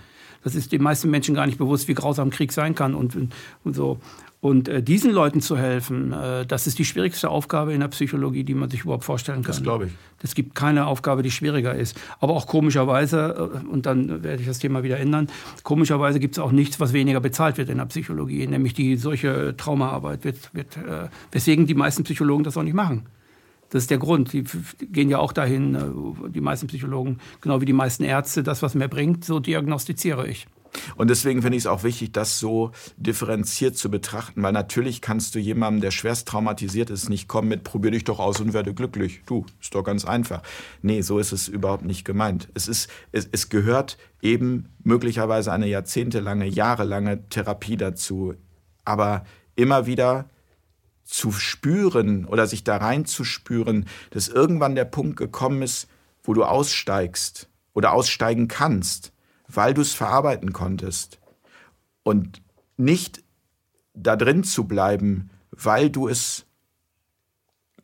Das 0.44 0.56
ist 0.56 0.72
den 0.72 0.84
meisten 0.84 1.10
Menschen 1.10 1.34
gar 1.34 1.48
nicht 1.48 1.58
bewusst, 1.58 1.88
wie 1.88 1.94
grausam 1.94 2.30
Krieg 2.30 2.52
sein 2.52 2.76
kann 2.76 2.94
und, 2.94 3.16
und 3.64 3.76
so. 3.76 4.00
Und 4.42 4.68
äh, 4.68 4.84
diesen 4.84 5.12
Leuten 5.12 5.40
zu 5.40 5.58
helfen, 5.58 6.12
äh, 6.12 6.46
das 6.46 6.68
ist 6.68 6.78
die 6.78 6.84
schwierigste 6.84 7.30
Aufgabe 7.30 7.74
in 7.74 7.80
der 7.80 7.88
Psychologie, 7.88 8.44
die 8.44 8.54
man 8.54 8.70
sich 8.70 8.82
überhaupt 8.82 9.06
vorstellen 9.06 9.42
kann. 9.42 9.54
Das 9.54 9.64
glaube 9.64 9.86
ich. 9.86 9.92
Es 10.22 10.36
gibt 10.36 10.54
keine 10.54 10.86
Aufgabe, 10.86 11.24
die 11.24 11.32
schwieriger 11.32 11.74
ist. 11.74 11.98
Aber 12.20 12.34
auch 12.34 12.46
komischerweise, 12.46 13.52
äh, 13.64 13.68
und 13.68 13.86
dann 13.86 14.22
werde 14.22 14.42
ich 14.42 14.48
das 14.48 14.60
Thema 14.60 14.84
wieder 14.84 15.00
ändern, 15.00 15.30
komischerweise 15.64 16.20
gibt 16.20 16.36
es 16.36 16.40
auch 16.40 16.52
nichts, 16.52 16.82
was 16.82 16.92
weniger 16.92 17.22
bezahlt 17.22 17.58
wird 17.58 17.70
in 17.70 17.78
der 17.78 17.86
Psychologie, 17.86 18.46
nämlich 18.46 18.74
die 18.74 18.98
solche 18.98 19.56
Traumaarbeit, 19.56 20.26
wird, 20.26 20.54
wird, 20.54 20.76
äh, 20.76 21.08
weswegen 21.32 21.66
die 21.66 21.76
meisten 21.76 22.04
Psychologen 22.04 22.44
das 22.44 22.58
auch 22.58 22.64
nicht 22.64 22.76
machen. 22.76 23.06
Das 23.74 23.82
ist 23.82 23.90
der 23.90 23.98
Grund. 23.98 24.34
Die 24.34 24.44
gehen 24.92 25.10
ja 25.10 25.18
auch 25.18 25.34
dahin, 25.34 25.74
äh, 25.74 26.30
die 26.30 26.42
meisten 26.42 26.68
Psychologen, 26.68 27.18
genau 27.42 27.60
wie 27.60 27.66
die 27.66 27.74
meisten 27.74 28.04
Ärzte, 28.04 28.44
das, 28.44 28.62
was 28.62 28.76
mir 28.76 28.88
bringt, 28.88 29.26
so 29.26 29.40
diagnostiziere 29.40 30.28
ich. 30.28 30.46
Und 30.96 31.10
deswegen 31.10 31.42
finde 31.42 31.58
ich 31.58 31.64
es 31.64 31.68
auch 31.68 31.84
wichtig, 31.84 32.12
das 32.12 32.40
so 32.40 32.72
differenziert 32.98 33.76
zu 33.76 33.90
betrachten, 33.90 34.44
weil 34.44 34.52
natürlich 34.52 35.02
kannst 35.02 35.34
du 35.34 35.40
jemandem, 35.40 35.82
der 35.82 35.90
schwerst 35.90 36.28
traumatisiert 36.28 36.92
ist, 36.92 37.10
nicht 37.10 37.28
kommen 37.28 37.48
mit 37.48 37.64
probier 37.64 37.90
dich 37.90 38.04
doch 38.04 38.20
aus 38.20 38.40
und 38.40 38.54
werde 38.54 38.76
glücklich. 38.76 39.22
Du, 39.26 39.44
ist 39.60 39.74
doch 39.74 39.84
ganz 39.84 40.06
einfach. 40.06 40.44
Nee, 40.84 41.02
so 41.02 41.18
ist 41.18 41.32
es 41.32 41.48
überhaupt 41.48 41.84
nicht 41.84 42.06
gemeint. 42.06 42.50
Es 42.54 42.68
ist 42.68 42.90
es, 43.12 43.28
es 43.32 43.50
gehört 43.50 43.98
eben 44.22 44.70
möglicherweise 44.84 45.52
eine 45.52 45.68
jahrzehntelange, 45.68 46.46
jahrelange 46.46 47.28
Therapie 47.30 47.78
dazu, 47.78 48.36
aber 48.86 49.26
immer 49.56 49.88
wieder 49.88 50.30
zu 51.14 51.32
spüren 51.32 52.26
oder 52.26 52.48
sich 52.48 52.64
da 52.64 52.78
reinzuspüren, 52.78 53.86
dass 54.10 54.30
irgendwann 54.30 54.74
der 54.74 54.86
Punkt 54.86 55.16
gekommen 55.16 55.62
ist, 55.62 55.88
wo 56.24 56.34
du 56.34 56.44
aussteigst 56.44 57.50
oder 57.74 57.94
aussteigen 57.94 58.48
kannst, 58.48 59.14
weil 59.48 59.76
du 59.76 59.82
es 59.82 59.94
verarbeiten 59.94 60.54
konntest. 60.54 61.20
Und 62.02 62.42
nicht 62.78 63.24
da 63.94 64.16
drin 64.16 64.44
zu 64.44 64.64
bleiben, 64.64 65.30
weil 65.52 65.92
du 65.92 66.08
es 66.08 66.48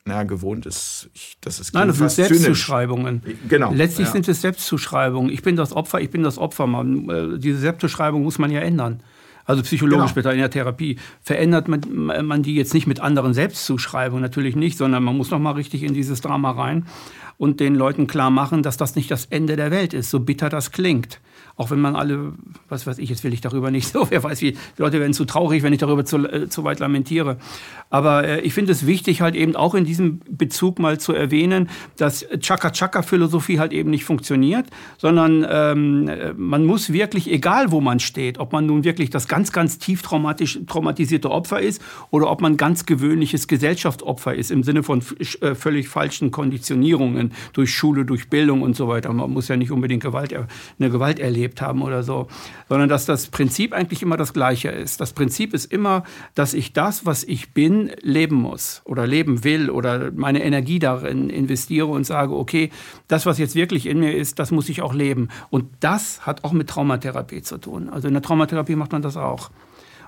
na, 0.05 0.23
gewohnt 0.23 0.65
ist. 0.65 1.11
Ich, 1.13 1.37
das 1.39 1.59
ist 1.59 1.75
Nein, 1.75 1.87
das 1.87 1.97
sind 1.97 2.09
Selbstzuschreibungen. 2.09 3.21
Genau. 3.47 3.71
Letztlich 3.71 4.07
ja. 4.07 4.13
sind 4.13 4.27
es 4.27 4.41
Selbstzuschreibungen. 4.41 5.31
Ich 5.31 5.43
bin 5.43 5.55
das 5.55 5.71
Opfer, 5.71 6.01
ich 6.01 6.09
bin 6.09 6.23
das 6.23 6.39
Opfer. 6.39 6.65
Man, 6.65 7.07
äh, 7.07 7.37
diese 7.37 7.59
Selbstzuschreibung 7.59 8.23
muss 8.23 8.39
man 8.39 8.49
ja 8.49 8.61
ändern 8.61 9.03
also 9.49 9.63
psychologisch 9.63 10.13
genau. 10.13 10.29
in 10.29 10.37
der 10.37 10.51
Therapie, 10.51 10.97
verändert 11.21 11.67
man, 11.67 11.81
man 12.23 12.43
die 12.43 12.53
jetzt 12.53 12.75
nicht 12.75 12.85
mit 12.85 12.99
anderen 12.99 13.33
Selbstzuschreibungen, 13.33 14.21
natürlich 14.21 14.55
nicht, 14.55 14.77
sondern 14.77 15.01
man 15.01 15.17
muss 15.17 15.31
noch 15.31 15.39
mal 15.39 15.53
richtig 15.53 15.81
in 15.81 15.95
dieses 15.95 16.21
Drama 16.21 16.51
rein 16.51 16.85
und 17.37 17.59
den 17.59 17.73
Leuten 17.73 18.05
klar 18.05 18.29
machen, 18.29 18.61
dass 18.61 18.77
das 18.77 18.95
nicht 18.95 19.09
das 19.09 19.25
Ende 19.25 19.55
der 19.55 19.71
Welt 19.71 19.95
ist, 19.95 20.11
so 20.11 20.19
bitter 20.19 20.49
das 20.49 20.71
klingt. 20.71 21.19
Auch 21.59 21.71
wenn 21.71 21.81
man 21.81 21.97
alle, 21.97 22.31
was 22.69 22.87
weiß 22.87 22.99
ich, 22.99 23.09
jetzt 23.09 23.25
will 23.25 23.33
ich 23.33 23.41
darüber 23.41 23.69
nicht 23.69 23.87
so, 23.91 24.09
wer 24.09 24.23
weiß 24.23 24.41
wie, 24.41 24.53
die 24.53 24.81
Leute 24.81 25.01
werden 25.01 25.13
zu 25.13 25.25
traurig, 25.25 25.61
wenn 25.61 25.73
ich 25.73 25.79
darüber 25.79 26.05
zu, 26.05 26.19
äh, 26.19 26.47
zu 26.47 26.63
weit 26.63 26.79
lamentiere. 26.79 27.35
Aber 27.89 28.25
äh, 28.25 28.39
ich 28.41 28.53
finde 28.53 28.71
es 28.71 28.87
wichtig, 28.87 29.19
halt 29.19 29.35
eben 29.35 29.57
auch 29.57 29.75
in 29.75 29.83
diesem 29.83 30.21
Bezug 30.29 30.79
mal 30.79 31.01
zu 31.01 31.11
erwähnen, 31.11 31.69
dass 31.97 32.25
Chaka-Chaka-Philosophie 32.39 33.59
halt 33.59 33.73
eben 33.73 33.89
nicht 33.89 34.05
funktioniert, 34.05 34.67
sondern 34.97 35.45
ähm, 35.49 36.09
man 36.37 36.63
muss 36.63 36.93
wirklich, 36.93 37.29
egal 37.29 37.71
wo 37.71 37.81
man 37.81 37.99
steht, 37.99 38.37
ob 38.39 38.53
man 38.53 38.65
nun 38.65 38.85
wirklich 38.85 39.09
das 39.09 39.27
ganz, 39.27 39.51
ganz 39.51 39.79
tief 39.79 40.01
traumatisch, 40.01 40.61
traumatisierte 40.65 41.29
Opfer 41.29 41.59
ist 41.59 41.81
oder 42.09 42.31
ob 42.31 42.39
man 42.39 42.55
ganz 42.55 42.85
gewöhnliches 42.85 43.49
Gesellschaftsopfer 43.49 44.33
ist, 44.33 44.49
im 44.49 44.63
Sinne 44.63 44.81
von 44.81 45.03
äh, 45.41 45.55
völlig 45.55 45.89
falschen 45.89 46.31
Konditionierungen 46.31 47.33
durch 47.51 47.75
Schule, 47.75 48.05
durch 48.05 48.29
Bildung 48.29 48.61
und 48.61 48.77
so 48.77 48.87
weiter. 48.87 49.11
Man 49.11 49.29
muss 49.31 49.49
ja 49.49 49.57
nicht 49.57 49.71
unbedingt 49.71 50.03
Gewalt, 50.03 50.33
eine 50.33 50.89
Gewalt 50.89 51.19
erleben 51.19 51.48
erlebt 51.49 51.61
haben 51.61 51.81
oder 51.81 52.03
so, 52.03 52.27
sondern 52.67 52.89
dass 52.89 53.05
das 53.05 53.27
Prinzip 53.27 53.73
eigentlich 53.73 54.01
immer 54.01 54.17
das 54.17 54.33
gleiche 54.33 54.69
ist. 54.69 55.01
Das 55.01 55.13
Prinzip 55.13 55.53
ist 55.53 55.71
immer, 55.71 56.03
dass 56.35 56.53
ich 56.53 56.73
das, 56.73 57.05
was 57.05 57.23
ich 57.23 57.53
bin, 57.53 57.91
leben 58.01 58.35
muss 58.35 58.81
oder 58.85 59.07
leben 59.07 59.43
will 59.43 59.69
oder 59.69 60.11
meine 60.11 60.43
Energie 60.43 60.79
darin 60.79 61.29
investiere 61.29 61.87
und 61.87 62.05
sage, 62.05 62.35
okay, 62.35 62.69
das, 63.07 63.25
was 63.25 63.37
jetzt 63.37 63.55
wirklich 63.55 63.87
in 63.87 63.99
mir 63.99 64.15
ist, 64.15 64.39
das 64.39 64.51
muss 64.51 64.69
ich 64.69 64.81
auch 64.81 64.93
leben. 64.93 65.29
Und 65.49 65.65
das 65.79 66.25
hat 66.25 66.43
auch 66.43 66.53
mit 66.53 66.69
Traumatherapie 66.69 67.41
zu 67.41 67.57
tun. 67.57 67.89
Also 67.89 68.07
in 68.07 68.13
der 68.13 68.23
Traumatherapie 68.23 68.75
macht 68.75 68.91
man 68.91 69.01
das 69.01 69.17
auch, 69.17 69.49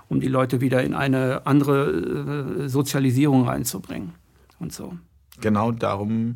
um 0.09 0.19
die 0.19 0.27
Leute 0.27 0.61
wieder 0.61 0.83
in 0.83 0.93
eine 0.93 1.45
andere 1.45 2.65
äh, 2.65 2.69
Sozialisierung 2.69 3.47
reinzubringen 3.47 4.13
und 4.59 4.73
so. 4.73 4.93
Genau 5.39 5.71
darum 5.71 6.35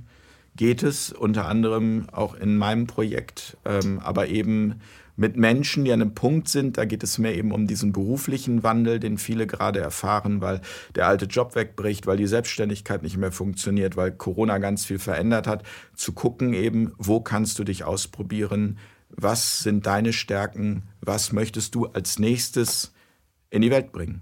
geht 0.56 0.84
es 0.84 1.12
unter 1.12 1.47
anderem 1.47 2.08
auch 2.12 2.36
in 2.36 2.58
meinem 2.58 2.88
Projekt, 2.88 3.58
ähm, 3.66 3.99
aber 3.99 4.28
eben 4.28 4.82
mit 5.18 5.38
Menschen, 5.38 5.86
die 5.86 5.93
an 5.93 6.01
einem 6.01 6.14
Punkt 6.14 6.49
sind, 6.49 6.78
da 6.78 6.86
geht 6.86 7.03
es 7.03 7.18
mehr 7.18 7.36
eben 7.36 7.51
um 7.51 7.68
diesen 7.68 7.93
beruflichen 7.93 8.64
Wandel, 8.64 8.99
den 8.99 9.18
viele 9.18 9.47
gerade 9.47 9.80
erfahren, 9.80 10.41
weil 10.41 10.62
der 10.93 11.08
alte 11.08 11.26
Job 11.26 11.56
wegbricht, 11.56 12.06
weil 12.06 12.18
die 12.18 12.28
Selbstständigkeit 12.28 13.01
nicht 13.01 13.18
mehr 13.18 13.32
funktioniert, 13.32 13.95
weil 13.95 14.12
Corona 14.12 14.58
ganz 14.58 14.86
viel 14.86 14.99
verändert 14.99 15.47
hat, 15.47 15.64
zu 15.95 16.12
gucken 16.12 16.53
eben, 16.53 16.93
wo 16.97 17.22
kannst 17.22 17.60
du 17.60 17.64
dich 17.64 17.86
ausprobieren, 17.86 18.78
was 19.10 19.60
sind 19.60 19.86
deine 19.86 20.12
Stärken, 20.12 20.84
was 20.99 21.32
möchtest 21.32 21.76
du 21.76 21.86
als 21.86 22.20
nächstes 22.20 22.93
in 23.49 23.62
die 23.62 23.72
Welt 23.72 23.93
bringen. 23.93 24.22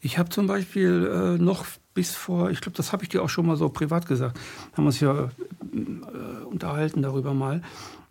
Ich 0.00 0.18
habe 0.18 0.30
zum 0.30 0.46
Beispiel 0.46 1.10
äh, 1.12 1.42
noch 1.42 1.66
bis 1.94 2.14
vor, 2.14 2.50
ich 2.50 2.60
glaube, 2.60 2.76
das 2.76 2.92
habe 2.92 3.02
ich 3.02 3.08
dir 3.08 3.22
auch 3.22 3.28
schon 3.28 3.46
mal 3.46 3.56
so 3.56 3.68
privat 3.68 4.06
gesagt, 4.06 4.38
haben 4.72 4.84
wir 4.84 4.88
uns 4.88 5.00
ja 5.00 5.24
äh, 5.24 6.44
unterhalten 6.44 7.02
darüber 7.02 7.34
mal. 7.34 7.62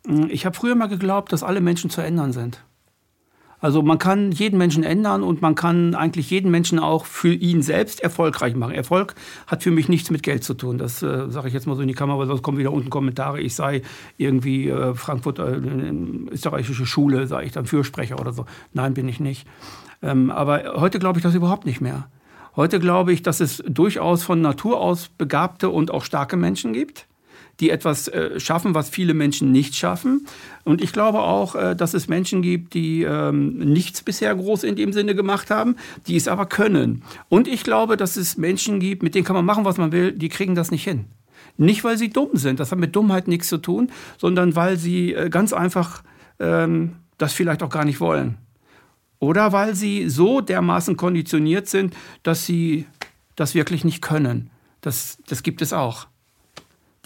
Mm, 0.06 0.26
ich 0.30 0.46
habe 0.46 0.56
früher 0.56 0.76
mal 0.76 0.88
geglaubt, 0.88 1.32
dass 1.32 1.44
alle 1.44 1.62
Menschen 1.62 1.90
zu 1.90 2.02
ändern 2.02 2.34
sind. 2.34 2.64
Also 3.62 3.82
man 3.82 3.98
kann 3.98 4.32
jeden 4.32 4.58
Menschen 4.58 4.84
ändern 4.84 5.22
und 5.22 5.42
man 5.42 5.54
kann 5.54 5.94
eigentlich 5.94 6.30
jeden 6.30 6.50
Menschen 6.50 6.80
auch 6.80 7.06
für 7.06 7.34
ihn 7.34 7.62
selbst 7.62 8.00
erfolgreich 8.00 8.56
machen. 8.56 8.74
Erfolg 8.74 9.16
hat 9.48 9.64
für 9.64 9.72
mich 9.72 9.90
nichts 9.90 10.10
mit 10.12 10.24
Geld 10.24 10.46
zu 10.46 10.54
tun. 10.54 10.78
Das 10.78 11.04
äh, 11.04 11.30
sage 11.30 11.50
ich 11.50 11.54
jetzt 11.54 11.68
mal 11.68 11.76
so 11.76 11.82
in 11.82 11.90
die 11.90 11.94
Kamera, 11.94 12.20
weil 12.20 12.28
sonst 12.28 12.42
kommen 12.42 12.58
wieder 12.58 12.72
unten 12.72 12.90
Kommentare. 12.90 13.42
Ich 13.42 13.56
sei 13.56 13.82
irgendwie 14.18 14.70
äh, 14.70 14.94
Frankfurt, 14.96 15.40
äh, 15.40 15.60
österreichische 16.32 16.86
Schule, 16.86 17.28
sage 17.28 17.46
ich 17.46 17.52
dann 17.52 17.66
Fürsprecher 17.66 18.20
oder 18.20 18.32
so. 18.32 18.46
Nein, 18.72 18.94
bin 18.94 19.10
ich 19.10 19.20
nicht. 19.20 19.46
Ähm, 20.02 20.32
aber 20.32 20.76
heute 20.78 21.00
glaube 21.00 21.20
ich 21.20 21.24
das 21.24 21.36
überhaupt 21.36 21.66
nicht 21.66 21.82
mehr. 21.82 22.08
Heute 22.56 22.80
glaube 22.80 23.14
ich, 23.14 23.22
dass 23.22 23.40
es 23.40 23.64
durchaus 23.68 24.24
von 24.24 24.42
Natur 24.42 24.80
aus 24.80 25.10
begabte 25.10 25.70
und 25.70 25.92
auch 25.92 26.04
starke 26.04 26.36
Menschen 26.36 26.74
gibt, 26.74 27.08
die 27.60 27.70
etwas 27.70 28.08
äh, 28.08 28.40
schaffen, 28.40 28.74
was 28.74 28.90
viele 28.90 29.14
Menschen 29.14 29.52
nicht 29.52 29.76
schaffen. 29.76 30.26
Und 30.64 30.82
ich 30.82 30.94
glaube 30.94 31.20
auch, 31.20 31.56
äh, 31.56 31.76
dass 31.76 31.94
es 31.94 32.08
Menschen 32.08 32.42
gibt, 32.42 32.74
die 32.74 33.04
ähm, 33.04 33.58
nichts 33.60 34.02
bisher 34.02 34.34
groß 34.34 34.64
in 34.64 34.76
dem 34.76 34.94
Sinne 34.94 35.16
gemacht 35.16 35.52
haben, 35.52 35.76
die 36.08 36.16
es 36.16 36.28
aber 36.28 36.46
können. 36.46 37.04
Und 37.28 37.48
ich 37.48 37.64
glaube, 37.64 37.98
dass 37.98 38.16
es 38.16 38.38
Menschen 38.38 38.80
gibt, 38.80 39.04
mit 39.04 39.16
denen 39.16 39.26
kann 39.26 39.36
man 39.36 39.46
machen, 39.46 39.66
was 39.66 39.78
man 39.78 39.92
will, 39.92 40.12
die 40.12 40.30
kriegen 40.30 40.56
das 40.56 40.72
nicht 40.72 40.84
hin. 40.84 41.06
Nicht, 41.58 41.84
weil 41.84 41.98
sie 41.98 42.10
dumm 42.10 42.30
sind, 42.34 42.60
das 42.60 42.72
hat 42.72 42.80
mit 42.80 42.96
Dummheit 42.96 43.28
nichts 43.28 43.50
zu 43.50 43.58
tun, 43.58 43.92
sondern 44.18 44.56
weil 44.56 44.78
sie 44.78 45.14
äh, 45.14 45.30
ganz 45.30 45.52
einfach 45.52 46.04
ähm, 46.40 46.96
das 47.18 47.34
vielleicht 47.34 47.62
auch 47.64 47.70
gar 47.70 47.86
nicht 47.86 48.00
wollen. 48.00 48.38
Oder 49.20 49.52
weil 49.52 49.76
sie 49.76 50.10
so 50.10 50.42
dermaßen 50.42 50.96
konditioniert 50.98 51.68
sind, 51.68 51.94
dass 52.24 52.46
sie 52.46 52.86
das 53.36 53.54
wirklich 53.54 53.84
nicht 53.84 54.02
können. 54.02 54.50
Das, 54.82 55.18
das 55.28 55.44
gibt 55.44 55.62
es 55.62 55.74
auch. 55.74 56.08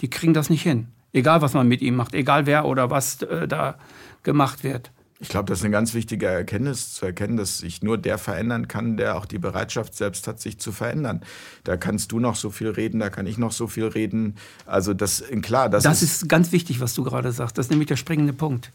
Die 0.00 0.08
kriegen 0.08 0.34
das 0.34 0.50
nicht 0.50 0.62
hin. 0.62 0.88
Egal, 1.12 1.42
was 1.42 1.54
man 1.54 1.68
mit 1.68 1.80
ihm 1.82 1.96
macht, 1.96 2.14
egal 2.14 2.46
wer 2.46 2.64
oder 2.64 2.90
was 2.90 3.22
äh, 3.22 3.46
da 3.46 3.76
gemacht 4.22 4.64
wird. 4.64 4.90
Ich 5.20 5.28
glaube, 5.28 5.46
das 5.46 5.60
ist 5.60 5.64
eine 5.64 5.72
ganz 5.72 5.94
wichtige 5.94 6.26
Erkenntnis 6.26 6.92
zu 6.92 7.06
erkennen, 7.06 7.36
dass 7.36 7.58
sich 7.58 7.82
nur 7.82 7.98
der 7.98 8.18
verändern 8.18 8.68
kann, 8.68 8.96
der 8.96 9.16
auch 9.16 9.26
die 9.26 9.38
Bereitschaft 9.38 9.94
selbst 9.94 10.26
hat, 10.26 10.40
sich 10.40 10.58
zu 10.58 10.72
verändern. 10.72 11.22
Da 11.62 11.76
kannst 11.76 12.12
du 12.12 12.18
noch 12.18 12.34
so 12.34 12.50
viel 12.50 12.68
reden, 12.68 12.98
da 12.98 13.10
kann 13.10 13.26
ich 13.26 13.38
noch 13.38 13.52
so 13.52 13.68
viel 13.68 13.86
reden. 13.86 14.36
Also 14.66 14.92
das 14.92 15.24
klar, 15.40 15.68
das, 15.68 15.84
das 15.84 16.02
ist, 16.02 16.22
ist 16.22 16.28
ganz 16.28 16.50
wichtig, 16.52 16.80
was 16.80 16.94
du 16.94 17.04
gerade 17.04 17.30
sagst. 17.30 17.56
Das 17.56 17.66
ist 17.66 17.70
nämlich 17.70 17.88
der 17.88 17.96
springende 17.96 18.32
Punkt. 18.32 18.70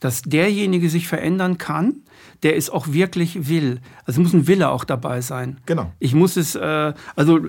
Dass 0.00 0.22
derjenige 0.22 0.90
sich 0.90 1.08
verändern 1.08 1.58
kann, 1.58 2.02
der 2.42 2.56
es 2.56 2.70
auch 2.70 2.88
wirklich 2.92 3.48
will. 3.48 3.80
Also 4.04 4.20
muss 4.20 4.34
ein 4.34 4.46
Wille 4.46 4.70
auch 4.70 4.84
dabei 4.84 5.20
sein. 5.20 5.58
Genau. 5.66 5.92
Ich 5.98 6.14
muss 6.14 6.36
es, 6.36 6.54
äh, 6.54 6.92
also 7.14 7.40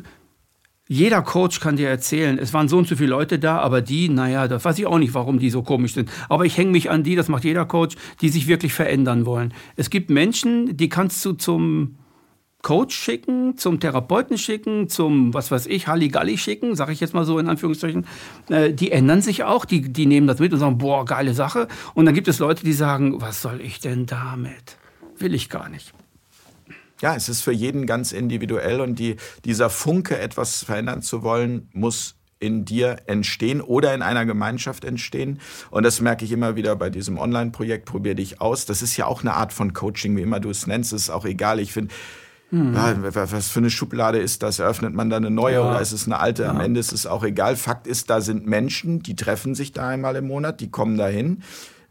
jeder 0.88 1.22
Coach 1.22 1.60
kann 1.60 1.76
dir 1.76 1.90
erzählen, 1.90 2.40
es 2.40 2.54
waren 2.54 2.70
so 2.70 2.78
und 2.78 2.88
so 2.88 2.96
viele 2.96 3.10
Leute 3.10 3.40
da, 3.40 3.60
aber 3.60 3.82
die, 3.82 4.08
naja, 4.08 4.48
das 4.48 4.64
weiß 4.64 4.80
ich 4.80 4.86
auch 4.86 5.00
nicht, 5.00 5.14
warum 5.14 5.40
die 5.40 5.50
so 5.50 5.62
komisch 5.62 5.94
sind. 5.94 6.10
Aber 6.30 6.46
ich 6.46 6.58
hänge 6.58 6.72
mich 6.72 6.90
an 6.90 7.04
die, 7.04 7.16
das 7.16 7.28
macht 7.28 7.44
jeder 7.44 7.66
Coach, 7.66 7.98
die 8.22 8.30
sich 8.30 8.48
wirklich 8.48 8.74
verändern 8.74 9.26
wollen. 9.26 9.54
Es 9.76 9.90
gibt 9.90 10.10
Menschen, 10.10 10.78
die 10.78 10.88
kannst 10.88 11.24
du 11.26 11.34
zum 11.34 11.98
Coach 12.64 12.96
schicken, 12.96 13.58
zum 13.58 13.80
Therapeuten 13.80 14.38
schicken, 14.38 14.90
zum, 14.90 15.34
was 15.34 15.52
weiß 15.52 15.68
ich, 15.68 15.88
Halligalli 15.88 16.38
schicken, 16.38 16.76
sage 16.76 16.92
ich 16.92 17.00
jetzt 17.00 17.14
mal 17.14 17.24
so 17.24 17.40
in 17.40 17.48
Anführungszeichen. 17.48 18.06
Äh, 18.50 18.74
die 18.74 18.92
ändern 18.92 19.22
sich 19.22 19.44
auch, 19.44 19.64
die, 19.64 19.82
die 19.82 20.06
nehmen 20.06 20.28
das 20.28 20.40
mit 20.40 20.52
und 20.54 20.60
sagen, 20.60 20.78
boah, 20.78 21.06
geile 21.06 21.34
Sache. 21.34 21.68
Und 21.94 22.06
dann 22.06 22.16
gibt 22.16 22.28
es 22.28 22.40
Leute, 22.40 22.64
die 22.64 22.74
sagen, 22.74 23.22
was 23.22 23.42
soll 23.42 23.62
ich 23.62 23.80
denn 23.80 24.06
damit? 24.06 24.78
Will 25.18 25.34
ich 25.34 25.50
gar 25.50 25.70
nicht. 25.70 25.94
Ja, 27.00 27.16
es 27.16 27.30
ist 27.30 27.42
für 27.42 27.52
jeden 27.52 27.86
ganz 27.86 28.12
individuell 28.12 28.82
und 28.82 28.98
die, 28.98 29.18
dieser 29.46 29.70
Funke, 29.70 30.18
etwas 30.18 30.64
verändern 30.64 31.04
zu 31.04 31.22
wollen, 31.22 31.70
muss 31.74 32.16
in 32.40 32.66
dir 32.66 32.98
entstehen 33.06 33.62
oder 33.62 33.94
in 33.94 34.02
einer 34.02 34.26
Gemeinschaft 34.26 34.84
entstehen. 34.84 35.40
Und 35.72 35.84
das 35.84 36.02
merke 36.02 36.26
ich 36.26 36.32
immer 36.32 36.56
wieder 36.56 36.76
bei 36.76 36.90
diesem 36.90 37.18
Online-Projekt, 37.18 37.86
probier 37.86 38.16
dich 38.16 38.42
aus. 38.42 38.66
Das 38.66 38.82
ist 38.82 38.98
ja 38.98 39.06
auch 39.06 39.22
eine 39.22 39.34
Art 39.34 39.54
von 39.54 39.74
Coaching, 39.74 40.16
wie 40.18 40.22
immer 40.22 40.40
du 40.40 40.50
es 40.50 40.68
nennst, 40.68 40.94
ist 40.94 41.10
auch 41.10 41.26
egal. 41.26 41.60
Ich 41.60 41.74
finde, 41.74 41.94
hm. 42.50 42.74
Ja, 42.74 42.96
was 43.14 43.50
für 43.50 43.60
eine 43.60 43.70
Schublade 43.70 44.20
ist 44.20 44.42
das? 44.42 44.60
Eröffnet 44.60 44.94
man 44.94 45.10
da 45.10 45.18
eine 45.18 45.30
neue 45.30 45.56
ja. 45.56 45.70
oder 45.70 45.82
ist 45.82 45.92
es 45.92 46.06
eine 46.06 46.20
alte? 46.20 46.44
Ja. 46.44 46.52
Am 46.52 46.62
Ende 46.62 46.80
ist 46.80 46.94
es 46.94 47.06
auch 47.06 47.24
egal. 47.24 47.58
Fakt 47.58 47.88
ist, 47.88 48.10
da 48.10 48.22
sind 48.22 48.48
Menschen, 48.48 49.04
die 49.04 49.16
treffen 49.16 49.54
sich 49.54 49.74
da 49.74 49.90
einmal 49.90 50.16
im 50.16 50.28
Monat, 50.28 50.62
die 50.62 50.72
kommen 50.72 50.98
dahin 50.98 51.44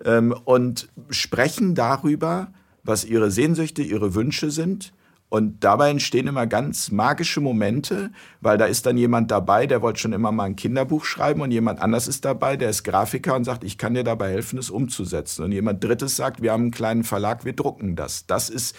ähm, 0.05 0.35
und 0.45 0.89
sprechen 1.11 1.75
darüber, 1.75 2.49
was 2.85 3.05
ihre 3.05 3.31
Sehnsüchte, 3.31 3.83
ihre 3.83 4.15
Wünsche 4.15 4.51
sind 4.51 4.93
und 5.29 5.65
dabei 5.65 5.91
entstehen 5.91 6.29
immer 6.29 6.47
ganz 6.47 6.93
magische 6.93 7.41
Momente, 7.41 8.11
weil 8.41 8.59
da 8.59 8.67
ist 8.67 8.87
dann 8.87 8.97
jemand 8.97 9.33
dabei, 9.33 9.67
der 9.67 9.83
wollte 9.83 9.99
schon 9.99 10.13
immer 10.13 10.31
mal 10.31 10.45
ein 10.45 10.55
Kinderbuch 10.55 11.05
schreiben 11.05 11.41
und 11.41 11.51
jemand 11.51 11.83
anders 11.83 12.07
ist 12.07 12.25
dabei, 12.25 12.57
der 12.57 12.71
ist 12.71 12.85
Grafiker 12.85 13.35
und 13.35 13.43
sagt, 13.43 13.65
ich 13.65 13.77
kann 13.77 13.95
dir 13.95 14.05
dabei 14.05 14.31
helfen, 14.31 14.57
es 14.57 14.71
umzusetzen. 14.71 15.45
Und 15.45 15.53
jemand 15.53 15.83
Drittes 15.83 16.15
sagt, 16.15 16.43
wir 16.43 16.53
haben 16.53 16.65
einen 16.65 16.71
kleinen 16.71 17.03
Verlag, 17.03 17.45
wir 17.45 17.55
drucken 17.55 17.97
das. 17.97 18.27
Das 18.27 18.49
ist, 18.49 18.77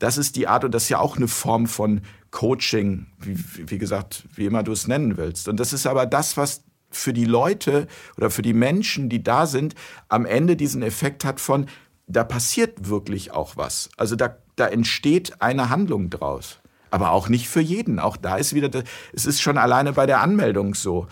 das 0.00 0.18
ist 0.18 0.34
die 0.34 0.48
Art 0.48 0.64
und 0.64 0.72
das 0.74 0.84
ist 0.84 0.88
ja 0.88 0.98
auch 0.98 1.16
eine 1.16 1.28
Form 1.28 1.66
von 1.66 2.00
Coaching, 2.32 3.06
wie, 3.18 3.38
wie 3.70 3.78
gesagt, 3.78 4.24
wie 4.34 4.46
immer 4.46 4.62
du 4.62 4.72
es 4.72 4.88
nennen 4.88 5.16
willst. 5.16 5.48
Und 5.48 5.60
das 5.60 5.72
ist 5.72 5.86
aber 5.86 6.06
das, 6.06 6.36
was 6.36 6.64
für 6.90 7.12
die 7.12 7.24
Leute 7.24 7.86
oder 8.16 8.30
für 8.30 8.42
die 8.42 8.52
Menschen, 8.52 9.08
die 9.08 9.22
da 9.22 9.46
sind, 9.46 9.74
am 10.08 10.26
Ende 10.26 10.56
diesen 10.56 10.82
Effekt 10.82 11.24
hat 11.24 11.40
von, 11.40 11.66
da 12.08 12.24
passiert 12.24 12.88
wirklich 12.88 13.30
auch 13.30 13.56
was. 13.56 13.88
Also 13.96 14.16
da 14.16 14.36
da 14.60 14.68
entsteht 14.68 15.40
eine 15.40 15.70
Handlung 15.70 16.10
draus. 16.10 16.60
Aber 16.90 17.12
auch 17.12 17.28
nicht 17.28 17.48
für 17.48 17.60
jeden. 17.60 17.98
Auch 17.98 18.16
da 18.16 18.36
ist 18.36 18.54
wieder, 18.54 18.82
es 19.12 19.24
ist 19.24 19.40
schon 19.40 19.58
alleine 19.58 19.92
bei 19.92 20.06
der 20.06 20.20
Anmeldung 20.20 20.74
so. 20.74 21.06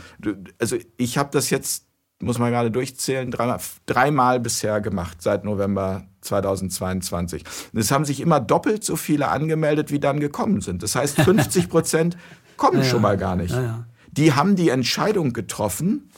Also 0.58 0.76
ich 0.96 1.16
habe 1.16 1.30
das 1.32 1.50
jetzt, 1.50 1.86
muss 2.20 2.38
man 2.38 2.50
gerade 2.50 2.70
durchzählen, 2.70 3.30
dreimal, 3.30 3.60
dreimal 3.86 4.40
bisher 4.40 4.80
gemacht 4.80 5.22
seit 5.22 5.44
November 5.44 6.04
2022. 6.28 7.44
Und 7.72 7.80
es 7.80 7.90
haben 7.90 8.04
sich 8.04 8.20
immer 8.20 8.40
doppelt 8.40 8.84
so 8.84 8.96
viele 8.96 9.28
angemeldet, 9.28 9.90
wie 9.90 10.00
dann 10.00 10.20
gekommen 10.20 10.60
sind. 10.60 10.82
Das 10.82 10.94
heißt, 10.94 11.20
50 11.20 11.68
Prozent 11.68 12.16
kommen 12.56 12.78
ja, 12.78 12.84
schon 12.84 13.02
mal 13.02 13.16
gar 13.16 13.36
nicht. 13.36 13.54
Ja, 13.54 13.84
die 14.12 14.32
haben 14.32 14.56
die 14.56 14.70
Entscheidung 14.70 15.32
getroffen, 15.32 16.10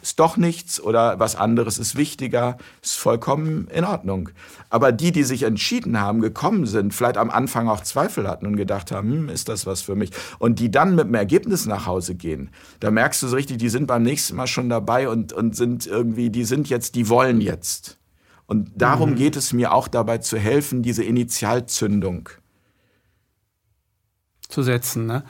ist 0.00 0.18
doch 0.20 0.36
nichts 0.36 0.80
oder 0.80 1.18
was 1.18 1.36
anderes 1.36 1.78
ist 1.78 1.96
wichtiger, 1.96 2.56
ist 2.82 2.96
vollkommen 2.96 3.68
in 3.68 3.84
Ordnung. 3.84 4.30
Aber 4.70 4.92
die, 4.92 5.12
die 5.12 5.24
sich 5.24 5.42
entschieden 5.42 6.00
haben, 6.00 6.20
gekommen 6.20 6.66
sind, 6.66 6.94
vielleicht 6.94 7.16
am 7.16 7.30
Anfang 7.30 7.68
auch 7.68 7.80
Zweifel 7.82 8.28
hatten 8.28 8.46
und 8.46 8.56
gedacht 8.56 8.90
haben, 8.90 9.10
hm, 9.10 9.28
ist 9.28 9.48
das 9.48 9.66
was 9.66 9.82
für 9.82 9.94
mich? 9.94 10.10
Und 10.38 10.58
die 10.58 10.70
dann 10.70 10.94
mit 10.94 11.06
dem 11.06 11.14
Ergebnis 11.14 11.66
nach 11.66 11.86
Hause 11.86 12.14
gehen, 12.14 12.50
da 12.80 12.90
merkst 12.90 13.22
du 13.22 13.28
so 13.28 13.36
richtig, 13.36 13.58
die 13.58 13.68
sind 13.68 13.86
beim 13.86 14.02
nächsten 14.02 14.36
Mal 14.36 14.46
schon 14.46 14.68
dabei 14.68 15.08
und, 15.08 15.32
und 15.32 15.56
sind 15.56 15.86
irgendwie, 15.86 16.30
die 16.30 16.44
sind 16.44 16.68
jetzt, 16.68 16.94
die 16.94 17.08
wollen 17.08 17.40
jetzt. 17.40 17.98
Und 18.46 18.70
darum 18.76 19.10
mhm. 19.10 19.14
geht 19.16 19.36
es 19.36 19.52
mir 19.52 19.72
auch 19.72 19.88
dabei 19.88 20.18
zu 20.18 20.38
helfen, 20.38 20.82
diese 20.82 21.04
Initialzündung 21.04 22.28
zu 24.48 24.62
setzen. 24.62 25.06
Ne? 25.06 25.24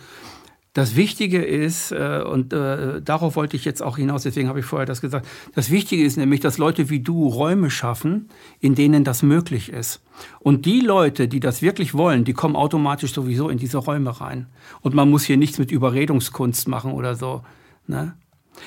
Das 0.74 0.96
Wichtige 0.96 1.44
ist, 1.44 1.92
äh, 1.92 2.24
und 2.26 2.54
äh, 2.54 3.02
darauf 3.02 3.36
wollte 3.36 3.56
ich 3.56 3.66
jetzt 3.66 3.82
auch 3.82 3.98
hinaus, 3.98 4.22
deswegen 4.22 4.48
habe 4.48 4.60
ich 4.60 4.64
vorher 4.64 4.86
das 4.86 5.02
gesagt, 5.02 5.26
das 5.54 5.70
Wichtige 5.70 6.02
ist 6.02 6.16
nämlich, 6.16 6.40
dass 6.40 6.56
Leute 6.56 6.88
wie 6.88 7.00
du 7.00 7.28
Räume 7.28 7.68
schaffen, 7.70 8.30
in 8.58 8.74
denen 8.74 9.04
das 9.04 9.22
möglich 9.22 9.68
ist. 9.68 10.00
Und 10.40 10.64
die 10.64 10.80
Leute, 10.80 11.28
die 11.28 11.40
das 11.40 11.60
wirklich 11.60 11.92
wollen, 11.92 12.24
die 12.24 12.32
kommen 12.32 12.56
automatisch 12.56 13.12
sowieso 13.12 13.50
in 13.50 13.58
diese 13.58 13.78
Räume 13.78 14.18
rein. 14.18 14.46
Und 14.80 14.94
man 14.94 15.10
muss 15.10 15.24
hier 15.24 15.36
nichts 15.36 15.58
mit 15.58 15.70
Überredungskunst 15.70 16.68
machen 16.68 16.92
oder 16.92 17.16
so. 17.16 17.42
Ne? 17.86 18.14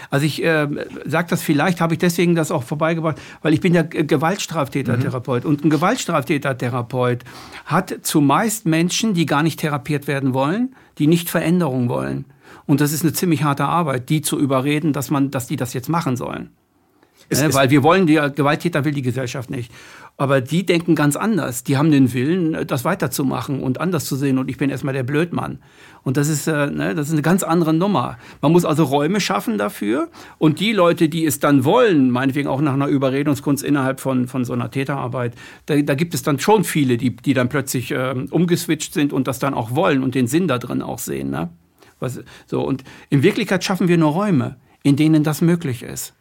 Also 0.10 0.26
ich 0.26 0.44
äh, 0.44 0.68
sage 1.06 1.28
das 1.30 1.42
vielleicht, 1.42 1.82
habe 1.82 1.94
ich 1.94 2.00
deswegen 2.00 2.36
das 2.36 2.52
auch 2.52 2.64
vorbeigebracht, 2.64 3.18
weil 3.42 3.54
ich 3.54 3.62
bin 3.62 3.74
ja 3.74 3.84
Gewaltstraftätertherapeut 3.84 5.44
mhm. 5.44 5.50
und 5.50 5.66
ein 5.66 5.70
Gewaltstraftätertherapeut 5.70 7.24
hat 7.66 8.00
zumeist 8.02 8.66
Menschen, 8.66 9.14
die 9.14 9.26
gar 9.26 9.44
nicht 9.44 9.60
therapiert 9.60 10.08
werden 10.08 10.34
wollen, 10.34 10.76
die 10.98 11.08
nicht 11.08 11.30
Veränderung 11.30 11.90
wollen. 11.90 12.26
Und 12.66 12.82
das 12.82 12.92
ist 12.92 13.04
eine 13.04 13.14
ziemlich 13.14 13.44
harte 13.44 13.66
Arbeit, 13.66 14.10
die 14.10 14.22
zu 14.22 14.40
überreden, 14.40 14.94
dass 14.94 15.12
man, 15.12 15.32
dass 15.32 15.48
die 15.48 15.56
das 15.56 15.74
jetzt 15.74 15.90
machen 15.90 16.18
sollen. 16.18 16.50
Es, 17.30 17.42
äh, 17.42 17.54
weil 17.54 17.70
wir 17.70 17.84
wollen, 17.84 18.08
die 18.08 18.16
Gewalttäter 18.16 18.86
will 18.86 18.94
die 18.94 19.02
Gesellschaft 19.02 19.50
nicht. 19.50 19.72
Aber 20.18 20.40
die 20.40 20.66
denken 20.66 20.96
ganz 20.96 21.18
anders. 21.18 21.64
Die 21.64 21.78
haben 21.78 21.92
den 21.92 22.14
Willen, 22.14 22.66
das 22.68 22.86
weiterzumachen 22.86 23.62
und 23.62 23.82
anders 23.82 24.06
zu 24.06 24.16
sehen. 24.16 24.38
Und 24.38 24.50
ich 24.50 24.58
bin 24.58 24.70
erstmal 24.70 24.94
der 24.94 25.04
Blödmann. 25.04 25.60
Und 26.04 26.16
das 26.16 26.30
ist, 26.30 26.48
äh, 26.48 26.68
ne, 26.68 26.96
das 26.96 27.08
ist 27.08 27.14
eine 27.14 27.22
ganz 27.22 27.44
andere 27.44 27.74
Nummer. 27.74 28.18
Man 28.42 28.54
muss 28.54 28.64
also 28.64 28.86
Räume 28.86 29.20
schaffen 29.20 29.58
dafür. 29.58 30.10
Und 30.38 30.62
die 30.62 30.72
Leute, 30.72 31.10
die 31.10 31.26
es 31.26 31.40
dann 31.42 31.66
wollen, 31.66 32.12
meinetwegen 32.12 32.48
auch 32.48 32.62
nach 32.62 32.74
einer 32.74 32.88
Überredungskunst 32.88 33.62
innerhalb 33.62 34.00
von, 34.00 34.30
von 34.30 34.46
so 34.46 34.54
einer 34.54 34.72
Täterarbeit, 34.72 35.34
da, 35.66 35.82
da 35.82 35.96
gibt 35.96 36.14
es 36.14 36.24
dann 36.24 36.40
schon 36.40 36.64
viele, 36.64 36.96
die, 36.96 37.14
die 37.14 37.34
dann 37.34 37.50
plötzlich 37.50 37.92
äh, 37.92 38.16
umgeswitcht 38.32 38.94
sind 38.94 39.12
und 39.12 39.28
das 39.28 39.40
dann 39.40 39.54
auch 39.54 39.76
wollen 39.76 40.02
und 40.02 40.16
den 40.16 40.28
Sinn 40.28 40.48
da 40.48 40.60
drin 40.60 40.82
auch 40.82 41.00
sehen. 41.00 41.30
Ne? 41.30 41.50
Was, 42.00 42.22
so, 42.46 42.62
und 42.62 42.86
in 43.10 43.22
Wirklichkeit 43.22 43.66
schaffen 43.66 43.90
wir 43.90 43.98
nur 43.98 44.12
Räume, 44.12 44.56
in 44.82 44.96
denen 44.96 45.24
das 45.24 45.42
möglich 45.42 45.84
ist. 45.84 46.14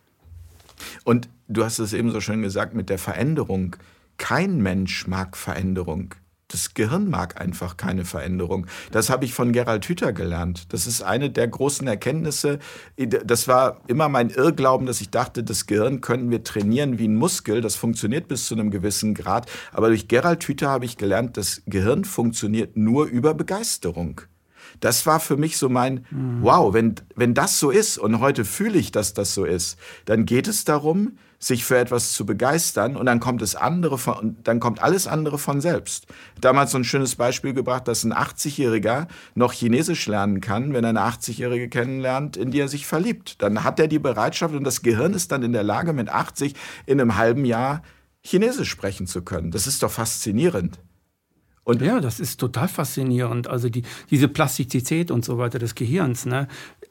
Und 1.04 1.28
du 1.48 1.64
hast 1.64 1.78
es 1.78 1.92
eben 1.92 2.10
so 2.10 2.20
schön 2.20 2.42
gesagt 2.42 2.74
mit 2.74 2.90
der 2.90 2.98
Veränderung. 2.98 3.76
Kein 4.16 4.58
Mensch 4.58 5.06
mag 5.06 5.36
Veränderung. 5.36 6.14
Das 6.48 6.74
Gehirn 6.74 7.08
mag 7.08 7.40
einfach 7.40 7.76
keine 7.76 8.04
Veränderung. 8.04 8.66
Das 8.92 9.10
habe 9.10 9.24
ich 9.24 9.34
von 9.34 9.52
Gerald 9.52 9.86
Hüther 9.86 10.12
gelernt. 10.12 10.72
Das 10.72 10.86
ist 10.86 11.02
eine 11.02 11.30
der 11.30 11.48
großen 11.48 11.86
Erkenntnisse. 11.88 12.58
Das 12.96 13.48
war 13.48 13.80
immer 13.88 14.08
mein 14.08 14.30
Irrglauben, 14.30 14.86
dass 14.86 15.00
ich 15.00 15.10
dachte, 15.10 15.42
das 15.42 15.66
Gehirn 15.66 16.00
könnten 16.00 16.30
wir 16.30 16.44
trainieren 16.44 16.98
wie 16.98 17.08
ein 17.08 17.16
Muskel. 17.16 17.60
Das 17.60 17.74
funktioniert 17.74 18.28
bis 18.28 18.46
zu 18.46 18.54
einem 18.54 18.70
gewissen 18.70 19.14
Grad. 19.14 19.50
Aber 19.72 19.88
durch 19.88 20.06
Gerald 20.06 20.44
Hüther 20.44 20.68
habe 20.68 20.84
ich 20.84 20.96
gelernt, 20.96 21.36
das 21.38 21.62
Gehirn 21.66 22.04
funktioniert 22.04 22.76
nur 22.76 23.06
über 23.06 23.34
Begeisterung. 23.34 24.20
Das 24.80 25.06
war 25.06 25.20
für 25.20 25.36
mich 25.36 25.56
so 25.56 25.68
mein, 25.68 26.06
mhm. 26.10 26.38
wow, 26.42 26.72
wenn, 26.74 26.94
wenn 27.16 27.34
das 27.34 27.58
so 27.58 27.70
ist 27.70 27.98
und 27.98 28.20
heute 28.20 28.44
fühle 28.44 28.78
ich, 28.78 28.92
dass 28.92 29.14
das 29.14 29.34
so 29.34 29.44
ist, 29.44 29.78
dann 30.04 30.26
geht 30.26 30.46
es 30.46 30.64
darum, 30.64 31.18
sich 31.44 31.64
für 31.64 31.76
etwas 31.76 32.12
zu 32.12 32.24
begeistern 32.24 32.96
und 32.96 33.04
dann 33.04 33.20
kommt 33.20 33.42
es 33.42 33.54
andere 33.54 33.98
von, 33.98 34.36
dann 34.42 34.60
kommt 34.60 34.82
alles 34.82 35.06
andere 35.06 35.38
von 35.38 35.60
selbst. 35.60 36.06
Damals 36.40 36.70
so 36.70 36.78
ein 36.78 36.84
schönes 36.84 37.16
Beispiel 37.16 37.52
gebracht, 37.52 37.86
dass 37.86 38.02
ein 38.02 38.14
80-Jähriger 38.14 39.08
noch 39.34 39.52
Chinesisch 39.52 40.06
lernen 40.06 40.40
kann, 40.40 40.72
wenn 40.72 40.84
er 40.84 40.90
eine 40.90 41.00
80-Jährige 41.00 41.68
kennenlernt, 41.68 42.38
in 42.38 42.50
die 42.50 42.60
er 42.60 42.68
sich 42.68 42.86
verliebt. 42.86 43.42
Dann 43.42 43.62
hat 43.62 43.78
er 43.78 43.88
die 43.88 43.98
Bereitschaft 43.98 44.54
und 44.54 44.64
das 44.64 44.80
Gehirn 44.80 45.12
ist 45.12 45.32
dann 45.32 45.42
in 45.42 45.52
der 45.52 45.64
Lage, 45.64 45.92
mit 45.92 46.08
80 46.08 46.54
in 46.86 46.98
einem 46.98 47.16
halben 47.16 47.44
Jahr 47.44 47.82
Chinesisch 48.22 48.70
sprechen 48.70 49.06
zu 49.06 49.20
können. 49.20 49.50
Das 49.50 49.66
ist 49.66 49.82
doch 49.82 49.90
faszinierend. 49.90 50.78
Und 51.64 51.80
ja, 51.80 52.00
das 52.00 52.20
ist 52.20 52.38
total 52.38 52.68
faszinierend. 52.68 53.48
Also 53.48 53.68
die, 53.70 53.82
diese 54.10 54.28
Plastizität 54.28 55.10
und 55.10 55.24
so 55.24 55.38
weiter 55.38 55.58
des 55.58 55.74
Gehirns. 55.74 56.26
Ne? 56.26 56.46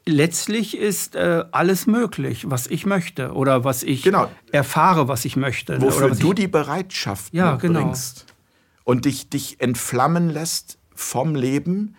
Letztlich 0.05 0.77
ist 0.77 1.15
äh, 1.15 1.45
alles 1.51 1.87
möglich, 1.87 2.49
was 2.49 2.67
ich 2.67 2.85
möchte 2.85 3.31
oder 3.33 3.63
was 3.63 3.83
ich 3.83 4.03
genau. 4.03 4.29
erfahre, 4.51 5.07
was 5.07 5.23
ich 5.23 5.37
möchte. 5.37 5.73
Ne? 5.73 5.81
Wofür 5.81 6.09
ne? 6.09 6.15
du 6.15 6.33
die 6.33 6.49
Bereitschaft 6.49 7.33
ja, 7.33 7.55
genau. 7.55 7.93
und 8.83 9.05
dich, 9.05 9.29
dich 9.29 9.61
entflammen 9.61 10.29
lässt 10.29 10.77
vom 10.93 11.35
Leben 11.35 11.95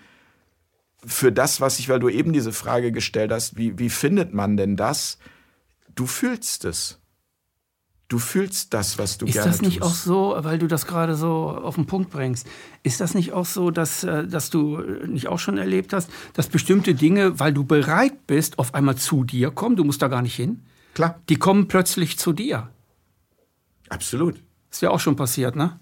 für 1.06 1.32
das, 1.32 1.60
was 1.60 1.78
ich, 1.78 1.88
weil 1.88 1.98
du 1.98 2.08
eben 2.08 2.32
diese 2.32 2.52
Frage 2.52 2.92
gestellt 2.92 3.32
hast, 3.32 3.56
wie, 3.56 3.78
wie 3.78 3.90
findet 3.90 4.34
man 4.34 4.56
denn 4.56 4.76
das? 4.76 5.18
Du 5.94 6.06
fühlst 6.06 6.64
es. 6.64 6.98
Du 8.14 8.20
fühlst 8.20 8.72
das, 8.72 8.96
was 8.96 9.18
du 9.18 9.26
ist 9.26 9.32
gerne 9.32 9.46
tust. 9.50 9.56
Ist 9.56 9.60
das 9.60 9.68
nicht 9.68 9.80
tust. 9.80 9.90
auch 9.90 9.96
so, 9.96 10.36
weil 10.38 10.56
du 10.56 10.68
das 10.68 10.86
gerade 10.86 11.16
so 11.16 11.48
auf 11.48 11.74
den 11.74 11.86
Punkt 11.86 12.10
bringst, 12.10 12.46
ist 12.84 13.00
das 13.00 13.12
nicht 13.12 13.32
auch 13.32 13.44
so, 13.44 13.72
dass, 13.72 14.04
äh, 14.04 14.24
dass 14.24 14.50
du 14.50 14.78
nicht 15.04 15.26
auch 15.26 15.40
schon 15.40 15.58
erlebt 15.58 15.92
hast, 15.92 16.08
dass 16.32 16.46
bestimmte 16.46 16.94
Dinge, 16.94 17.40
weil 17.40 17.52
du 17.52 17.64
bereit 17.64 18.28
bist, 18.28 18.60
auf 18.60 18.72
einmal 18.72 18.94
zu 18.94 19.24
dir 19.24 19.50
kommen, 19.50 19.74
du 19.74 19.82
musst 19.82 20.00
da 20.00 20.06
gar 20.06 20.22
nicht 20.22 20.36
hin? 20.36 20.62
Klar. 20.94 21.18
Die 21.28 21.34
kommen 21.34 21.66
plötzlich 21.66 22.16
zu 22.16 22.32
dir. 22.32 22.70
Absolut. 23.88 24.40
Ist 24.70 24.80
ja 24.80 24.90
auch 24.90 25.00
schon 25.00 25.16
passiert, 25.16 25.56
ne? 25.56 25.80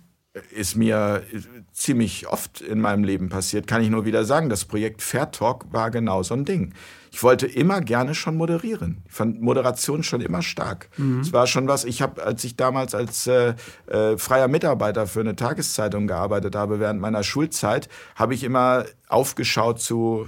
Ist 0.53 0.75
mir 0.75 1.27
ziemlich 1.73 2.29
oft 2.29 2.61
in 2.61 2.81
meinem 2.81 3.05
Leben 3.05 3.29
passiert, 3.29 3.67
kann 3.67 3.83
ich 3.83 3.91
nur 3.91 4.05
wieder 4.05 4.25
sagen. 4.25 4.49
Das 4.49 4.65
Projekt 4.65 5.03
Fair 5.03 5.31
Talk 5.31 5.73
war 5.73 5.91
genau 5.91 6.23
so 6.23 6.35
ein 6.35 6.45
Ding 6.45 6.75
ich 7.13 7.23
wollte 7.23 7.47
immer 7.47 7.83
gerne 7.83 8.15
schon 8.15 8.37
moderieren. 8.37 9.03
Ich 9.07 9.13
fand 9.13 9.43
Moderation 9.43 10.03
schon 10.03 10.23
immer 10.23 10.41
stark. 10.41 10.89
Mhm. 10.97 11.21
Es 11.21 11.29
mhm. 11.29 11.33
war 11.35 11.47
schon 11.47 11.69
was, 11.69 11.85
ich 11.85 12.01
habe, 12.01 12.25
als 12.25 12.43
ich 12.43 12.57
damals 12.57 12.95
als 12.95 13.27
äh, 13.27 13.55
äh, 13.87 14.17
freier 14.17 14.49
Mitarbeiter 14.49 15.07
für 15.07 15.21
eine 15.21 15.37
Tageszeitung 15.37 16.07
gearbeitet 16.07 16.57
habe 16.57 16.81
während 16.81 17.01
meiner 17.01 17.23
Schulzeit, 17.23 17.91
habe 18.17 18.33
ich 18.35 18.43
immer 18.45 18.87
aufgeschaut 19.09 19.79
zu 19.79 20.27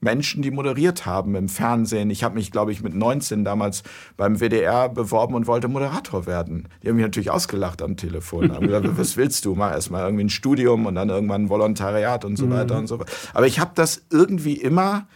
Menschen, 0.00 0.42
die 0.42 0.50
moderiert 0.50 1.06
haben 1.06 1.34
im 1.34 1.48
Fernsehen. 1.48 2.10
Ich 2.10 2.24
habe 2.24 2.34
mich, 2.34 2.50
glaube 2.50 2.72
ich, 2.72 2.82
mit 2.82 2.94
19 2.94 3.44
damals 3.44 3.82
beim 4.16 4.40
WDR 4.40 4.88
beworben 4.88 5.34
und 5.34 5.46
wollte 5.46 5.68
Moderator 5.68 6.26
werden. 6.26 6.68
Die 6.82 6.88
haben 6.88 6.96
mich 6.96 7.04
natürlich 7.04 7.30
ausgelacht 7.30 7.82
am 7.82 7.96
Telefon. 7.96 8.52
Haben 8.52 8.66
gesagt, 8.66 8.88
was 8.98 9.16
willst 9.16 9.44
du? 9.44 9.54
Mach 9.54 9.72
erst 9.72 9.90
mal 9.90 10.04
irgendwie 10.04 10.24
ein 10.24 10.30
Studium 10.30 10.86
und 10.86 10.94
dann 10.94 11.10
irgendwann 11.10 11.44
ein 11.44 11.48
Volontariat 11.48 12.24
und 12.24 12.36
so 12.36 12.46
mhm. 12.46 12.52
weiter 12.52 12.78
und 12.78 12.86
so 12.86 12.98
weiter. 12.98 13.12
Aber 13.34 13.46
ich 13.46 13.60
habe 13.60 13.72
das 13.74 14.02
irgendwie 14.10 14.54
immer 14.54 15.06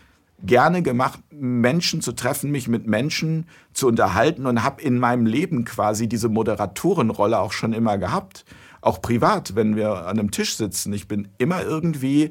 gerne 0.43 0.82
gemacht, 0.82 1.20
Menschen 1.30 2.03
zu 2.03 2.12
treffen, 2.12 2.51
mich 2.51 2.68
mit 2.68 2.87
Menschen 2.87 3.47
zu 3.72 3.89
unterhalten 3.89 4.47
und 4.47 4.62
habe 4.62 4.82
in 4.82 4.99
meinem 4.99 5.26
Leben 5.26 5.64
quasi 5.64 6.09
diese 6.09 6.28
Moderatorenrolle 6.28 7.39
auch 7.39 7.53
schon 7.53 7.72
immer 7.72 7.99
gehabt. 7.99 8.45
Auch 8.85 9.01
privat, 9.01 9.57
wenn 9.57 9.76
wir 9.76 10.07
an 10.07 10.18
einem 10.18 10.30
Tisch 10.30 10.57
sitzen. 10.57 10.93
Ich 10.93 11.09
bin 11.09 11.28
immer 11.39 11.62
irgendwie 11.62 12.28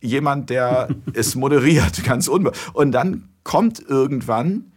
jemand, 0.00 0.50
der 0.50 0.88
es 1.14 1.34
moderiert, 1.34 2.04
ganz 2.04 2.28
unbe. 2.28 2.52
Und 2.74 2.92
dann 2.92 3.28
kommt 3.42 3.80
irgendwann 3.80 4.72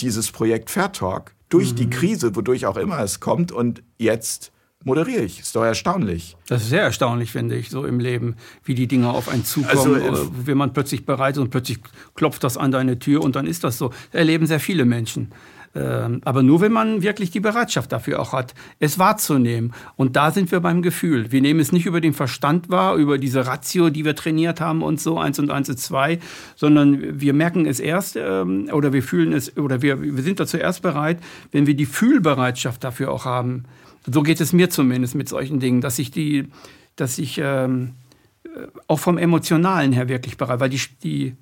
dieses 0.00 0.32
Projekt 0.32 0.70
Fair 0.70 0.92
Talk 0.92 1.32
durch 1.50 1.72
mhm. 1.72 1.76
die 1.76 1.90
Krise, 1.90 2.34
wodurch 2.34 2.64
auch 2.64 2.78
immer 2.78 3.00
es 3.00 3.20
kommt. 3.20 3.52
Und 3.52 3.82
jetzt 3.98 4.50
moderiere 4.82 5.24
ich. 5.24 5.40
Ist 5.40 5.54
doch 5.56 5.64
erstaunlich. 5.64 6.38
Das 6.46 6.62
ist 6.62 6.70
sehr 6.70 6.82
erstaunlich, 6.82 7.30
finde 7.30 7.56
ich, 7.56 7.68
so 7.68 7.84
im 7.84 8.00
Leben, 8.00 8.36
wie 8.64 8.74
die 8.74 8.86
Dinge 8.86 9.10
auf 9.10 9.28
einen 9.28 9.44
zukommen, 9.44 10.02
also, 10.02 10.24
äh, 10.24 10.28
wenn 10.46 10.56
man 10.56 10.72
plötzlich 10.72 11.04
bereit 11.04 11.36
ist 11.36 11.42
und 11.42 11.50
plötzlich 11.50 11.80
klopft 12.14 12.44
das 12.44 12.56
an 12.56 12.70
deine 12.70 12.98
Tür 12.98 13.22
und 13.22 13.36
dann 13.36 13.46
ist 13.46 13.62
das 13.62 13.76
so. 13.76 13.92
Erleben 14.10 14.46
sehr 14.46 14.60
viele 14.60 14.86
Menschen. 14.86 15.32
Ähm, 15.74 16.20
aber 16.24 16.42
nur 16.42 16.60
wenn 16.60 16.72
man 16.72 17.02
wirklich 17.02 17.30
die 17.30 17.40
Bereitschaft 17.40 17.90
dafür 17.90 18.20
auch 18.20 18.32
hat, 18.32 18.54
es 18.78 18.98
wahrzunehmen. 18.98 19.72
Und 19.96 20.16
da 20.16 20.30
sind 20.30 20.52
wir 20.52 20.60
beim 20.60 20.82
Gefühl. 20.82 21.32
Wir 21.32 21.40
nehmen 21.40 21.60
es 21.60 21.72
nicht 21.72 21.86
über 21.86 22.00
den 22.00 22.14
Verstand 22.14 22.70
wahr, 22.70 22.94
über 22.96 23.18
diese 23.18 23.46
Ratio, 23.46 23.90
die 23.90 24.04
wir 24.04 24.14
trainiert 24.14 24.60
haben 24.60 24.82
und 24.82 25.00
so, 25.00 25.18
eins 25.18 25.38
und 25.38 25.50
eins 25.50 25.68
ist 25.68 25.80
zwei, 25.80 26.20
sondern 26.54 27.20
wir 27.20 27.32
merken 27.32 27.66
es 27.66 27.80
erst 27.80 28.16
ähm, 28.16 28.68
oder 28.72 28.92
wir 28.92 29.02
fühlen 29.02 29.32
es 29.32 29.56
oder 29.56 29.82
wir, 29.82 30.00
wir 30.00 30.22
sind 30.22 30.38
da 30.38 30.46
zuerst 30.46 30.82
bereit, 30.82 31.18
wenn 31.50 31.66
wir 31.66 31.74
die 31.74 31.86
Fühlbereitschaft 31.86 32.84
dafür 32.84 33.10
auch 33.10 33.24
haben. 33.24 33.64
So 34.06 34.22
geht 34.22 34.40
es 34.40 34.52
mir 34.52 34.70
zumindest 34.70 35.14
mit 35.14 35.28
solchen 35.28 35.60
Dingen, 35.60 35.80
dass 35.80 35.98
ich 35.98 36.10
die, 36.10 36.48
dass 36.94 37.18
ich 37.18 37.40
ähm, 37.42 37.94
äh, 38.44 38.48
auch 38.86 38.98
vom 38.98 39.18
Emotionalen 39.18 39.92
her 39.92 40.08
wirklich 40.08 40.36
bereit, 40.36 40.60
weil 40.60 40.70
die, 40.70 40.80
die, 41.02 41.36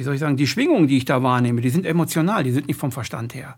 wie 0.00 0.02
soll 0.02 0.14
ich 0.14 0.20
sagen, 0.20 0.38
die 0.38 0.46
Schwingungen, 0.46 0.88
die 0.88 0.96
ich 0.96 1.04
da 1.04 1.22
wahrnehme, 1.22 1.60
die 1.60 1.68
sind 1.68 1.84
emotional, 1.84 2.42
die 2.42 2.52
sind 2.52 2.68
nicht 2.68 2.80
vom 2.80 2.90
Verstand 2.90 3.34
her. 3.34 3.56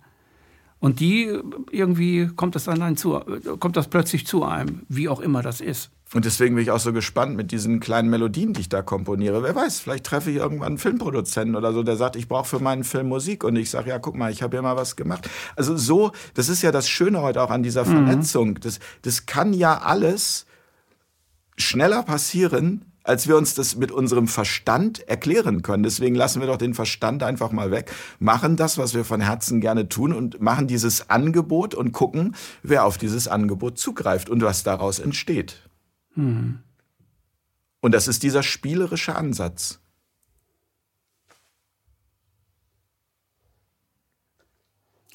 Und 0.80 0.98
die 0.98 1.38
irgendwie 1.70 2.30
kommt 2.34 2.56
das 2.56 2.64
dann 2.64 2.96
zu, 2.96 3.20
kommt 3.60 3.76
das 3.76 3.86
plötzlich 3.86 4.26
zu 4.26 4.42
einem, 4.42 4.82
wie 4.88 5.08
auch 5.08 5.20
immer 5.20 5.40
das 5.42 5.60
ist. 5.60 5.92
Und 6.12 6.24
deswegen 6.24 6.56
bin 6.56 6.64
ich 6.64 6.72
auch 6.72 6.80
so 6.80 6.92
gespannt 6.92 7.36
mit 7.36 7.52
diesen 7.52 7.78
kleinen 7.78 8.10
Melodien, 8.10 8.54
die 8.54 8.62
ich 8.62 8.68
da 8.68 8.82
komponiere. 8.82 9.44
Wer 9.44 9.54
weiß, 9.54 9.78
vielleicht 9.78 10.04
treffe 10.04 10.32
ich 10.32 10.38
irgendwann 10.38 10.66
einen 10.66 10.78
Filmproduzenten 10.78 11.54
oder 11.54 11.72
so, 11.72 11.84
der 11.84 11.94
sagt, 11.94 12.16
ich 12.16 12.26
brauche 12.26 12.48
für 12.48 12.58
meinen 12.58 12.82
Film 12.82 13.06
Musik. 13.06 13.44
Und 13.44 13.54
ich 13.54 13.70
sage, 13.70 13.90
ja, 13.90 14.00
guck 14.00 14.16
mal, 14.16 14.32
ich 14.32 14.42
habe 14.42 14.56
ja 14.56 14.62
mal 14.62 14.74
was 14.74 14.96
gemacht. 14.96 15.30
Also 15.54 15.76
so, 15.76 16.10
das 16.34 16.48
ist 16.48 16.62
ja 16.62 16.72
das 16.72 16.88
Schöne 16.88 17.22
heute 17.22 17.40
auch 17.40 17.50
an 17.50 17.62
dieser 17.62 17.84
mhm. 17.84 17.90
Vernetzung. 17.90 18.58
Das, 18.58 18.80
das 19.02 19.26
kann 19.26 19.52
ja 19.52 19.78
alles 19.78 20.46
schneller 21.56 22.02
passieren, 22.02 22.91
als 23.04 23.26
wir 23.28 23.36
uns 23.36 23.54
das 23.54 23.76
mit 23.76 23.90
unserem 23.90 24.28
Verstand 24.28 25.06
erklären 25.08 25.62
können. 25.62 25.82
Deswegen 25.82 26.14
lassen 26.14 26.40
wir 26.40 26.46
doch 26.46 26.56
den 26.56 26.74
Verstand 26.74 27.22
einfach 27.22 27.52
mal 27.52 27.70
weg, 27.70 27.92
machen 28.18 28.56
das, 28.56 28.78
was 28.78 28.94
wir 28.94 29.04
von 29.04 29.20
Herzen 29.20 29.60
gerne 29.60 29.88
tun 29.88 30.12
und 30.12 30.40
machen 30.40 30.66
dieses 30.66 31.10
Angebot 31.10 31.74
und 31.74 31.92
gucken, 31.92 32.34
wer 32.62 32.84
auf 32.84 32.98
dieses 32.98 33.28
Angebot 33.28 33.78
zugreift 33.78 34.30
und 34.30 34.42
was 34.42 34.62
daraus 34.62 34.98
entsteht. 34.98 35.68
Mhm. 36.14 36.60
Und 37.80 37.92
das 37.92 38.06
ist 38.06 38.22
dieser 38.22 38.42
spielerische 38.42 39.16
Ansatz. 39.16 39.80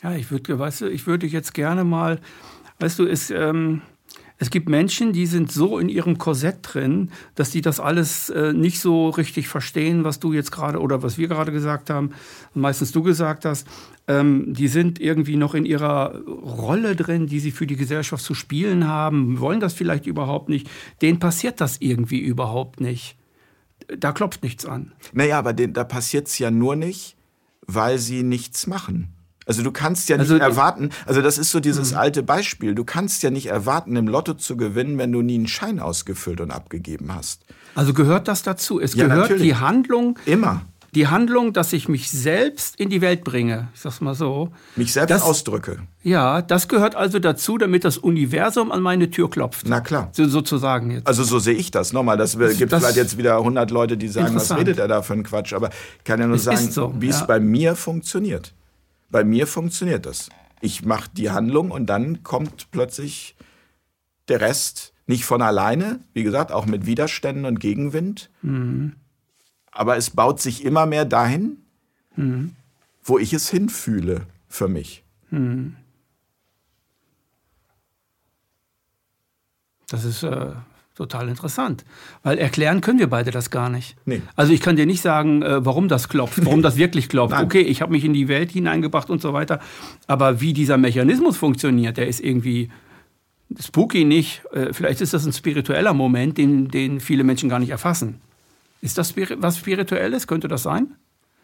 Ja, 0.03 0.13
ich 0.13 0.29
würde, 0.29 0.59
weißt 0.59 0.81
du, 0.81 0.89
ich 0.89 1.07
würde 1.07 1.25
jetzt 1.25 1.53
gerne 1.53 1.83
mal, 1.83 2.19
weißt 2.79 2.99
du, 2.99 3.05
es, 3.05 3.31
ähm, 3.31 3.81
es 4.39 4.51
gibt 4.51 4.69
Menschen, 4.69 5.13
die 5.13 5.25
sind 5.25 5.51
so 5.51 5.79
in 5.79 5.89
ihrem 5.89 6.17
Korsett 6.17 6.59
drin, 6.61 7.09
dass 7.33 7.49
die 7.49 7.61
das 7.61 7.79
alles 7.79 8.29
äh, 8.29 8.53
nicht 8.53 8.79
so 8.79 9.09
richtig 9.09 9.47
verstehen, 9.47 10.03
was 10.03 10.19
du 10.19 10.31
jetzt 10.31 10.51
gerade 10.51 10.79
oder 10.79 11.01
was 11.01 11.17
wir 11.17 11.27
gerade 11.27 11.51
gesagt 11.51 11.89
haben, 11.89 12.11
meistens 12.53 12.91
du 12.91 13.01
gesagt 13.01 13.45
hast. 13.45 13.67
Ähm, 14.07 14.53
die 14.53 14.67
sind 14.67 14.99
irgendwie 14.99 15.38
noch 15.38 15.55
in 15.55 15.65
ihrer 15.65 16.21
Rolle 16.25 16.95
drin, 16.95 17.25
die 17.25 17.39
sie 17.39 17.51
für 17.51 17.65
die 17.65 17.75
Gesellschaft 17.75 18.23
zu 18.23 18.35
spielen 18.35 18.88
haben, 18.88 19.39
wollen 19.39 19.59
das 19.59 19.73
vielleicht 19.73 20.05
überhaupt 20.05 20.49
nicht. 20.49 20.69
Denen 21.01 21.19
passiert 21.19 21.59
das 21.59 21.77
irgendwie 21.81 22.19
überhaupt 22.19 22.79
nicht. 22.79 23.17
Da 23.88 24.11
klopft 24.11 24.43
nichts 24.43 24.65
an. 24.65 24.91
Naja, 25.13 25.39
aber 25.39 25.53
den, 25.53 25.73
da 25.73 25.83
passiert 25.83 26.27
es 26.27 26.38
ja 26.38 26.51
nur 26.51 26.75
nicht, 26.75 27.15
weil 27.65 27.97
sie 27.97 28.21
nichts 28.21 28.67
machen. 28.67 29.16
Also 29.48 29.64
du 29.64 29.72
kannst 29.72 30.10
ja 30.10 30.18
nicht 30.18 30.30
also, 30.30 30.43
erwarten, 30.43 30.89
also 31.06 31.22
das 31.22 31.38
ist 31.38 31.52
so 31.52 31.62
dieses 31.62 31.91
mhm. 31.91 31.98
alte 31.98 32.22
Beispiel, 32.22 32.76
du 32.76 32.84
kannst 32.84 33.24
ja 33.24 33.30
nicht 33.30 33.48
erwarten, 33.48 33.95
im 33.95 34.08
Lotto 34.08 34.34
zu 34.34 34.58
gewinnen, 34.58 34.98
wenn 34.98 35.12
du 35.12 35.22
nie 35.22 35.36
einen 35.36 35.48
Schein 35.48 35.80
ausgefüllt 35.80 36.41
und 36.41 36.52
abgegeben 36.52 37.16
hast. 37.16 37.45
Also 37.74 37.93
gehört 37.93 38.28
das 38.28 38.43
dazu? 38.43 38.82
Es 38.82 38.93
ja, 38.93 39.06
gehört 39.06 39.30
natürlich. 39.30 39.43
die 39.43 39.56
Handlung. 39.56 40.20
Immer. 40.26 40.62
Die 40.95 41.08
Handlung, 41.08 41.54
dass 41.54 41.74
ich 41.74 41.88
mich 41.88 42.10
selbst 42.10 42.80
in 42.80 42.89
die 42.89 43.02
Welt 43.02 43.24
bringe, 43.24 43.68
ich 43.74 43.82
sag's 43.82 44.02
mal 44.02 44.16
so. 44.16 44.50
Mich 44.76 44.93
selbst 44.93 45.12
das, 45.12 45.22
ausdrücke. 45.22 45.80
Ja, 46.02 46.41
das 46.41 46.70
gehört 46.70 46.95
also 46.95 47.20
dazu, 47.20 47.58
damit 47.58 47.86
das 47.86 47.98
Universum 47.98 48.72
an 48.72 48.82
meine 48.82 49.12
Tür 49.12 49.30
klopft. 49.30 49.68
Na 49.70 49.80
klar. 49.80 50.10
So, 50.14 50.28
sozusagen 50.28 50.91
jetzt. 50.91 51.08
Also 51.08 51.24
so 51.24 51.39
sehe 51.39 51.54
ich 51.54 51.72
das. 51.72 51.93
Nochmal, 51.93 52.18
das, 52.18 52.38
das 52.38 52.58
gibt 52.58 52.72
das 52.72 52.82
vielleicht 52.82 52.98
jetzt 52.98 53.18
wieder 53.18 53.38
100 53.38 53.70
Leute, 53.70 53.95
die 53.95 54.08
sagen, 54.08 54.36
was 54.36 54.56
redet 54.56 54.80
er 54.80 54.88
da 54.88 55.02
für 55.02 55.14
einen 55.14 55.24
Quatsch. 55.24 55.54
Aber 55.54 55.70
ich 55.70 56.04
kann 56.04 56.20
ja 56.20 56.26
nur 56.26 56.38
es 56.38 56.45
sagen, 56.45 56.72
so, 56.72 56.93
wie 57.00 57.10
ja. 57.10 57.16
es 57.16 57.28
bei 57.28 57.39
mir 57.39 57.76
funktioniert. 57.76 58.54
Bei 59.10 59.24
mir 59.24 59.47
funktioniert 59.47 60.05
das. 60.05 60.30
Ich 60.62 60.84
mache 60.84 61.10
die 61.14 61.30
Handlung 61.30 61.72
und 61.72 61.86
dann 61.86 62.24
kommt 62.24 62.72
plötzlich 62.72 63.36
der 64.28 64.41
Rest 64.41 64.93
nicht 65.05 65.24
von 65.24 65.41
alleine, 65.41 65.99
wie 66.14 66.24
gesagt, 66.24 66.51
auch 66.51 66.66
mit 66.66 66.86
Widerständen 66.86 67.45
und 67.45 67.60
Gegenwind. 67.60 68.30
Mhm. 68.41 68.95
Aber 69.72 69.95
es 69.95 70.10
baut 70.10 70.41
sich 70.41 70.66
immer 70.66 70.86
mehr 70.86 71.05
dahin, 71.05 71.58
mhm. 72.16 72.55
wo 73.03 73.18
ich 73.18 73.32
es 73.34 73.49
hinfühle 73.49 74.28
für 74.49 74.68
mich. 74.68 75.03
Mhm. 75.30 75.78
Das 79.89 80.03
ist, 80.03 80.24
äh, 80.24 80.51
total 80.98 81.30
interessant. 81.30 81.86
Weil 82.24 82.38
erklären 82.38 82.82
können 82.82 83.00
wir 83.00 83.08
beide 83.08 83.32
das 83.32 83.50
gar 83.50 83.70
nicht. 83.70 83.95
Nee. 84.06 84.22
Also 84.36 84.52
ich 84.52 84.62
kann 84.62 84.76
dir 84.76 84.86
nicht 84.86 85.02
sagen, 85.02 85.43
äh, 85.43 85.66
warum 85.66 85.88
das 85.88 86.10
klopft, 86.10 86.43
warum 86.45 86.62
das 86.62 86.78
wirklich 86.78 87.08
klopft. 87.08 87.39
Okay, 87.39 87.62
ich 87.62 87.82
habe 87.82 87.91
mich 87.91 88.04
in 88.04 88.14
die 88.14 88.28
Welt 88.28 88.52
hineingebracht 88.52 89.10
und 89.10 89.22
so 89.22 89.34
weiter. 89.34 89.60
Aber 90.08 90.41
wie 90.41 90.54
dieser 90.54 90.78
Mechanismus 90.78 91.38
funktioniert, 91.38 91.98
der 91.98 92.08
ist 92.08 92.20
irgendwie 92.20 92.70
spooky 93.60 94.04
nicht. 94.04 94.41
Äh, 94.52 94.74
vielleicht 94.74 95.02
ist 95.02 95.14
das 95.14 95.26
ein 95.26 95.34
spiritueller 95.34 95.93
Moment, 95.93 96.38
den, 96.38 96.68
den 96.68 97.00
viele 97.00 97.24
Menschen 97.24 97.48
gar 97.48 97.60
nicht 97.60 97.70
erfassen. 97.70 98.20
Ist 98.82 98.98
das 98.98 99.16
was 99.38 99.58
Spirituelles? 99.58 100.28
Könnte 100.28 100.48
das 100.48 100.64
sein? 100.64 100.95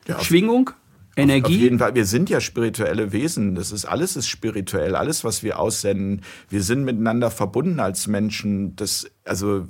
Ja, 0.07 0.19
Schwingung? 0.19 0.71
Energie? 1.15 1.43
Auf, 1.43 1.51
auf, 1.51 1.51
jeden 1.51 1.79
Fall, 1.79 1.95
wir 1.95 2.05
sind 2.05 2.29
ja 2.29 2.41
spirituelle 2.41 3.11
Wesen. 3.11 3.55
Das 3.55 3.71
ist 3.71 3.85
alles 3.85 4.15
ist 4.15 4.27
spirituell, 4.27 4.95
alles, 4.95 5.23
was 5.23 5.43
wir 5.43 5.59
aussenden. 5.59 6.21
Wir 6.49 6.63
sind 6.63 6.83
miteinander 6.83 7.29
verbunden 7.29 7.79
als 7.79 8.07
Menschen. 8.07 8.75
Das, 8.75 9.05
also 9.23 9.67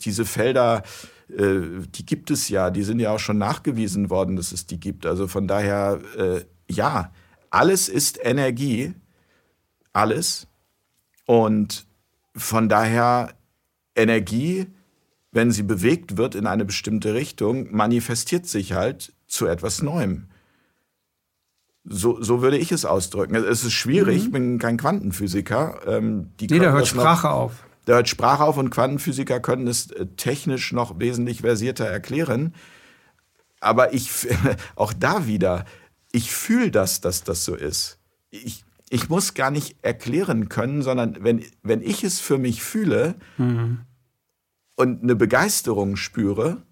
diese 0.00 0.24
Felder, 0.24 0.82
äh, 1.28 1.60
die 1.94 2.06
gibt 2.06 2.30
es 2.30 2.48
ja, 2.48 2.70
die 2.70 2.82
sind 2.82 3.00
ja 3.00 3.12
auch 3.12 3.18
schon 3.18 3.38
nachgewiesen 3.38 4.10
worden, 4.10 4.36
dass 4.36 4.52
es 4.52 4.66
die 4.66 4.78
gibt. 4.78 5.06
Also 5.06 5.26
von 5.26 5.48
daher, 5.48 6.00
äh, 6.16 6.44
ja, 6.70 7.12
alles 7.50 7.88
ist 7.88 8.18
Energie. 8.22 8.94
Alles. 9.92 10.46
Und 11.26 11.86
von 12.36 12.68
daher 12.68 13.34
Energie, 13.96 14.66
wenn 15.32 15.50
sie 15.50 15.64
bewegt 15.64 16.16
wird 16.16 16.34
in 16.36 16.46
eine 16.46 16.64
bestimmte 16.64 17.14
Richtung, 17.14 17.74
manifestiert 17.74 18.46
sich 18.46 18.72
halt 18.72 19.12
zu 19.26 19.46
etwas 19.46 19.82
Neuem. 19.82 20.29
So, 21.92 22.22
so 22.22 22.40
würde 22.40 22.56
ich 22.56 22.70
es 22.70 22.84
ausdrücken. 22.84 23.34
Es 23.34 23.64
ist 23.64 23.72
schwierig, 23.72 24.20
mhm. 24.20 24.26
ich 24.26 24.32
bin 24.32 24.58
kein 24.60 24.76
Quantenphysiker. 24.76 25.80
Ähm, 25.86 26.30
nee, 26.40 26.46
der 26.46 26.70
hört 26.70 26.86
Sprache 26.86 27.26
noch, 27.26 27.34
auf. 27.34 27.52
Der 27.88 27.96
hört 27.96 28.08
Sprache 28.08 28.44
auf 28.44 28.56
und 28.58 28.70
Quantenphysiker 28.70 29.40
können 29.40 29.66
es 29.66 29.90
äh, 29.90 30.06
technisch 30.16 30.72
noch 30.72 31.00
wesentlich 31.00 31.40
versierter 31.40 31.86
erklären. 31.86 32.54
Aber 33.58 33.92
ich, 33.92 34.28
auch 34.76 34.92
da 34.92 35.26
wieder, 35.26 35.64
ich 36.12 36.30
fühle 36.30 36.70
das, 36.70 37.00
dass 37.00 37.24
das 37.24 37.44
so 37.44 37.56
ist. 37.56 37.98
Ich, 38.30 38.64
ich 38.88 39.08
muss 39.08 39.34
gar 39.34 39.50
nicht 39.50 39.76
erklären 39.82 40.48
können, 40.48 40.82
sondern 40.82 41.16
wenn, 41.24 41.44
wenn 41.64 41.82
ich 41.82 42.04
es 42.04 42.20
für 42.20 42.38
mich 42.38 42.62
fühle 42.62 43.16
mhm. 43.36 43.80
und 44.76 45.02
eine 45.02 45.16
Begeisterung 45.16 45.96
spüre, 45.96 46.62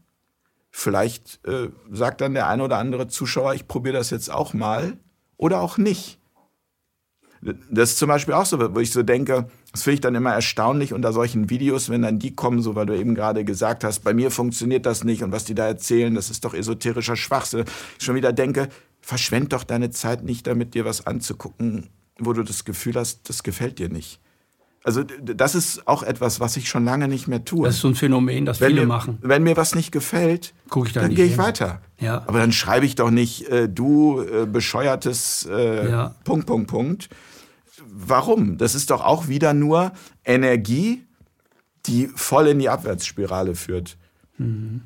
Vielleicht 0.71 1.45
äh, 1.45 1.71
sagt 1.91 2.21
dann 2.21 2.35
der 2.35 2.47
eine 2.47 2.63
oder 2.63 2.79
andere 2.79 3.09
Zuschauer, 3.09 3.55
ich 3.55 3.67
probiere 3.67 3.97
das 3.97 4.11
jetzt 4.11 4.31
auch 4.31 4.55
mal 4.55 4.99
oder 5.39 5.61
auch 5.61 5.79
nicht. 5.79 6.19
Das 7.71 7.91
ist 7.91 7.99
zum 7.99 8.09
Beispiel 8.09 8.35
auch 8.35 8.47
so, 8.47 8.75
wo 8.75 8.81
ich 8.81 8.91
so 8.91 9.03
denke, 9.05 9.49
das 9.73 9.85
finde 9.85 9.95
ich 9.95 10.01
dann 10.01 10.17
immer 10.17 10.33
erstaunlich 10.33 10.93
unter 10.93 11.13
solchen 11.13 11.49
Videos, 11.51 11.89
wenn 11.89 12.03
dann 12.03 12.19
die 12.19 12.35
kommen, 12.35 12.63
so 12.63 12.75
weil 12.75 12.87
du 12.87 12.99
eben 12.99 13.15
gerade 13.15 13.45
gesagt 13.45 13.85
hast, 13.85 14.01
bei 14.01 14.13
mir 14.13 14.31
funktioniert 14.33 14.87
das 14.87 15.05
nicht 15.05 15.23
und 15.23 15.31
was 15.31 15.45
die 15.45 15.55
da 15.55 15.67
erzählen, 15.67 16.15
das 16.15 16.31
ist 16.31 16.45
doch 16.45 16.53
esoterischer 16.53 17.17
Schwachsinn. 17.17 17.65
Ich 17.99 18.05
schon 18.05 18.17
wieder 18.17 18.33
denke, 18.33 18.69
verschwend 19.01 19.53
doch 19.53 19.63
deine 19.63 19.91
Zeit 19.91 20.25
nicht 20.25 20.49
damit, 20.49 20.75
dir 20.75 20.85
was 20.85 21.07
anzugucken, 21.07 21.89
wo 22.19 22.33
du 22.33 22.43
das 22.43 22.65
Gefühl 22.65 22.97
hast, 22.97 23.29
das 23.29 23.45
gefällt 23.45 23.79
dir 23.79 23.89
nicht. 23.89 24.21
Also 24.85 25.03
das 25.03 25.55
ist 25.55 25.87
auch 25.87 26.03
etwas, 26.03 26.41
was 26.41 26.57
ich 26.57 26.69
schon 26.69 26.85
lange 26.85 27.09
nicht 27.09 27.27
mehr 27.27 27.45
tue. 27.45 27.67
Das 27.67 27.75
ist 27.77 27.81
so 27.81 27.89
ein 27.89 27.95
Phänomen, 27.95 28.47
das 28.47 28.61
wenn 28.61 28.69
viele 28.69 28.83
mir, 28.83 28.87
machen. 28.87 29.19
Wenn 29.21 29.43
mir 29.43 29.57
was 29.57 29.75
nicht 29.75 29.91
gefällt, 29.91 30.55
ich 30.87 30.93
da 30.93 31.03
dann 31.03 31.15
gehe 31.15 31.27
ich 31.27 31.37
weiter. 31.37 31.83
Ja. 31.99 32.23
Aber 32.27 32.39
dann 32.39 32.53
schreibe 32.53 32.87
ich 32.87 32.95
doch 32.95 33.11
nicht, 33.11 33.49
äh, 33.49 33.69
du 33.69 34.23
äh, 34.23 34.47
bescheuertes 34.47 35.49
äh, 35.51 35.91
ja. 35.91 36.15
Punkt, 36.25 36.47
Punkt, 36.47 36.71
Punkt. 36.71 37.09
Warum? 37.87 38.57
Das 38.57 38.75
ist 38.75 38.91
doch 38.91 39.05
auch 39.05 39.29
wieder 39.29 39.53
nur 39.53 39.93
Energie, 40.25 41.05
die 41.87 42.07
voll 42.15 42.49
in 42.49 42.59
die 42.59 42.69
Abwärtsspirale 42.69 43.57
führt. 43.57 43.99
Mhm. 44.37 44.83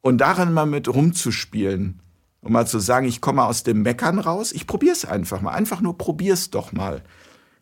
Und 0.00 0.18
daran 0.18 0.54
mal 0.54 0.66
mit 0.66 0.88
rumzuspielen 0.88 2.00
und 2.40 2.52
mal 2.52 2.66
zu 2.66 2.78
sagen, 2.78 3.06
ich 3.06 3.20
komme 3.20 3.44
aus 3.44 3.64
dem 3.64 3.82
Meckern 3.82 4.18
raus, 4.18 4.52
ich 4.52 4.66
probiere 4.66 4.94
es 4.94 5.04
einfach 5.04 5.42
mal. 5.42 5.52
Einfach 5.52 5.82
nur 5.82 5.98
probier 5.98 6.32
es 6.32 6.50
doch 6.50 6.72
mal 6.72 7.02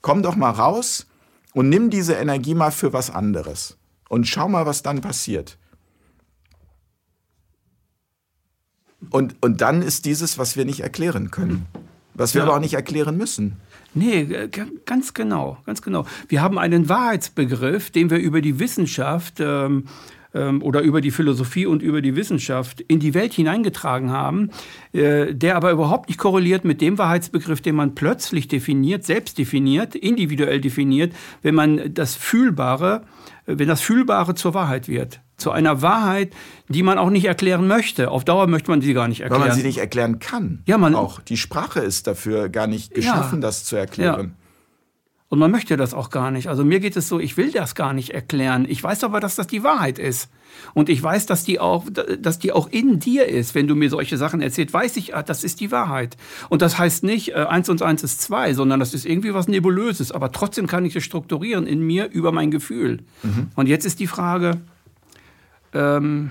komm 0.03 0.23
doch 0.23 0.37
mal 0.37 0.51
raus 0.51 1.07
und 1.55 1.69
nimm 1.69 1.91
diese 1.91 2.15
Energie 2.15 2.55
mal 2.55 2.71
für 2.71 2.93
was 2.93 3.11
anderes. 3.11 3.77
Und 4.09 4.29
schau 4.29 4.49
mal, 4.49 4.67
was 4.67 4.83
dann 4.83 5.01
passiert. 5.01 5.59
Und, 9.11 9.37
und 9.41 9.61
dann 9.61 9.83
ist 9.83 10.05
dieses, 10.05 10.39
was 10.39 10.57
wir 10.57 10.65
nicht 10.65 10.81
erklären 10.81 11.31
können. 11.31 11.67
Was 12.15 12.35
wir 12.35 12.41
ja. 12.41 12.47
aber 12.47 12.57
auch 12.57 12.61
nicht 12.61 12.75
erklären 12.75 13.17
müssen. 13.17 13.57
Nee, 13.95 14.49
ganz 14.85 15.15
genau, 15.15 15.59
ganz 15.67 15.83
genau. 15.83 16.07
Wir 16.29 16.43
haben 16.43 16.59
einen 16.59 16.89
Wahrheitsbegriff, 16.89 17.91
den 17.91 18.11
wir 18.11 18.19
über 18.19 18.41
die 18.41 18.59
Wissenschaft 18.59 19.35
ähm, 19.41 19.85
oder 20.61 20.81
über 20.81 21.01
die 21.01 21.11
Philosophie 21.11 21.67
und 21.67 21.83
über 21.83 22.03
die 22.03 22.17
Wissenschaft 22.17 22.81
in 22.81 23.01
die 23.01 23.15
Welt 23.15 23.33
hineingetragen 23.33 24.11
haben, 24.11 24.51
äh, 24.93 25.35
der 25.35 25.57
aber 25.57 25.71
überhaupt 25.71 26.09
nicht 26.09 26.19
korreliert 26.19 26.65
mit 26.65 26.81
dem 26.81 26.99
Wahrheitsbegriff, 26.99 27.61
den 27.61 27.75
man 27.75 27.95
plötzlich 27.95 28.49
definiert, 28.49 29.05
selbst 29.05 29.39
definiert, 29.39 29.95
individuell 29.95 30.61
definiert, 30.61 31.15
wenn 31.43 31.55
man 31.55 31.95
das 31.95 32.15
Fühlbare, 32.15 33.03
wenn 33.47 33.69
das 33.69 33.81
Fühlbare 33.81 34.35
zur 34.35 34.55
Wahrheit 34.55 34.89
wird. 34.89 35.21
Zu 35.37 35.51
einer 35.51 35.83
Wahrheit, 35.83 36.33
die 36.69 36.83
man 36.83 36.97
auch 36.97 37.11
nicht 37.11 37.27
erklären 37.27 37.67
möchte. 37.69 38.11
Auf 38.11 38.25
Dauer 38.25 38.47
möchte 38.47 38.71
man 38.71 38.81
sie 38.81 38.95
gar 38.95 39.07
nicht 39.07 39.21
erklären. 39.21 39.43
Weil 39.43 39.49
man 39.49 39.57
sie 39.57 39.65
nicht 39.65 39.79
erklären 39.79 40.19
kann. 40.19 40.63
Ja, 40.67 40.79
man 40.79 40.95
auch. 40.95 41.21
Die 41.21 41.37
Sprache 41.37 41.81
ist 41.81 42.07
dafür 42.07 42.49
gar 42.49 42.67
nicht 42.67 42.95
geschaffen, 42.95 43.41
ja, 43.41 43.47
das 43.47 43.65
zu 43.65 43.77
erklären. 43.77 44.35
Ja. 44.39 44.46
Und 45.29 45.41
man 45.41 45.51
möchte 45.51 45.77
das 45.77 45.93
auch 45.93 46.11
gar 46.11 46.31
nicht. 46.31 46.49
Also 46.49 46.65
mir 46.65 46.79
geht 46.79 46.97
es 46.97 47.09
so, 47.09 47.19
ich 47.19 47.37
will 47.37 47.51
das 47.51 47.75
gar 47.75 47.93
nicht 47.93 48.11
erklären. 48.11 48.65
Ich 48.69 48.81
weiß 48.83 49.03
aber, 49.03 49.19
dass 49.19 49.35
das 49.35 49.49
die 49.49 49.65
Wahrheit 49.65 49.99
ist. 49.99 50.31
Und 50.73 50.89
ich 50.89 51.03
weiß, 51.03 51.27
dass 51.27 51.43
die 51.43 51.59
auch, 51.59 51.85
dass 52.21 52.39
die 52.39 52.53
auch 52.53 52.69
in 52.71 53.01
dir 53.01 53.27
ist. 53.27 53.57
Wenn 53.57 53.67
du 53.67 53.75
mir 53.75 53.91
solche 53.91 54.17
Sachen 54.19 54.41
erzählst, 54.41 54.73
weiß 54.73 54.97
ich, 54.99 55.17
ah, 55.17 55.25
das 55.25 55.43
ist 55.43 55.59
die 55.59 55.73
Wahrheit. 55.73 56.17
Und 56.49 56.63
das 56.63 56.79
heißt 56.79 57.03
nicht, 57.03 57.31
äh, 57.31 57.35
eins 57.35 57.69
und 57.69 57.83
eins 57.83 58.05
ist 58.05 58.21
zwei, 58.23 58.55
sondern 58.55 58.79
das 58.79 58.95
ist 58.95 59.05
irgendwie 59.05 59.35
was 59.35 59.49
Nebulöses. 59.49 60.13
Aber 60.13 60.31
trotzdem 60.31 60.69
kann 60.69 60.85
ich 60.85 60.95
es 60.95 61.03
strukturieren 61.03 61.67
in 61.67 61.81
mir 61.81 62.09
über 62.09 62.31
mein 62.31 62.53
Gefühl. 62.53 63.01
Mhm. 63.25 63.49
Und 63.57 63.67
jetzt 63.67 63.85
ist 63.85 63.99
die 63.99 64.07
Frage, 64.07 64.61
ähm, 65.75 66.31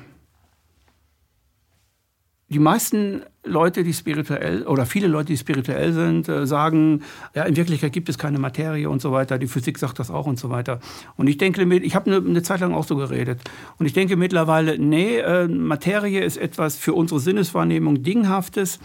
die 2.55 2.59
meisten 2.59 3.21
Leute, 3.43 3.83
die 3.83 3.93
spirituell 3.93 4.63
oder 4.63 4.85
viele 4.85 5.07
Leute, 5.07 5.33
die 5.33 5.37
spirituell 5.37 5.91
sind, 5.91 6.29
äh, 6.29 6.47
sagen, 6.47 7.01
ja, 7.33 7.43
in 7.43 7.57
Wirklichkeit 7.57 7.91
gibt 7.91 8.07
es 8.07 8.17
keine 8.17 8.39
Materie 8.39 8.89
und 8.89 9.01
so 9.01 9.11
weiter. 9.11 9.37
Die 9.37 9.47
Physik 9.47 9.77
sagt 9.77 9.99
das 9.99 10.09
auch 10.09 10.25
und 10.25 10.39
so 10.39 10.49
weiter. 10.49 10.79
Und 11.17 11.27
ich 11.27 11.37
denke, 11.37 11.65
ich 11.75 11.95
habe 11.95 12.09
eine, 12.09 12.25
eine 12.25 12.43
Zeit 12.43 12.61
lang 12.61 12.73
auch 12.73 12.85
so 12.85 12.95
geredet. 12.95 13.41
Und 13.77 13.87
ich 13.87 13.91
denke 13.91 14.15
mittlerweile, 14.15 14.79
nee, 14.79 15.17
äh, 15.17 15.49
Materie 15.49 16.23
ist 16.23 16.37
etwas 16.37 16.77
für 16.77 16.93
unsere 16.93 17.19
Sinneswahrnehmung 17.19 18.03
Dinghaftes. 18.03 18.79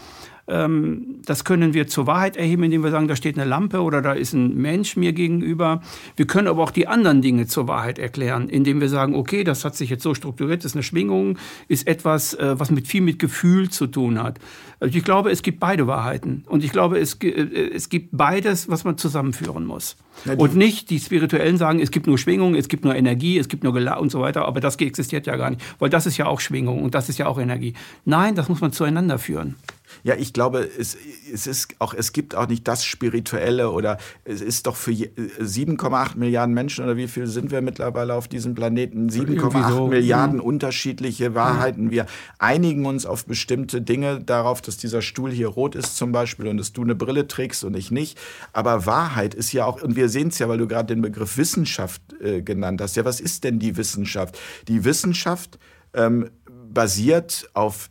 Ähm, 0.47 1.21
das 1.25 1.43
können 1.43 1.73
wir 1.73 1.87
zur 1.87 2.07
Wahrheit 2.07 2.37
erheben, 2.37 2.63
indem 2.63 2.83
wir 2.83 2.91
sagen, 2.91 3.07
da 3.07 3.15
steht 3.15 3.37
eine 3.37 3.47
Lampe 3.47 3.81
oder 3.81 4.01
da 4.01 4.13
ist 4.13 4.33
ein 4.33 4.55
Mensch 4.57 4.95
mir 4.95 5.13
gegenüber. 5.13 5.81
Wir 6.15 6.27
können 6.27 6.47
aber 6.47 6.63
auch 6.63 6.71
die 6.71 6.87
anderen 6.87 7.21
Dinge 7.21 7.47
zur 7.47 7.67
Wahrheit 7.67 7.99
erklären, 7.99 8.49
indem 8.49 8.81
wir 8.81 8.89
sagen, 8.89 9.15
okay, 9.15 9.43
das 9.43 9.63
hat 9.65 9.75
sich 9.75 9.89
jetzt 9.89 10.03
so 10.03 10.13
strukturiert, 10.13 10.63
das 10.63 10.71
ist 10.71 10.75
eine 10.75 10.83
Schwingung, 10.83 11.37
ist 11.67 11.87
etwas, 11.87 12.33
äh, 12.33 12.59
was 12.59 12.71
mit 12.71 12.87
viel 12.87 13.01
mit 13.01 13.19
Gefühl 13.19 13.69
zu 13.69 13.87
tun 13.87 14.21
hat. 14.21 14.39
Also 14.79 14.97
ich 14.97 15.03
glaube, 15.03 15.31
es 15.31 15.43
gibt 15.43 15.59
beide 15.59 15.85
Wahrheiten. 15.87 16.43
Und 16.47 16.63
ich 16.63 16.71
glaube, 16.71 16.99
es, 16.99 17.13
äh, 17.21 17.69
es 17.73 17.89
gibt 17.89 18.09
beides, 18.11 18.67
was 18.67 18.83
man 18.83 18.97
zusammenführen 18.97 19.65
muss. 19.65 19.95
Und 20.37 20.55
nicht 20.55 20.89
die 20.89 20.99
Spirituellen 20.99 21.57
sagen, 21.57 21.79
es 21.79 21.91
gibt 21.91 22.05
nur 22.05 22.17
Schwingung, 22.17 22.55
es 22.55 22.67
gibt 22.67 22.83
nur 22.83 22.95
Energie, 22.95 23.37
es 23.37 23.47
gibt 23.47 23.63
nur 23.63 23.73
Gela 23.73 23.97
und 23.97 24.11
so 24.11 24.21
weiter, 24.21 24.45
aber 24.45 24.59
das 24.59 24.75
existiert 24.75 25.25
ja 25.25 25.35
gar 25.35 25.51
nicht, 25.51 25.61
weil 25.79 25.89
das 25.89 26.05
ist 26.05 26.17
ja 26.17 26.25
auch 26.25 26.39
Schwingung 26.39 26.83
und 26.83 26.93
das 26.93 27.09
ist 27.09 27.17
ja 27.17 27.27
auch 27.27 27.39
Energie. 27.39 27.73
Nein, 28.05 28.35
das 28.35 28.49
muss 28.49 28.61
man 28.61 28.71
zueinander 28.71 29.17
führen. 29.17 29.55
Ja, 30.03 30.15
ich 30.15 30.33
glaube, 30.33 30.67
es, 30.77 30.97
es, 31.31 31.47
ist 31.47 31.75
auch, 31.79 31.93
es 31.93 32.13
gibt 32.13 32.35
auch 32.35 32.47
nicht 32.47 32.67
das 32.67 32.85
Spirituelle 32.85 33.71
oder 33.71 33.97
es 34.25 34.41
ist 34.41 34.67
doch 34.67 34.75
für 34.75 34.91
7,8 34.91 36.17
Milliarden 36.17 36.53
Menschen 36.53 36.83
oder 36.83 36.97
wie 36.97 37.07
viel 37.07 37.27
sind 37.27 37.51
wir 37.51 37.61
mittlerweile 37.61 38.15
auf 38.15 38.27
diesem 38.27 38.55
Planeten? 38.55 39.09
7,8 39.09 39.69
so. 39.69 39.87
Milliarden 39.87 40.37
mhm. 40.37 40.43
unterschiedliche 40.43 41.35
Wahrheiten. 41.35 41.91
Wir 41.91 42.05
einigen 42.39 42.85
uns 42.85 43.05
auf 43.05 43.25
bestimmte 43.25 43.81
Dinge, 43.81 44.21
darauf, 44.23 44.61
dass 44.61 44.77
dieser 44.77 45.01
Stuhl 45.01 45.31
hier 45.31 45.47
rot 45.47 45.75
ist 45.75 45.97
zum 45.97 46.11
Beispiel 46.11 46.47
und 46.47 46.57
dass 46.57 46.73
du 46.73 46.81
eine 46.81 46.95
Brille 46.95 47.27
trägst 47.27 47.63
und 47.63 47.75
ich 47.75 47.91
nicht. 47.91 48.17
Aber 48.53 48.85
Wahrheit 48.85 49.33
ist 49.33 49.51
ja 49.51 49.65
auch, 49.65 49.81
und 49.81 49.95
wir 49.95 50.09
sehen 50.09 50.29
es 50.29 50.39
ja, 50.39 50.49
weil 50.49 50.57
du 50.57 50.67
gerade 50.67 50.93
den 50.93 51.01
Begriff 51.01 51.37
Wissenschaft 51.37 52.01
äh, 52.21 52.41
genannt 52.41 52.81
hast. 52.81 52.95
Ja, 52.95 53.05
was 53.05 53.19
ist 53.19 53.43
denn 53.43 53.59
die 53.59 53.77
Wissenschaft? 53.77 54.37
Die 54.67 54.83
Wissenschaft 54.83 55.59
ähm, 55.93 56.29
basiert 56.73 57.49
auf 57.53 57.90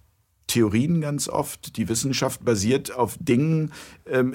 Theorien 0.51 1.01
ganz 1.01 1.29
oft. 1.29 1.77
Die 1.77 1.89
Wissenschaft 1.89 2.45
basiert 2.45 2.93
auf 2.95 3.17
Dingen, 3.21 3.73
ähm, 4.07 4.35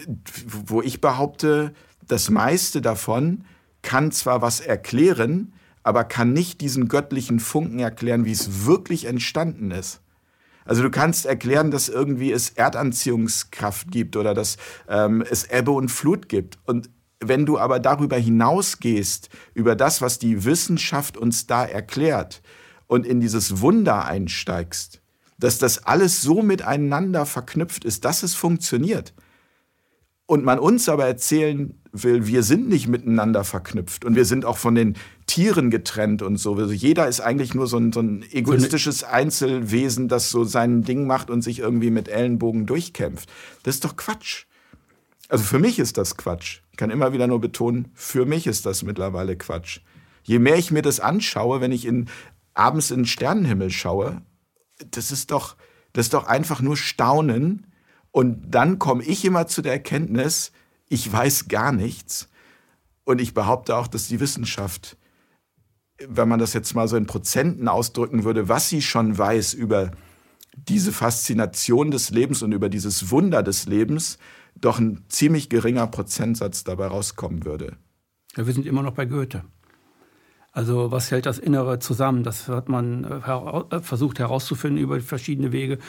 wo 0.66 0.82
ich 0.82 1.02
behaupte, 1.02 1.74
das 2.08 2.30
meiste 2.30 2.82
davon 2.82 3.44
kann 3.82 4.12
zwar 4.12 4.42
was 4.42 4.60
erklären, 4.60 5.54
aber 5.84 6.04
kann 6.04 6.34
nicht 6.34 6.62
diesen 6.62 6.88
göttlichen 6.88 7.40
Funken 7.40 7.80
erklären, 7.80 8.26
wie 8.26 8.32
es 8.32 8.66
wirklich 8.66 9.06
entstanden 9.06 9.72
ist. 9.72 10.02
Also 10.64 10.82
du 10.82 10.90
kannst 10.90 11.28
erklären, 11.28 11.70
dass 11.70 11.90
irgendwie 11.90 12.32
es 12.32 12.50
Erdanziehungskraft 12.50 13.92
gibt 13.92 14.16
oder 14.16 14.34
dass 14.34 14.58
ähm, 14.90 15.24
es 15.30 15.44
Ebbe 15.44 15.72
und 15.72 15.90
Flut 15.90 16.28
gibt. 16.28 16.58
Und 16.66 16.90
wenn 17.20 17.46
du 17.46 17.60
aber 17.60 17.80
darüber 17.80 18.18
hinausgehst, 18.18 19.30
über 19.54 19.76
das, 19.76 20.02
was 20.02 20.18
die 20.18 20.44
Wissenschaft 20.44 21.18
uns 21.18 21.46
da 21.46 21.66
erklärt, 21.66 22.42
und 22.88 23.06
in 23.06 23.20
dieses 23.20 23.62
Wunder 23.62 24.06
einsteigst, 24.06 25.02
dass 25.46 25.60
das 25.60 25.86
alles 25.86 26.24
so 26.24 26.42
miteinander 26.42 27.28
verknüpft 27.28 27.86
ist, 27.86 28.04
dass 28.04 28.24
es 28.24 28.34
funktioniert, 28.34 29.14
und 30.28 30.44
man 30.44 30.58
uns 30.58 30.90
aber 30.90 31.06
erzählen 31.06 31.80
will, 31.92 32.26
wir 32.26 32.42
sind 32.42 32.68
nicht 32.68 32.88
miteinander 32.88 33.44
verknüpft 33.44 34.06
und 34.06 34.16
wir 34.16 34.26
sind 34.26 34.44
auch 34.44 34.58
von 34.58 34.74
den 34.74 34.96
Tieren 35.28 35.70
getrennt 35.70 36.24
und 36.24 36.38
so. 36.38 36.56
Also 36.56 36.74
jeder 36.74 37.08
ist 37.08 37.22
eigentlich 37.22 37.54
nur 37.54 37.68
so 37.68 37.78
ein, 37.78 37.94
so 37.94 38.00
ein 38.00 38.26
egoistisches 38.32 39.04
Einzelwesen, 39.04 40.08
das 40.08 40.32
so 40.32 40.44
sein 40.44 40.82
Ding 40.82 41.06
macht 41.06 41.30
und 41.30 41.44
sich 41.44 41.60
irgendwie 41.60 41.92
mit 41.92 42.08
Ellenbogen 42.08 42.66
durchkämpft. 42.66 43.30
Das 43.62 43.76
ist 43.76 43.86
doch 43.86 43.98
Quatsch. 43.98 44.46
Also 45.30 45.44
für 45.44 45.60
mich 45.60 45.78
ist 45.78 45.98
das 45.98 46.18
Quatsch. 46.18 46.62
Ich 46.72 46.78
kann 46.78 46.90
immer 46.90 47.14
wieder 47.14 47.28
nur 47.28 47.40
betonen, 47.40 47.90
für 47.94 48.26
mich 48.26 48.48
ist 48.48 48.66
das 48.66 48.82
mittlerweile 48.82 49.36
Quatsch. 49.36 49.82
Je 50.24 50.40
mehr 50.40 50.58
ich 50.58 50.72
mir 50.72 50.82
das 50.82 51.00
anschaue, 51.00 51.62
wenn 51.62 51.72
ich 51.72 51.86
in, 51.86 52.08
abends 52.56 52.90
in 52.90 53.02
den 53.02 53.06
Sternenhimmel 53.06 53.70
schaue, 53.70 54.24
das 54.78 55.12
ist 55.12 55.32
doch, 55.32 55.56
das 55.94 56.08
ist 56.08 56.14
doch 56.14 56.28
einfach 56.28 56.62
nur 56.62 56.78
Staunen. 56.78 57.68
Und 58.12 58.52
dann 58.52 58.80
komme 58.80 59.04
ich 59.04 59.26
immer 59.26 59.48
zu 59.48 59.62
der 59.62 59.74
Erkenntnis, 59.74 60.52
ich 60.88 61.12
weiß 61.12 61.48
gar 61.48 61.72
nichts. 61.72 62.30
Und 63.04 63.22
ich 63.22 63.34
behaupte 63.34 63.76
auch, 63.76 63.88
dass 63.88 64.08
die 64.08 64.20
Wissenschaft, 64.20 64.98
wenn 66.08 66.28
man 66.28 66.40
das 66.40 66.54
jetzt 66.54 66.74
mal 66.76 66.88
so 66.88 66.98
in 66.98 67.06
Prozenten 67.06 67.68
ausdrücken 67.68 68.24
würde, 68.24 68.50
was 68.50 68.70
sie 68.70 68.82
schon 68.82 69.18
weiß 69.18 69.54
über 69.54 69.92
diese 70.56 70.92
Faszination 70.92 71.92
des 71.92 72.10
Lebens 72.12 72.42
und 72.42 72.52
über 72.52 72.70
dieses 72.70 73.12
Wunder 73.12 73.44
des 73.44 73.66
Lebens, 73.66 74.18
doch 74.56 74.80
ein 74.80 75.04
ziemlich 75.10 75.50
geringer 75.50 75.88
Prozentsatz 75.88 76.64
dabei 76.64 76.88
rauskommen 76.88 77.46
würde. 77.46 77.78
Ja, 78.36 78.46
wir 78.46 78.54
sind 78.54 78.66
immer 78.66 78.82
noch 78.82 78.94
bei 78.94 79.06
Goethe. 79.06 79.44
Also 80.56 80.90
was 80.90 81.12
hält 81.12 81.26
das 81.26 81.38
Innere 81.38 81.80
zusammen? 81.80 82.24
Das 82.24 82.48
hat 82.48 82.70
man 82.70 83.04
äh, 83.04 83.76
äh, 83.76 83.82
versucht 83.82 84.20
herauszufinden 84.20 84.82
über 84.82 85.02
verschiedene 85.02 85.52
Wege 85.52 85.80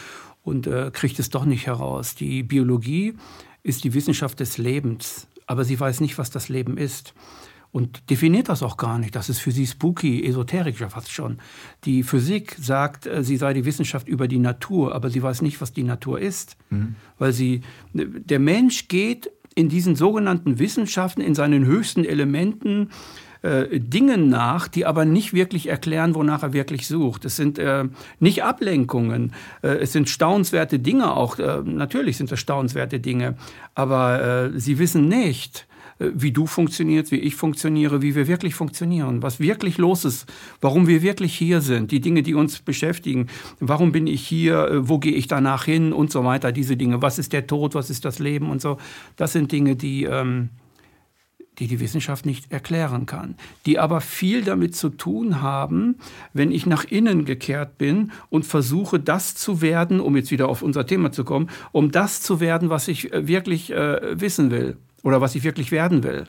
und 0.42 0.66
äh, 0.66 0.90
kriegt 0.92 1.20
es 1.20 1.30
doch 1.30 1.44
nicht 1.44 1.66
heraus. 1.68 2.16
Die 2.16 2.42
Biologie 2.42 3.14
ist 3.62 3.84
die 3.84 3.94
Wissenschaft 3.94 4.40
des 4.40 4.58
Lebens, 4.58 5.28
aber 5.46 5.64
sie 5.64 5.78
weiß 5.78 6.00
nicht, 6.00 6.18
was 6.18 6.30
das 6.30 6.48
Leben 6.48 6.78
ist 6.78 7.14
und 7.70 8.10
definiert 8.10 8.48
das 8.48 8.64
auch 8.64 8.76
gar 8.76 8.98
nicht. 8.98 9.14
Das 9.14 9.28
ist 9.28 9.38
für 9.38 9.52
sie 9.52 9.68
spooky, 9.68 10.26
esoterisch 10.26 10.78
fast 10.78 11.12
schon. 11.12 11.38
Die 11.84 12.02
Physik 12.02 12.56
sagt, 12.60 13.08
sie 13.20 13.36
sei 13.36 13.54
die 13.54 13.66
Wissenschaft 13.66 14.08
über 14.08 14.26
die 14.26 14.40
Natur, 14.40 14.96
aber 14.96 15.10
sie 15.10 15.22
weiß 15.22 15.42
nicht, 15.42 15.60
was 15.60 15.74
die 15.74 15.84
Natur 15.84 16.18
ist. 16.18 16.56
Mhm. 16.70 16.96
Weil 17.18 17.32
sie, 17.32 17.60
der 17.92 18.40
Mensch 18.40 18.88
geht 18.88 19.30
in 19.54 19.68
diesen 19.68 19.94
sogenannten 19.94 20.58
Wissenschaften, 20.58 21.20
in 21.20 21.34
seinen 21.34 21.66
höchsten 21.66 22.04
Elementen, 22.04 22.90
äh, 23.46 23.78
Dingen 23.78 24.28
nach, 24.28 24.66
die 24.66 24.86
aber 24.86 25.04
nicht 25.04 25.32
wirklich 25.32 25.68
erklären, 25.68 26.14
wonach 26.14 26.42
er 26.42 26.52
wirklich 26.52 26.88
sucht. 26.88 27.24
Es 27.24 27.36
sind 27.36 27.58
äh, 27.58 27.84
nicht 28.18 28.42
Ablenkungen, 28.42 29.32
äh, 29.62 29.68
es 29.68 29.92
sind 29.92 30.08
staunenswerte 30.08 30.78
Dinge 30.80 31.14
auch. 31.14 31.38
Äh, 31.38 31.62
natürlich 31.64 32.16
sind 32.16 32.32
das 32.32 32.40
staunenswerte 32.40 32.98
Dinge, 32.98 33.36
aber 33.74 34.50
äh, 34.54 34.58
sie 34.58 34.80
wissen 34.80 35.06
nicht, 35.06 35.68
äh, 36.00 36.10
wie 36.12 36.32
du 36.32 36.46
funktionierst, 36.46 37.12
wie 37.12 37.20
ich 37.20 37.36
funktioniere, 37.36 38.02
wie 38.02 38.16
wir 38.16 38.26
wirklich 38.26 38.56
funktionieren, 38.56 39.22
was 39.22 39.38
wirklich 39.38 39.78
los 39.78 40.04
ist, 40.04 40.26
warum 40.60 40.88
wir 40.88 41.02
wirklich 41.02 41.36
hier 41.36 41.60
sind, 41.60 41.92
die 41.92 42.00
Dinge, 42.00 42.24
die 42.24 42.34
uns 42.34 42.58
beschäftigen, 42.58 43.28
warum 43.60 43.92
bin 43.92 44.08
ich 44.08 44.26
hier, 44.26 44.80
wo 44.88 44.98
gehe 44.98 45.14
ich 45.14 45.28
danach 45.28 45.64
hin? 45.64 45.92
Und 45.92 46.10
so 46.10 46.24
weiter, 46.24 46.50
diese 46.50 46.76
Dinge, 46.76 47.00
was 47.00 47.20
ist 47.20 47.32
der 47.32 47.46
Tod, 47.46 47.76
was 47.76 47.90
ist 47.90 48.04
das 48.04 48.18
Leben? 48.18 48.50
Und 48.50 48.60
so, 48.60 48.78
das 49.14 49.32
sind 49.32 49.52
Dinge, 49.52 49.76
die 49.76 50.02
ähm, 50.02 50.50
die 51.58 51.66
die 51.66 51.80
Wissenschaft 51.80 52.26
nicht 52.26 52.52
erklären 52.52 53.06
kann, 53.06 53.36
die 53.64 53.78
aber 53.78 54.00
viel 54.00 54.44
damit 54.44 54.76
zu 54.76 54.90
tun 54.90 55.40
haben, 55.40 55.96
wenn 56.32 56.52
ich 56.52 56.66
nach 56.66 56.84
innen 56.84 57.24
gekehrt 57.24 57.78
bin 57.78 58.12
und 58.28 58.44
versuche, 58.44 59.00
das 59.00 59.34
zu 59.34 59.60
werden, 59.60 60.00
um 60.00 60.16
jetzt 60.16 60.30
wieder 60.30 60.48
auf 60.48 60.62
unser 60.62 60.86
Thema 60.86 61.12
zu 61.12 61.24
kommen, 61.24 61.50
um 61.72 61.90
das 61.90 62.22
zu 62.22 62.40
werden, 62.40 62.70
was 62.70 62.88
ich 62.88 63.12
äh, 63.12 63.26
wirklich 63.26 63.72
äh, 63.72 64.20
wissen 64.20 64.50
will 64.50 64.76
oder 65.02 65.20
was 65.20 65.34
ich 65.34 65.44
wirklich 65.44 65.72
werden 65.72 66.02
will. 66.02 66.26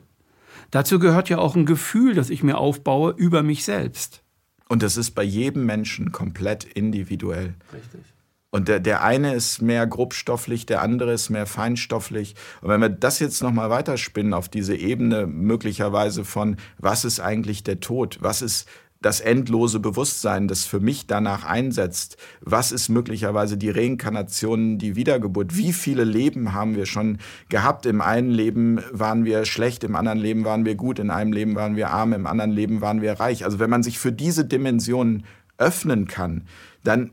Dazu 0.72 1.00
gehört 1.00 1.30
ja 1.30 1.38
auch 1.38 1.56
ein 1.56 1.66
Gefühl, 1.66 2.14
das 2.14 2.30
ich 2.30 2.44
mir 2.44 2.58
aufbaue 2.58 3.14
über 3.16 3.44
mich 3.44 3.64
selbst. 3.64 4.22
Und 4.70 4.84
das 4.84 4.98
ist 4.98 5.12
bei 5.12 5.24
jedem 5.24 5.66
Menschen 5.66 6.12
komplett 6.12 6.66
individuell. 6.66 7.56
Richtig. 7.74 8.02
Und 8.50 8.70
der, 8.70 8.80
der 8.80 9.04
eine 9.04 9.34
ist 9.34 9.62
mehr 9.62 9.86
grobstofflich, 9.86 10.66
der 10.66 10.82
andere 10.82 11.12
ist 11.12 11.30
mehr 11.30 11.46
feinstofflich. 11.46 12.36
Und 12.62 12.70
wenn 12.70 12.82
wir 12.82 12.90
das 12.90 13.20
jetzt 13.20 13.44
nochmal 13.44 13.70
weiterspinnen 13.70 14.34
auf 14.34 14.48
diese 14.48 14.76
Ebene 14.76 15.28
möglicherweise 15.28 16.24
von, 16.24 16.56
was 16.78 17.04
ist 17.04 17.20
eigentlich 17.20 17.64
der 17.64 17.82
Tod? 17.82 18.20
Was 18.22 18.42
ist 18.42 18.68
das 19.02 19.20
endlose 19.20 19.80
Bewusstsein, 19.80 20.48
das 20.48 20.66
für 20.66 20.80
mich 20.80 21.08
danach 21.08 21.44
einsetzt? 21.44 22.18
Was 22.42 22.72
ist 22.72 22.90
möglicherweise 22.90 23.58
die 23.58 23.70
Reinkarnation, 23.70 24.78
die 24.78 24.96
Wiedergeburt? 24.96 25.56
Wie 25.58 25.74
viele 25.74 26.04
Leben 26.04 26.54
haben 26.54 26.76
wir 26.76 26.86
schon 26.86 27.20
gehabt? 27.50 27.86
Im 27.86 28.02
einen 28.02 28.32
Leben 28.32 28.82
waren 28.92 29.26
wir 29.26 29.46
schlecht, 29.46 29.84
im 29.84 29.96
anderen 29.96 30.20
Leben 30.20 30.46
waren 30.46 30.66
wir 30.66 30.76
gut, 30.76 31.00
in 31.00 31.12
einem 31.12 31.34
Leben 31.34 31.56
waren 31.56 31.76
wir 31.76 31.90
arm, 31.90 32.14
im 32.14 32.26
anderen 32.26 32.52
Leben 32.52 32.82
waren 32.82 33.02
wir 33.02 33.20
reich. 33.20 33.46
Also 33.46 33.60
wenn 33.60 33.70
man 33.70 33.84
sich 33.84 34.00
für 34.00 34.12
diese 34.12 34.46
Dimensionen 34.46 35.26
öffnen 35.58 36.08
kann, 36.08 36.44
dann 36.84 37.12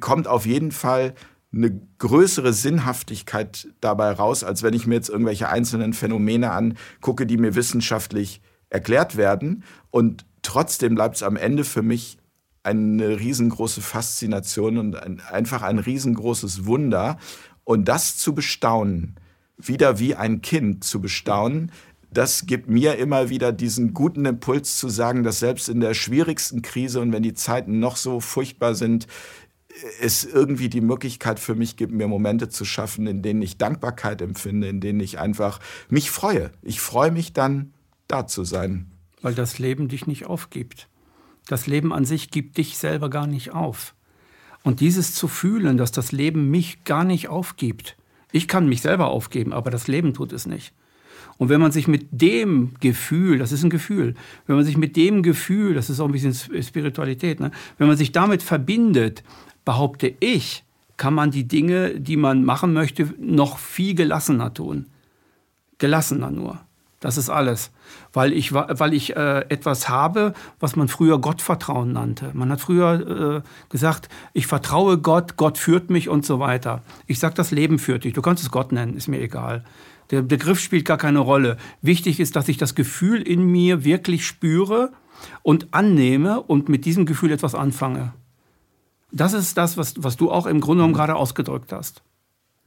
kommt 0.00 0.28
auf 0.28 0.46
jeden 0.46 0.72
Fall 0.72 1.14
eine 1.52 1.80
größere 1.98 2.52
Sinnhaftigkeit 2.52 3.68
dabei 3.80 4.10
raus, 4.12 4.44
als 4.44 4.62
wenn 4.62 4.74
ich 4.74 4.86
mir 4.86 4.96
jetzt 4.96 5.08
irgendwelche 5.08 5.48
einzelnen 5.48 5.92
Phänomene 5.92 6.52
angucke, 6.52 7.26
die 7.26 7.38
mir 7.38 7.54
wissenschaftlich 7.54 8.40
erklärt 8.68 9.16
werden. 9.16 9.64
Und 9.90 10.26
trotzdem 10.42 10.94
bleibt 10.94 11.16
es 11.16 11.22
am 11.22 11.36
Ende 11.36 11.64
für 11.64 11.82
mich 11.82 12.18
eine 12.62 13.20
riesengroße 13.20 13.80
Faszination 13.80 14.78
und 14.78 14.96
ein, 14.96 15.20
einfach 15.30 15.62
ein 15.62 15.78
riesengroßes 15.78 16.66
Wunder. 16.66 17.16
Und 17.64 17.86
das 17.86 18.16
zu 18.16 18.34
bestaunen, 18.34 19.14
wieder 19.56 19.98
wie 19.98 20.14
ein 20.14 20.42
Kind 20.42 20.84
zu 20.84 21.00
bestaunen, 21.00 21.70
das 22.10 22.46
gibt 22.46 22.68
mir 22.68 22.96
immer 22.96 23.28
wieder 23.28 23.52
diesen 23.52 23.92
guten 23.92 24.24
Impuls 24.24 24.78
zu 24.78 24.88
sagen, 24.88 25.22
dass 25.22 25.40
selbst 25.40 25.68
in 25.68 25.80
der 25.80 25.92
schwierigsten 25.94 26.62
Krise 26.62 27.00
und 27.00 27.12
wenn 27.12 27.22
die 27.22 27.34
Zeiten 27.34 27.78
noch 27.78 27.96
so 27.96 28.20
furchtbar 28.20 28.74
sind, 28.74 29.06
es 30.00 30.24
irgendwie 30.24 30.68
die 30.68 30.80
Möglichkeit 30.80 31.38
für 31.40 31.54
mich 31.54 31.76
gibt, 31.76 31.92
mir 31.92 32.08
Momente 32.08 32.48
zu 32.48 32.64
schaffen, 32.64 33.06
in 33.06 33.22
denen 33.22 33.42
ich 33.42 33.58
Dankbarkeit 33.58 34.22
empfinde, 34.22 34.68
in 34.68 34.80
denen 34.80 35.00
ich 35.00 35.18
einfach 35.18 35.60
mich 35.88 36.10
freue. 36.10 36.50
Ich 36.62 36.80
freue 36.80 37.10
mich 37.10 37.32
dann, 37.32 37.72
da 38.08 38.26
zu 38.26 38.44
sein. 38.44 38.90
Weil 39.22 39.34
das 39.34 39.58
Leben 39.58 39.88
dich 39.88 40.06
nicht 40.06 40.26
aufgibt. 40.26 40.88
Das 41.46 41.66
Leben 41.66 41.92
an 41.92 42.04
sich 42.04 42.30
gibt 42.30 42.58
dich 42.58 42.76
selber 42.76 43.10
gar 43.10 43.26
nicht 43.26 43.52
auf. 43.52 43.94
Und 44.62 44.80
dieses 44.80 45.14
zu 45.14 45.28
fühlen, 45.28 45.76
dass 45.76 45.92
das 45.92 46.10
Leben 46.12 46.50
mich 46.50 46.84
gar 46.84 47.04
nicht 47.04 47.28
aufgibt. 47.28 47.96
Ich 48.32 48.48
kann 48.48 48.68
mich 48.68 48.82
selber 48.82 49.08
aufgeben, 49.08 49.52
aber 49.52 49.70
das 49.70 49.86
Leben 49.86 50.12
tut 50.12 50.32
es 50.32 50.46
nicht. 50.46 50.74
Und 51.38 51.50
wenn 51.50 51.60
man 51.60 51.70
sich 51.70 51.86
mit 51.86 52.08
dem 52.10 52.72
Gefühl, 52.80 53.38
das 53.38 53.52
ist 53.52 53.62
ein 53.62 53.70
Gefühl, 53.70 54.14
wenn 54.46 54.56
man 54.56 54.64
sich 54.64 54.76
mit 54.76 54.96
dem 54.96 55.22
Gefühl, 55.22 55.74
das 55.74 55.90
ist 55.90 56.00
auch 56.00 56.06
ein 56.06 56.12
bisschen 56.12 56.34
Spiritualität, 56.62 57.40
ne? 57.40 57.50
wenn 57.78 57.88
man 57.88 57.96
sich 57.96 58.12
damit 58.12 58.42
verbindet, 58.42 59.22
behaupte 59.66 60.14
ich, 60.20 60.64
kann 60.96 61.12
man 61.12 61.30
die 61.30 61.46
Dinge, 61.46 62.00
die 62.00 62.16
man 62.16 62.44
machen 62.44 62.72
möchte, 62.72 63.12
noch 63.18 63.58
viel 63.58 63.94
gelassener 63.94 64.54
tun. 64.54 64.86
Gelassener 65.76 66.30
nur. 66.30 66.60
Das 67.00 67.18
ist 67.18 67.28
alles. 67.28 67.70
Weil 68.14 68.32
ich, 68.32 68.54
weil 68.54 68.94
ich 68.94 69.14
äh, 69.14 69.40
etwas 69.50 69.90
habe, 69.90 70.32
was 70.58 70.74
man 70.76 70.88
früher 70.88 71.18
Gottvertrauen 71.18 71.92
nannte. 71.92 72.30
Man 72.32 72.50
hat 72.50 72.62
früher 72.62 73.42
äh, 73.44 73.48
gesagt, 73.68 74.08
ich 74.32 74.46
vertraue 74.46 74.96
Gott, 74.96 75.36
Gott 75.36 75.58
führt 75.58 75.90
mich 75.90 76.08
und 76.08 76.24
so 76.24 76.40
weiter. 76.40 76.82
Ich 77.06 77.18
sage, 77.18 77.34
das 77.34 77.50
Leben 77.50 77.78
führt 77.78 78.04
dich. 78.04 78.14
Du 78.14 78.22
kannst 78.22 78.42
es 78.42 78.50
Gott 78.50 78.72
nennen, 78.72 78.96
ist 78.96 79.08
mir 79.08 79.20
egal. 79.20 79.62
Der 80.10 80.22
Begriff 80.22 80.60
spielt 80.60 80.86
gar 80.86 80.96
keine 80.96 81.18
Rolle. 81.18 81.58
Wichtig 81.82 82.18
ist, 82.20 82.36
dass 82.36 82.48
ich 82.48 82.56
das 82.56 82.74
Gefühl 82.74 83.20
in 83.20 83.42
mir 83.44 83.84
wirklich 83.84 84.26
spüre 84.26 84.92
und 85.42 85.68
annehme 85.72 86.40
und 86.40 86.70
mit 86.70 86.86
diesem 86.86 87.04
Gefühl 87.04 87.32
etwas 87.32 87.54
anfange. 87.54 88.14
Das 89.16 89.32
ist 89.32 89.56
das, 89.56 89.76
was, 89.76 89.94
was 89.98 90.16
du 90.16 90.30
auch 90.30 90.46
im 90.46 90.60
Grunde 90.60 90.82
genommen 90.82 90.94
gerade 90.94 91.16
ausgedrückt 91.16 91.72
hast. 91.72 92.02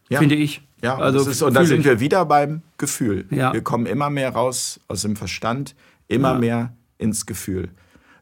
Ja. 0.10 0.20
Finde 0.20 0.36
ich. 0.36 0.62
Ja, 0.82 0.98
also 0.98 1.30
ist, 1.30 1.42
und 1.42 1.54
da 1.54 1.66
sind 1.66 1.86
wir 1.86 2.00
wieder 2.00 2.26
beim 2.26 2.64
Gefühl. 2.78 3.28
Ja. 3.30 3.54
Wir 3.54 3.62
kommen 3.62 3.86
immer 3.86 4.10
mehr 4.10 4.32
raus 4.32 4.80
aus 4.88 5.04
dem 5.04 5.16
Verstand, 5.16 5.76
immer 6.08 6.34
ja. 6.34 6.40
mehr 6.40 6.74
ins 6.98 7.26
Gefühl. 7.26 7.70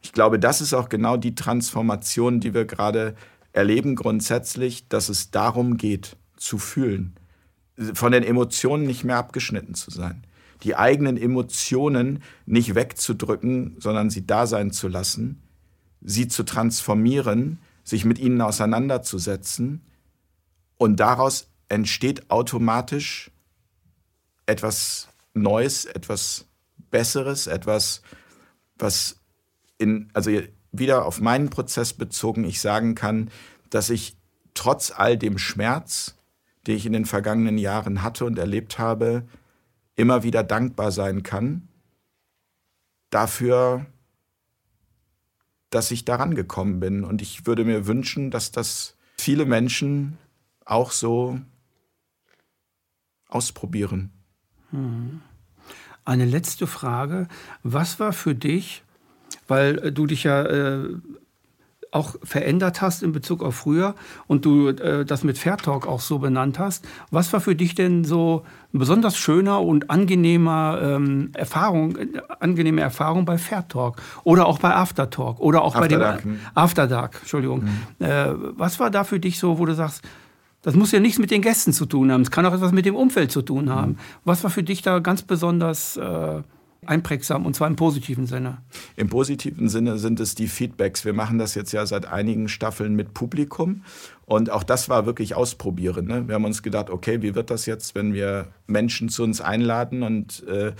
Ich 0.02 0.12
glaube, 0.12 0.40
das 0.40 0.60
ist 0.60 0.74
auch 0.74 0.90
genau 0.90 1.18
die 1.18 1.36
Transformation, 1.36 2.40
die 2.40 2.54
wir 2.54 2.66
gerade 2.66 3.16
erleben 3.54 3.96
grundsätzlich, 3.96 4.88
dass 4.88 5.10
es 5.10 5.32
darum 5.32 5.78
geht, 5.78 6.18
zu 6.36 6.58
fühlen. 6.58 7.16
Von 7.94 8.12
den 8.12 8.24
Emotionen 8.24 8.84
nicht 8.84 9.04
mehr 9.04 9.18
abgeschnitten 9.18 9.74
zu 9.74 9.90
sein. 9.90 10.24
Die 10.64 10.76
eigenen 10.76 11.18
Emotionen 11.18 12.22
nicht 12.46 12.76
wegzudrücken, 12.76 13.76
sondern 13.80 14.10
sie 14.10 14.26
da 14.26 14.48
sein 14.48 14.72
zu 14.72 14.88
lassen, 14.88 15.42
sie 16.02 16.28
zu 16.28 16.44
transformieren 16.44 17.60
sich 17.88 18.04
mit 18.04 18.20
ihnen 18.20 18.42
auseinanderzusetzen. 18.42 19.82
Und 20.78 21.00
daraus 21.00 21.48
entsteht 21.70 22.30
automatisch 22.30 23.32
etwas 24.46 25.08
Neues, 25.34 25.86
etwas 25.86 26.48
Besseres, 26.92 27.48
etwas, 27.48 28.02
was 28.78 29.22
in, 29.78 30.10
also 30.14 30.32
wieder 30.72 31.06
auf 31.06 31.22
meinen 31.22 31.50
Prozess 31.50 31.94
bezogen, 31.94 32.44
ich 32.44 32.60
sagen 32.60 32.94
kann, 32.94 33.32
dass 33.70 33.90
ich 33.90 34.18
trotz 34.54 34.92
all 34.92 35.18
dem 35.18 35.38
Schmerz, 35.38 36.16
den 36.66 36.76
ich 36.76 36.86
in 36.86 36.94
den 36.94 37.06
vergangenen 37.06 37.58
Jahren 37.58 38.02
hatte 38.02 38.26
und 38.26 38.38
erlebt 38.38 38.80
habe, 38.80 39.24
immer 39.96 40.24
wieder 40.24 40.44
dankbar 40.44 40.92
sein 40.92 41.24
kann 41.24 41.70
dafür, 43.10 43.86
dass 45.70 45.92
ich 45.92 46.06
daran 46.06 46.36
gekommen 46.36 46.80
bin. 46.80 47.04
Und 47.04 47.22
ich 47.22 47.46
würde 47.46 47.66
mir 47.66 47.88
wünschen, 47.88 48.32
dass 48.32 48.52
das 48.52 48.96
viele 49.18 49.46
Menschen 49.46 50.18
auch 50.66 50.92
so 50.92 51.40
ausprobieren. 53.28 54.12
Eine 56.06 56.26
letzte 56.26 56.68
Frage. 56.68 57.28
Was 57.64 58.00
war 58.00 58.14
für 58.14 58.36
dich, 58.36 58.84
weil 59.48 59.92
du 59.92 60.06
dich 60.06 60.24
ja 60.24 60.44
äh, 60.44 60.90
auch 61.92 62.16
verändert 62.24 62.82
hast 62.82 63.04
in 63.04 63.12
Bezug 63.12 63.44
auf 63.44 63.56
früher 63.56 63.96
und 64.28 64.46
du 64.46 64.70
äh, 64.70 65.06
das 65.06 65.24
mit 65.24 65.38
Fair 65.38 65.58
Talk 65.58 65.88
auch 65.88 66.02
so 66.02 66.20
benannt 66.20 66.60
hast. 66.60 66.86
Was 67.12 67.32
war 67.34 67.40
für 67.40 67.56
dich 67.56 67.76
denn 67.76 68.04
so 68.04 68.44
ein 68.74 68.80
besonders 68.80 69.18
schöner 69.18 69.62
und 69.62 69.90
angenehmer 69.90 70.80
ähm, 70.82 71.32
Erfahrung, 71.34 71.96
äh, 71.96 72.08
angenehme 72.40 72.82
Erfahrung 72.82 73.26
bei 73.26 73.38
Fair 73.38 73.68
Talk 73.68 73.98
oder 74.24 74.46
auch 74.46 74.60
bei 74.60 74.74
After 74.74 75.10
Talk 75.10 75.40
oder 75.40 75.62
auch 75.62 75.76
After 75.76 75.80
bei 75.80 75.88
dem 75.88 76.00
Dark. 76.00 76.24
After 76.54 76.88
Dark, 76.88 77.18
Entschuldigung. 77.22 77.64
Mhm. 78.00 78.06
Äh, 78.06 78.34
was 78.58 78.80
war 78.80 78.90
da 78.90 79.04
für 79.04 79.20
dich 79.20 79.40
so, 79.40 79.60
wo 79.60 79.66
du 79.66 79.74
sagst, 79.74 80.04
das 80.64 80.76
muss 80.76 80.92
ja 80.92 81.00
nichts 81.00 81.20
mit 81.20 81.32
den 81.32 81.42
Gästen 81.42 81.72
zu 81.72 81.86
tun 81.86 82.12
haben, 82.12 82.22
es 82.22 82.32
kann 82.32 82.46
auch 82.46 82.54
etwas 82.54 82.72
mit 82.72 82.86
dem 82.86 82.96
Umfeld 82.96 83.32
zu 83.32 83.42
tun 83.42 83.70
haben. 83.70 83.92
Mhm. 83.92 83.98
Was 84.26 84.44
war 84.44 84.52
für 84.52 84.64
dich 84.64 84.82
da 84.82 85.00
ganz 85.00 85.22
besonders 85.22 85.98
äh, 85.98 86.42
einprägsam 86.90 87.46
und 87.46 87.56
zwar 87.56 87.68
im 87.68 87.76
positiven 87.76 88.26
Sinne. 88.26 88.60
Im 88.96 89.10
positiven 89.10 89.70
Sinne 89.70 89.98
sind 89.98 90.20
es 90.20 90.36
die 90.36 90.48
Feedbacks. 90.48 91.06
Wir 91.06 91.14
machen 91.14 91.38
das 91.38 91.56
jetzt 91.56 91.72
ja 91.72 91.86
seit 91.86 92.06
einigen 92.06 92.48
Staffeln 92.48 92.96
mit 92.96 93.14
Publikum 93.14 93.84
und 94.26 94.50
auch 94.50 94.64
das 94.64 94.90
war 94.90 95.06
wirklich 95.06 95.36
ausprobieren. 95.36 96.08
Ne? 96.08 96.28
Wir 96.28 96.36
haben 96.36 96.46
uns 96.46 96.64
gedacht, 96.64 96.90
okay, 96.90 97.22
wie 97.22 97.36
wird 97.36 97.50
das 97.50 97.66
jetzt, 97.66 97.96
wenn 97.96 98.14
wir 98.14 98.48
Menschen 98.68 99.10
zu 99.10 99.24
uns 99.24 99.42
einladen 99.42 100.04
und 100.04 100.46
äh, 100.48 100.74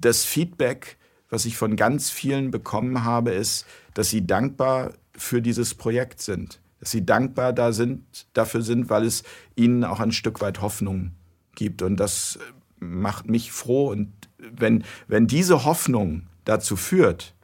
das 0.00 0.24
Feedback, 0.24 0.96
was 1.30 1.44
ich 1.44 1.56
von 1.56 1.76
ganz 1.76 2.10
vielen 2.10 2.50
bekommen 2.50 3.04
habe, 3.04 3.30
ist, 3.30 3.66
dass 3.94 4.10
sie 4.10 4.26
dankbar 4.26 4.92
für 5.12 5.42
dieses 5.42 5.74
Projekt 5.74 6.20
sind. 6.20 6.60
Dass 6.80 6.92
sie 6.92 7.04
dankbar 7.04 7.52
da 7.52 7.72
sind, 7.72 8.26
dafür 8.32 8.62
sind, 8.62 8.88
weil 8.88 9.04
es 9.04 9.24
ihnen 9.56 9.84
auch 9.84 10.00
ein 10.00 10.12
Stück 10.12 10.40
weit 10.40 10.60
Hoffnung 10.60 11.12
gibt. 11.56 11.82
Und 11.82 11.96
das 11.96 12.38
macht 12.78 13.28
mich 13.28 13.50
froh 13.50 13.90
und 13.90 14.12
wenn, 14.38 14.84
wenn 15.06 15.26
diese 15.26 15.64
Hoffnung 15.64 16.26
dazu 16.44 16.76
führt, 16.76 17.34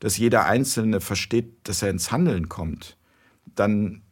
dass 0.00 0.16
jeder 0.16 0.46
Einzelne 0.46 1.00
versteht, 1.00 1.52
dass 1.64 1.82
er 1.82 1.90
ins 1.90 2.10
Handeln 2.10 2.48
kommt, 2.48 2.96
dann, 3.54 4.02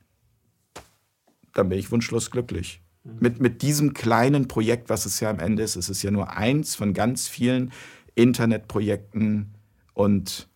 dann 1.55 1.69
bin 1.69 1.79
ich 1.79 1.91
wunschlos 1.91 2.31
glücklich. 2.31 2.83
Mhm. 3.05 3.17
Mit, 3.21 3.41
mit 3.41 3.63
diesem 3.63 3.95
kleinen 3.95 4.49
Projekt, 4.49 4.91
was 4.91 5.07
es 5.07 5.21
ja 5.21 5.31
am 5.31 5.39
Ende 5.39 5.63
ist, 5.63 5.77
es 5.77 5.89
ist 5.89 6.03
ja 6.03 6.11
nur 6.11 6.31
eins 6.37 6.77
von 6.77 6.95
ganz 6.95 7.27
vielen 7.27 7.73
Internetprojekten. 8.15 9.55
Und 9.95 10.49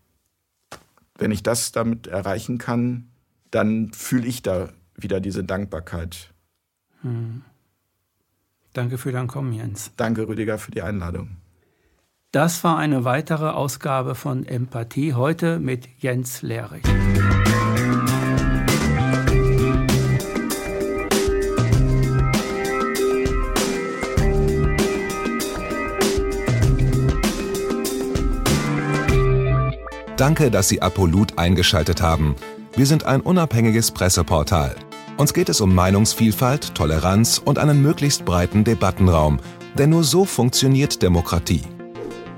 wenn 1.17 1.31
ich 1.31 1.43
das 1.43 1.73
damit 1.73 2.07
erreichen 2.07 2.59
kann, 2.59 3.09
dann 3.51 3.93
fühle 3.93 4.27
ich 4.27 4.43
da 4.43 4.71
wieder 4.97 5.21
diese 5.21 5.45
Dankbarkeit. 5.45 6.33
Mhm. 7.03 7.43
Danke 8.73 8.97
für 8.97 9.13
dein 9.13 9.27
Kommen, 9.27 9.53
Jens. 9.53 9.93
Danke, 9.97 10.27
Rüdiger, 10.27 10.59
für 10.59 10.71
die 10.71 10.81
Einladung. 10.81 11.37
Das 12.33 12.65
war 12.65 12.79
eine 12.79 13.05
weitere 13.05 13.51
Ausgabe 13.51 14.15
von 14.15 14.47
Empathie, 14.47 15.13
heute 15.13 15.59
mit 15.59 15.87
Jens 15.99 16.41
Lehrich. 16.41 16.83
Danke, 30.17 30.51
dass 30.51 30.71
Sie 30.71 30.81
Apolut 30.81 31.39
eingeschaltet 31.39 32.01
haben. 32.01 32.35
Wir 32.75 32.87
sind 32.87 33.05
ein 33.05 33.21
unabhängiges 33.21 33.91
Presseportal. 33.91 34.75
Uns 35.19 35.35
geht 35.35 35.51
es 35.51 35.61
um 35.61 35.75
Meinungsvielfalt, 35.75 36.75
Toleranz 36.75 37.37
und 37.45 37.59
einen 37.59 37.83
möglichst 37.83 38.25
breiten 38.25 38.65
Debattenraum, 38.65 39.39
denn 39.77 39.91
nur 39.91 40.03
so 40.03 40.25
funktioniert 40.25 41.03
Demokratie. 41.03 41.61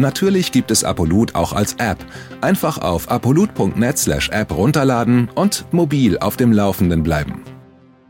Natürlich 0.00 0.50
gibt 0.50 0.70
es 0.70 0.82
Apolut 0.82 1.34
auch 1.34 1.52
als 1.52 1.74
App. 1.74 1.98
Einfach 2.40 2.78
auf 2.78 3.10
apolut.net/app 3.10 4.50
runterladen 4.50 5.28
und 5.34 5.66
mobil 5.72 6.18
auf 6.18 6.38
dem 6.38 6.52
Laufenden 6.52 7.02
bleiben. 7.02 7.42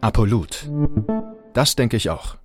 Apolut. 0.00 0.70
Das 1.52 1.74
denke 1.74 1.96
ich 1.96 2.08
auch. 2.08 2.39